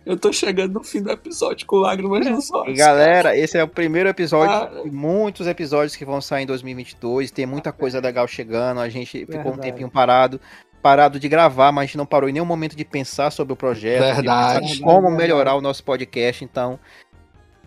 Eu 0.04 0.18
tô 0.18 0.30
chegando 0.30 0.74
no 0.74 0.84
fim 0.84 1.00
do 1.00 1.10
episódio 1.10 1.66
com 1.66 1.76
lágrimas 1.76 2.26
nos 2.26 2.52
olhos. 2.52 2.76
Galera, 2.78 3.34
esse 3.34 3.56
é 3.56 3.64
o 3.64 3.68
primeiro 3.68 4.06
episódio 4.10 4.54
Ah. 4.54 4.82
de 4.84 4.90
muitos 4.90 5.46
episódios 5.46 5.96
que 5.96 6.04
vão 6.04 6.20
sair 6.20 6.42
em 6.42 6.46
2022. 6.46 7.30
Tem 7.30 7.46
muita 7.46 7.72
coisa 7.72 8.00
legal 8.00 8.28
chegando. 8.28 8.80
A 8.80 8.88
gente 8.90 9.20
ficou 9.24 9.38
um 9.40 9.44
Verdade. 9.44 9.62
tempinho 9.62 9.90
parado, 9.90 10.38
parado 10.82 11.18
de 11.18 11.26
gravar, 11.26 11.72
mas 11.72 11.84
a 11.84 11.86
gente 11.86 11.96
não 11.96 12.04
parou 12.04 12.28
em 12.28 12.32
nenhum 12.34 12.44
momento 12.44 12.76
de 12.76 12.84
pensar 12.84 13.30
sobre 13.30 13.54
o 13.54 13.56
projeto, 13.56 14.02
de 14.04 14.12
Verdade. 14.16 14.80
como 14.80 15.00
Verdade. 15.08 15.16
melhorar 15.16 15.54
o 15.54 15.62
nosso 15.62 15.82
podcast. 15.82 16.44
Então, 16.44 16.78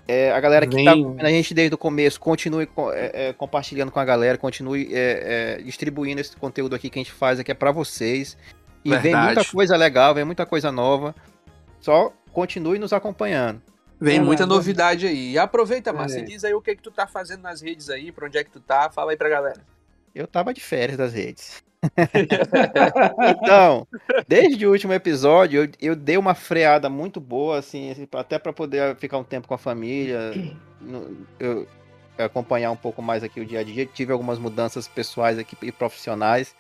é, 0.08 0.32
a 0.32 0.40
galera 0.40 0.66
que 0.66 0.76
Vem. 0.76 0.86
tá 0.86 0.92
acompanhando 0.92 1.26
a 1.26 1.30
gente 1.30 1.54
desde 1.54 1.76
o 1.76 1.78
começo, 1.78 2.20
continue 2.20 2.66
co- 2.66 2.92
é, 2.94 3.12
é, 3.14 3.34
compartilhando 3.34 3.92
com 3.92 4.00
a 4.00 4.06
galera, 4.06 4.38
continue 4.38 4.90
é, 4.94 5.58
é, 5.60 5.62
distribuindo 5.64 6.22
esse 6.22 6.36
conteúdo 6.36 6.76
aqui 6.76 6.90
que 6.90 6.98
a 7.00 7.04
gente 7.04 7.12
faz 7.12 7.40
aqui 7.40 7.52
é 7.52 7.56
para 7.56 7.72
vocês. 7.72 8.38
E 8.86 8.90
vem 8.92 9.02
Verdade. 9.02 9.36
muita 9.36 9.46
coisa 9.52 9.76
legal, 9.76 10.14
vem 10.16 10.24
muita 10.24 10.46
coisa 10.46 10.72
nova. 10.72 11.14
Só 11.80 12.14
continue 12.32 12.80
nos 12.80 12.94
acompanhando. 12.94 13.62
Vem 14.00 14.18
É, 14.18 14.22
muita 14.22 14.46
novidade 14.46 15.08
aí. 15.08 15.32
E 15.34 15.38
aproveita, 15.40 15.92
Márcio, 15.92 16.20
É. 16.20 16.22
e 16.22 16.26
diz 16.26 16.44
aí 16.44 16.54
o 16.54 16.62
que 16.62 16.76
que 16.76 16.82
tu 16.84 16.92
tá 16.92 17.08
fazendo 17.08 17.42
nas 17.42 17.62
redes 17.62 17.90
aí, 17.90 18.12
pra 18.12 18.28
onde 18.28 18.38
é 18.38 18.44
que 18.44 18.52
tu 18.52 18.60
tá, 18.60 18.90
fala 18.92 19.12
aí 19.12 19.18
pra 19.18 19.28
galera. 19.28 19.62
Eu 20.14 20.28
tava 20.28 20.54
de 20.54 20.62
férias 20.62 20.98
das 20.98 21.14
redes. 21.14 21.64
Então, 23.44 23.88
desde 24.28 24.66
o 24.66 24.72
último 24.72 24.94
episódio, 24.94 25.64
eu, 25.64 25.70
eu 25.80 25.96
dei 25.96 26.18
uma 26.18 26.34
freada 26.34 26.90
muito 26.90 27.20
boa, 27.20 27.60
assim, 27.60 27.94
até 28.14 28.40
para 28.40 28.52
poder 28.52 28.96
ficar 28.96 29.18
um 29.18 29.24
tempo 29.24 29.48
com 29.48 29.54
a 29.54 29.60
família, 29.60 30.32
eu 31.40 31.68
acompanhar 32.18 32.72
um 32.72 32.76
pouco 32.76 33.02
mais 33.02 33.24
aqui 33.24 33.40
o 33.40 33.46
dia 33.46 33.60
a 33.60 33.64
dia. 33.64 33.86
Tive 33.86 34.12
algumas 34.12 34.40
mudanças 34.40 34.88
pessoais 34.88 35.38
aqui 35.38 35.56
e 35.62 35.72
profissionais. 35.72 36.56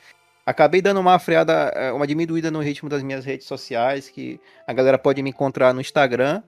Acabei 0.45 0.81
dando 0.81 0.99
uma 0.99 1.19
freada, 1.19 1.73
eh, 1.75 1.91
uma 1.91 2.07
diminuída 2.07 2.49
no 2.49 2.61
ritmo 2.61 2.87
das 2.87 3.03
minhas 3.03 3.25
redes 3.25 3.45
sociais, 3.45 4.09
que 4.09 4.39
a 4.65 4.71
galera 4.71 4.97
pode 4.97 5.21
me 5.21 5.29
encontrar 5.29 5.73
no 5.73 5.81
Instagram, 5.81 6.41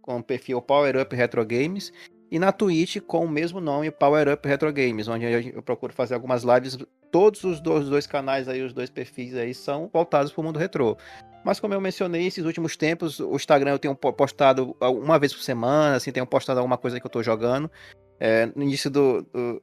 com 0.00 0.18
o 0.18 0.22
perfil 0.22 0.62
Power 0.62 0.96
Up 1.00 1.14
Retro 1.14 1.44
Games, 1.44 1.92
e 2.30 2.38
na 2.38 2.52
Twitch 2.52 2.98
com 3.00 3.24
o 3.24 3.28
mesmo 3.28 3.60
nome, 3.60 3.90
Power 3.90 4.28
Up 4.28 4.46
Retro 4.46 4.72
Games, 4.72 5.08
onde 5.08 5.52
eu 5.54 5.62
procuro 5.62 5.92
fazer 5.92 6.14
algumas 6.14 6.44
lives. 6.44 6.78
Todos 7.12 7.44
os 7.44 7.60
dois, 7.60 7.84
os 7.84 7.90
dois 7.90 8.06
canais 8.06 8.48
aí, 8.48 8.62
os 8.62 8.72
dois 8.72 8.90
perfis 8.90 9.36
aí, 9.36 9.54
são 9.54 9.88
voltados 9.92 10.32
para 10.32 10.40
o 10.40 10.44
mundo 10.44 10.58
retrô. 10.58 10.96
Mas 11.44 11.60
como 11.60 11.74
eu 11.74 11.80
mencionei, 11.80 12.26
esses 12.26 12.44
últimos 12.44 12.76
tempos, 12.76 13.20
o 13.20 13.36
Instagram 13.36 13.72
eu 13.72 13.78
tenho 13.78 13.94
po- 13.94 14.12
postado 14.12 14.74
uma 14.80 15.18
vez 15.18 15.34
por 15.34 15.42
semana, 15.42 15.96
assim, 15.96 16.10
tenho 16.10 16.26
postado 16.26 16.58
alguma 16.58 16.78
coisa 16.78 16.98
que 16.98 17.06
eu 17.06 17.10
tô 17.10 17.22
jogando. 17.22 17.70
É, 18.18 18.46
no 18.56 18.62
início 18.62 18.90
do, 18.90 19.22
do, 19.22 19.62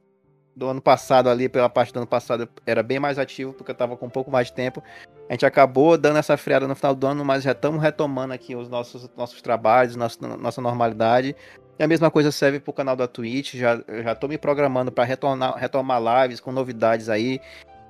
do 0.60 0.68
ano 0.68 0.80
passado 0.80 1.30
ali, 1.30 1.48
pela 1.48 1.70
parte 1.70 1.90
do 1.90 1.96
ano 2.00 2.06
passado, 2.06 2.46
era 2.66 2.82
bem 2.82 3.00
mais 3.00 3.18
ativo, 3.18 3.54
porque 3.54 3.70
eu 3.70 3.74
tava 3.74 3.96
com 3.96 4.04
um 4.04 4.10
pouco 4.10 4.30
mais 4.30 4.48
de 4.48 4.52
tempo. 4.52 4.82
A 5.26 5.32
gente 5.32 5.46
acabou 5.46 5.96
dando 5.96 6.18
essa 6.18 6.36
freada 6.36 6.68
no 6.68 6.76
final 6.76 6.94
do 6.94 7.06
ano, 7.06 7.24
mas 7.24 7.42
já 7.42 7.52
estamos 7.52 7.82
retomando 7.82 8.34
aqui 8.34 8.54
os 8.54 8.68
nossos, 8.68 9.08
nossos 9.16 9.40
trabalhos, 9.40 9.96
nosso, 9.96 10.20
nossa 10.36 10.60
normalidade. 10.60 11.34
E 11.78 11.82
a 11.82 11.88
mesma 11.88 12.10
coisa 12.10 12.30
serve 12.30 12.60
pro 12.60 12.74
canal 12.74 12.94
da 12.94 13.08
Twitch, 13.08 13.54
já, 13.54 13.82
já 14.04 14.14
tô 14.14 14.28
me 14.28 14.36
programando 14.36 14.92
para 14.92 15.04
retomar 15.04 16.22
lives 16.22 16.40
com 16.40 16.52
novidades 16.52 17.08
aí, 17.08 17.40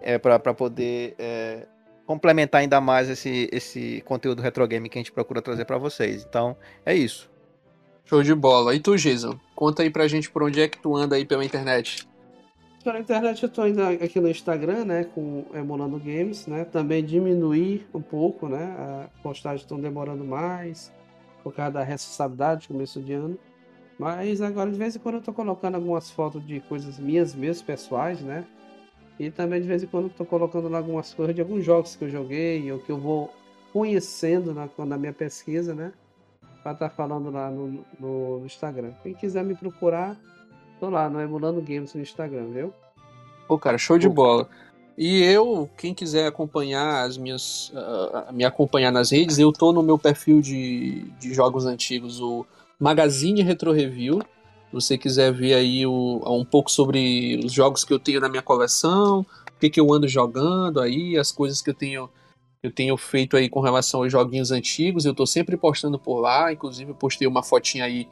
é, 0.00 0.16
para 0.16 0.54
poder 0.54 1.16
é, 1.18 1.66
complementar 2.06 2.60
ainda 2.60 2.80
mais 2.80 3.08
esse, 3.08 3.48
esse 3.50 4.00
conteúdo 4.06 4.40
retro 4.40 4.64
game 4.68 4.88
que 4.88 4.96
a 4.96 5.00
gente 5.00 5.10
procura 5.10 5.42
trazer 5.42 5.64
para 5.64 5.76
vocês. 5.76 6.24
Então, 6.24 6.56
é 6.86 6.94
isso. 6.94 7.28
Show 8.04 8.22
de 8.22 8.34
bola. 8.34 8.76
E 8.76 8.80
tu, 8.80 8.96
Jason? 8.96 9.38
Conta 9.56 9.82
aí 9.82 9.90
pra 9.90 10.06
gente 10.06 10.30
por 10.30 10.44
onde 10.44 10.60
é 10.60 10.68
que 10.68 10.78
tu 10.78 10.96
anda 10.96 11.16
aí 11.16 11.24
pela 11.24 11.44
internet. 11.44 12.08
Pela 12.82 12.98
internet 12.98 13.42
eu 13.42 13.48
tô 13.48 13.62
ainda 13.62 13.90
aqui 13.90 14.18
no 14.20 14.28
Instagram, 14.28 14.86
né, 14.86 15.04
com 15.04 15.44
Emulando 15.52 15.98
Games, 15.98 16.46
né, 16.46 16.64
também 16.64 17.04
diminuir 17.04 17.86
um 17.92 18.00
pouco, 18.00 18.48
né, 18.48 18.64
a 18.78 19.22
postagem 19.22 19.58
estão 19.58 19.78
demorando 19.78 20.24
mais, 20.24 20.90
por 21.42 21.54
causa 21.54 21.72
da 21.72 21.82
responsabilidade, 21.82 22.68
começo 22.68 23.00
de 23.02 23.12
ano, 23.12 23.38
mas 23.98 24.40
agora 24.40 24.70
de 24.70 24.78
vez 24.78 24.96
em 24.96 24.98
quando 24.98 25.16
eu 25.16 25.20
tô 25.20 25.30
colocando 25.30 25.74
algumas 25.74 26.10
fotos 26.10 26.44
de 26.46 26.60
coisas 26.60 26.98
minhas 26.98 27.34
mesmo, 27.34 27.66
pessoais, 27.66 28.22
né, 28.22 28.46
E 29.18 29.30
também 29.30 29.60
de 29.60 29.68
vez 29.68 29.82
em 29.82 29.86
quando 29.86 30.06
estou 30.06 30.24
colocando 30.24 30.66
lá 30.70 30.78
algumas 30.78 31.12
coisas 31.12 31.34
de 31.34 31.42
alguns 31.42 31.62
jogos 31.62 31.94
que 31.94 32.04
eu 32.04 32.08
joguei 32.08 32.72
ou 32.72 32.78
que 32.78 32.90
eu 32.90 32.98
vou 32.98 33.30
conhecendo 33.72 34.54
na, 34.54 34.68
na 34.86 34.96
minha 34.96 35.12
pesquisa, 35.12 35.74
né? 35.74 35.92
Para 36.62 36.72
estar 36.72 36.88
tá 36.88 36.90
falando 36.90 37.30
lá 37.30 37.50
no, 37.50 37.84
no, 37.98 38.42
Instagram. 38.44 38.92
Quem 39.02 39.14
quiser 39.14 39.44
me 39.44 39.54
procurar, 39.54 40.18
tô 40.80 40.88
lá 40.88 41.08
no 41.10 41.20
Emulando 41.20 41.60
Games 41.60 41.94
no 41.94 42.00
Instagram, 42.00 42.48
viu? 42.50 42.72
Pô, 43.46 43.58
cara, 43.58 43.76
show 43.76 43.98
de 43.98 44.08
bola. 44.08 44.48
E 44.96 45.22
eu, 45.22 45.68
quem 45.76 45.94
quiser 45.94 46.26
acompanhar 46.26 47.04
as 47.04 47.16
minhas. 47.16 47.70
Uh, 47.70 48.32
me 48.32 48.44
acompanhar 48.44 48.90
nas 48.90 49.10
redes, 49.10 49.38
eu 49.38 49.52
tô 49.52 49.72
no 49.72 49.82
meu 49.82 49.98
perfil 49.98 50.40
de, 50.40 51.02
de 51.20 51.34
jogos 51.34 51.66
antigos, 51.66 52.20
o 52.20 52.46
Magazine 52.78 53.42
Retro 53.42 53.72
Review. 53.72 54.20
Se 54.20 54.72
você 54.72 54.98
quiser 54.98 55.32
ver 55.32 55.54
aí 55.54 55.86
o, 55.86 56.22
um 56.26 56.44
pouco 56.44 56.70
sobre 56.70 57.40
os 57.44 57.52
jogos 57.52 57.84
que 57.84 57.92
eu 57.92 57.98
tenho 57.98 58.20
na 58.20 58.28
minha 58.28 58.42
coleção, 58.42 59.20
o 59.20 59.60
que, 59.60 59.68
que 59.68 59.80
eu 59.80 59.92
ando 59.92 60.08
jogando 60.08 60.80
aí, 60.80 61.18
as 61.18 61.30
coisas 61.30 61.60
que 61.60 61.70
eu 61.70 61.74
tenho 61.74 62.08
eu 62.62 62.70
tenho 62.70 62.94
feito 62.98 63.38
aí 63.38 63.48
com 63.48 63.60
relação 63.60 64.02
aos 64.02 64.12
joguinhos 64.12 64.50
antigos, 64.50 65.06
eu 65.06 65.14
tô 65.14 65.24
sempre 65.24 65.56
postando 65.56 65.98
por 65.98 66.20
lá, 66.20 66.52
inclusive 66.52 66.90
eu 66.90 66.94
postei 66.94 67.26
uma 67.26 67.42
fotinha 67.42 67.86
aí 67.86 68.06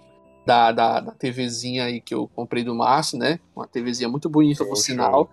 da, 0.49 0.73
da, 0.73 1.01
da 1.01 1.13
TVzinha 1.13 1.85
aí 1.85 2.01
que 2.01 2.15
eu 2.15 2.27
comprei 2.35 2.65
do 2.65 2.75
Márcio, 2.75 3.19
né? 3.19 3.39
Uma 3.55 3.67
TVzinha 3.67 4.09
muito 4.09 4.31
bonita, 4.31 4.65
por 4.65 4.77
sinal. 4.77 5.29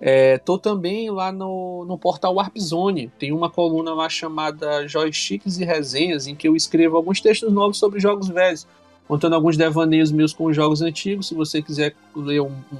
É, 0.00 0.38
tô 0.38 0.56
também 0.56 1.10
lá 1.10 1.32
no, 1.32 1.84
no 1.84 1.98
portal 1.98 2.36
Warp 2.36 2.56
Zone. 2.56 3.10
Tem 3.18 3.32
uma 3.32 3.50
coluna 3.50 3.92
lá 3.92 4.08
chamada 4.08 4.86
Joysticks 4.86 5.58
e 5.58 5.64
Resenhas, 5.64 6.28
em 6.28 6.36
que 6.36 6.46
eu 6.46 6.54
escrevo 6.54 6.96
alguns 6.96 7.20
textos 7.20 7.52
novos 7.52 7.78
sobre 7.78 7.98
jogos 7.98 8.28
velhos, 8.28 8.64
contando 9.08 9.34
alguns 9.34 9.56
devaneios 9.56 10.12
meus 10.12 10.32
com 10.32 10.44
os 10.44 10.54
jogos 10.54 10.82
antigos. 10.82 11.26
Se 11.26 11.34
você 11.34 11.60
quiser 11.60 11.96
ler 12.14 12.40
um, 12.40 12.52
um, 12.72 12.78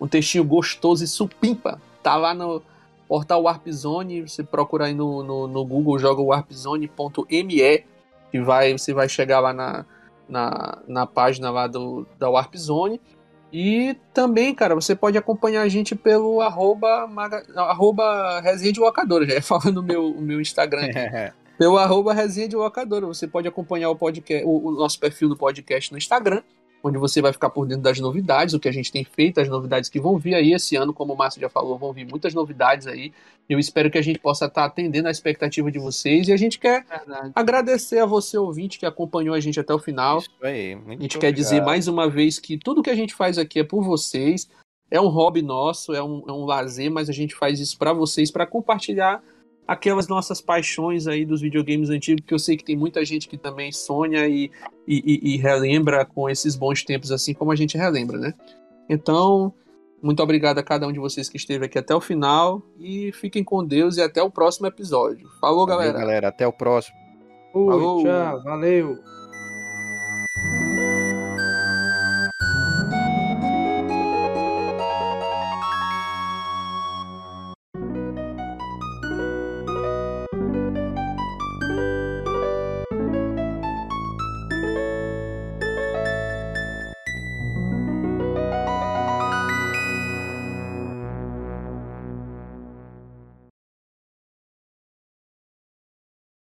um 0.00 0.08
textinho 0.08 0.42
gostoso 0.42 1.04
e 1.04 1.06
supimpa, 1.06 1.80
tá 2.02 2.16
lá 2.16 2.34
no 2.34 2.60
portal 3.06 3.44
Warp 3.44 3.68
Zone. 3.68 4.22
Você 4.22 4.42
procura 4.42 4.86
aí 4.86 4.94
no, 4.94 5.22
no, 5.22 5.46
no 5.46 5.64
Google, 5.64 5.96
joga 5.96 6.20
warpzone.me, 6.20 7.84
que 8.32 8.40
vai, 8.40 8.72
você 8.76 8.92
vai 8.92 9.08
chegar 9.08 9.38
lá 9.38 9.52
na, 9.52 9.86
na, 10.28 10.78
na 10.86 11.06
página 11.06 11.50
lá 11.50 11.66
do, 11.66 12.06
da 12.18 12.28
Warp 12.28 12.54
Zone. 12.56 13.00
E 13.52 13.96
também, 14.12 14.54
cara, 14.54 14.74
você 14.74 14.96
pode 14.96 15.16
acompanhar 15.16 15.62
a 15.62 15.68
gente 15.68 15.94
pelo 15.94 16.40
arroba, 16.40 17.06
maga, 17.06 17.44
arroba 17.54 18.40
resenha 18.40 18.72
de 18.72 18.80
locadora, 18.80 19.26
já 19.26 19.34
ia 19.34 19.42
falando 19.42 19.78
o 19.78 19.82
meu, 19.82 20.06
o 20.10 20.20
meu 20.20 20.40
Instagram 20.40 20.88
pelo 21.56 21.78
arroba 21.78 22.12
resenha 22.12 22.48
de 22.48 22.56
locadora. 22.56 23.06
Você 23.06 23.28
pode 23.28 23.46
acompanhar 23.46 23.90
o, 23.90 23.96
podcast, 23.96 24.44
o, 24.44 24.68
o 24.68 24.70
nosso 24.72 24.98
perfil 24.98 25.28
do 25.28 25.36
podcast 25.36 25.92
no 25.92 25.98
Instagram 25.98 26.42
onde 26.84 26.98
você 26.98 27.22
vai 27.22 27.32
ficar 27.32 27.48
por 27.48 27.66
dentro 27.66 27.82
das 27.82 27.98
novidades, 27.98 28.52
o 28.54 28.60
que 28.60 28.68
a 28.68 28.72
gente 28.72 28.92
tem 28.92 29.04
feito, 29.04 29.40
as 29.40 29.48
novidades 29.48 29.88
que 29.88 29.98
vão 29.98 30.18
vir 30.18 30.34
aí 30.34 30.52
esse 30.52 30.76
ano, 30.76 30.92
como 30.92 31.14
o 31.14 31.16
Márcio 31.16 31.40
já 31.40 31.48
falou, 31.48 31.78
vão 31.78 31.92
vir 31.94 32.06
muitas 32.06 32.34
novidades 32.34 32.86
aí. 32.86 33.10
Eu 33.48 33.58
espero 33.58 33.90
que 33.90 33.96
a 33.96 34.02
gente 34.02 34.18
possa 34.18 34.44
estar 34.44 34.66
atendendo 34.66 35.08
a 35.08 35.10
expectativa 35.10 35.70
de 35.70 35.78
vocês 35.78 36.28
e 36.28 36.32
a 36.32 36.36
gente 36.36 36.58
quer 36.58 36.84
Verdade. 36.86 37.32
agradecer 37.34 37.98
a 37.98 38.06
você, 38.06 38.36
ouvinte, 38.36 38.78
que 38.78 38.84
acompanhou 38.84 39.34
a 39.34 39.40
gente 39.40 39.58
até 39.58 39.72
o 39.72 39.78
final. 39.78 40.18
Isso 40.18 40.30
aí, 40.42 40.74
muito 40.76 40.88
A 40.88 40.90
gente 40.90 41.16
obrigado. 41.16 41.20
quer 41.20 41.32
dizer 41.32 41.62
mais 41.62 41.88
uma 41.88 42.08
vez 42.08 42.38
que 42.38 42.58
tudo 42.58 42.82
que 42.82 42.90
a 42.90 42.94
gente 42.94 43.14
faz 43.14 43.38
aqui 43.38 43.60
é 43.60 43.64
por 43.64 43.82
vocês. 43.82 44.48
É 44.90 45.00
um 45.00 45.08
hobby 45.08 45.40
nosso, 45.40 45.94
é 45.94 46.02
um, 46.02 46.22
é 46.28 46.32
um 46.32 46.44
lazer, 46.44 46.90
mas 46.90 47.08
a 47.08 47.12
gente 47.12 47.34
faz 47.34 47.58
isso 47.58 47.78
para 47.78 47.92
vocês, 47.94 48.30
para 48.30 48.46
compartilhar 48.46 49.22
aquelas 49.66 50.08
nossas 50.08 50.40
paixões 50.40 51.06
aí 51.06 51.24
dos 51.24 51.40
videogames 51.40 51.90
antigos, 51.90 52.24
que 52.26 52.34
eu 52.34 52.38
sei 52.38 52.56
que 52.56 52.64
tem 52.64 52.76
muita 52.76 53.04
gente 53.04 53.28
que 53.28 53.36
também 53.36 53.72
sonha 53.72 54.26
e, 54.26 54.50
e, 54.86 55.34
e, 55.34 55.36
relembra 55.36 56.04
com 56.04 56.28
esses 56.28 56.54
bons 56.54 56.82
tempos, 56.82 57.10
assim 57.10 57.32
como 57.32 57.50
a 57.50 57.56
gente 57.56 57.76
relembra, 57.76 58.18
né? 58.18 58.34
Então, 58.88 59.52
muito 60.02 60.22
obrigado 60.22 60.58
a 60.58 60.62
cada 60.62 60.86
um 60.86 60.92
de 60.92 60.98
vocês 60.98 61.28
que 61.28 61.36
esteve 61.36 61.64
aqui 61.64 61.78
até 61.78 61.94
o 61.94 62.00
final 62.00 62.62
e 62.78 63.10
fiquem 63.12 63.42
com 63.42 63.64
Deus 63.64 63.96
e 63.96 64.02
até 64.02 64.22
o 64.22 64.30
próximo 64.30 64.66
episódio. 64.66 65.28
Falou, 65.40 65.64
galera. 65.64 65.92
Valeu, 65.92 66.06
galera. 66.06 66.28
Até 66.28 66.46
o 66.46 66.52
próximo. 66.52 66.96
Ui, 67.54 67.66
Falou. 67.66 68.02
Tchau, 68.02 68.42
valeu. 68.42 69.13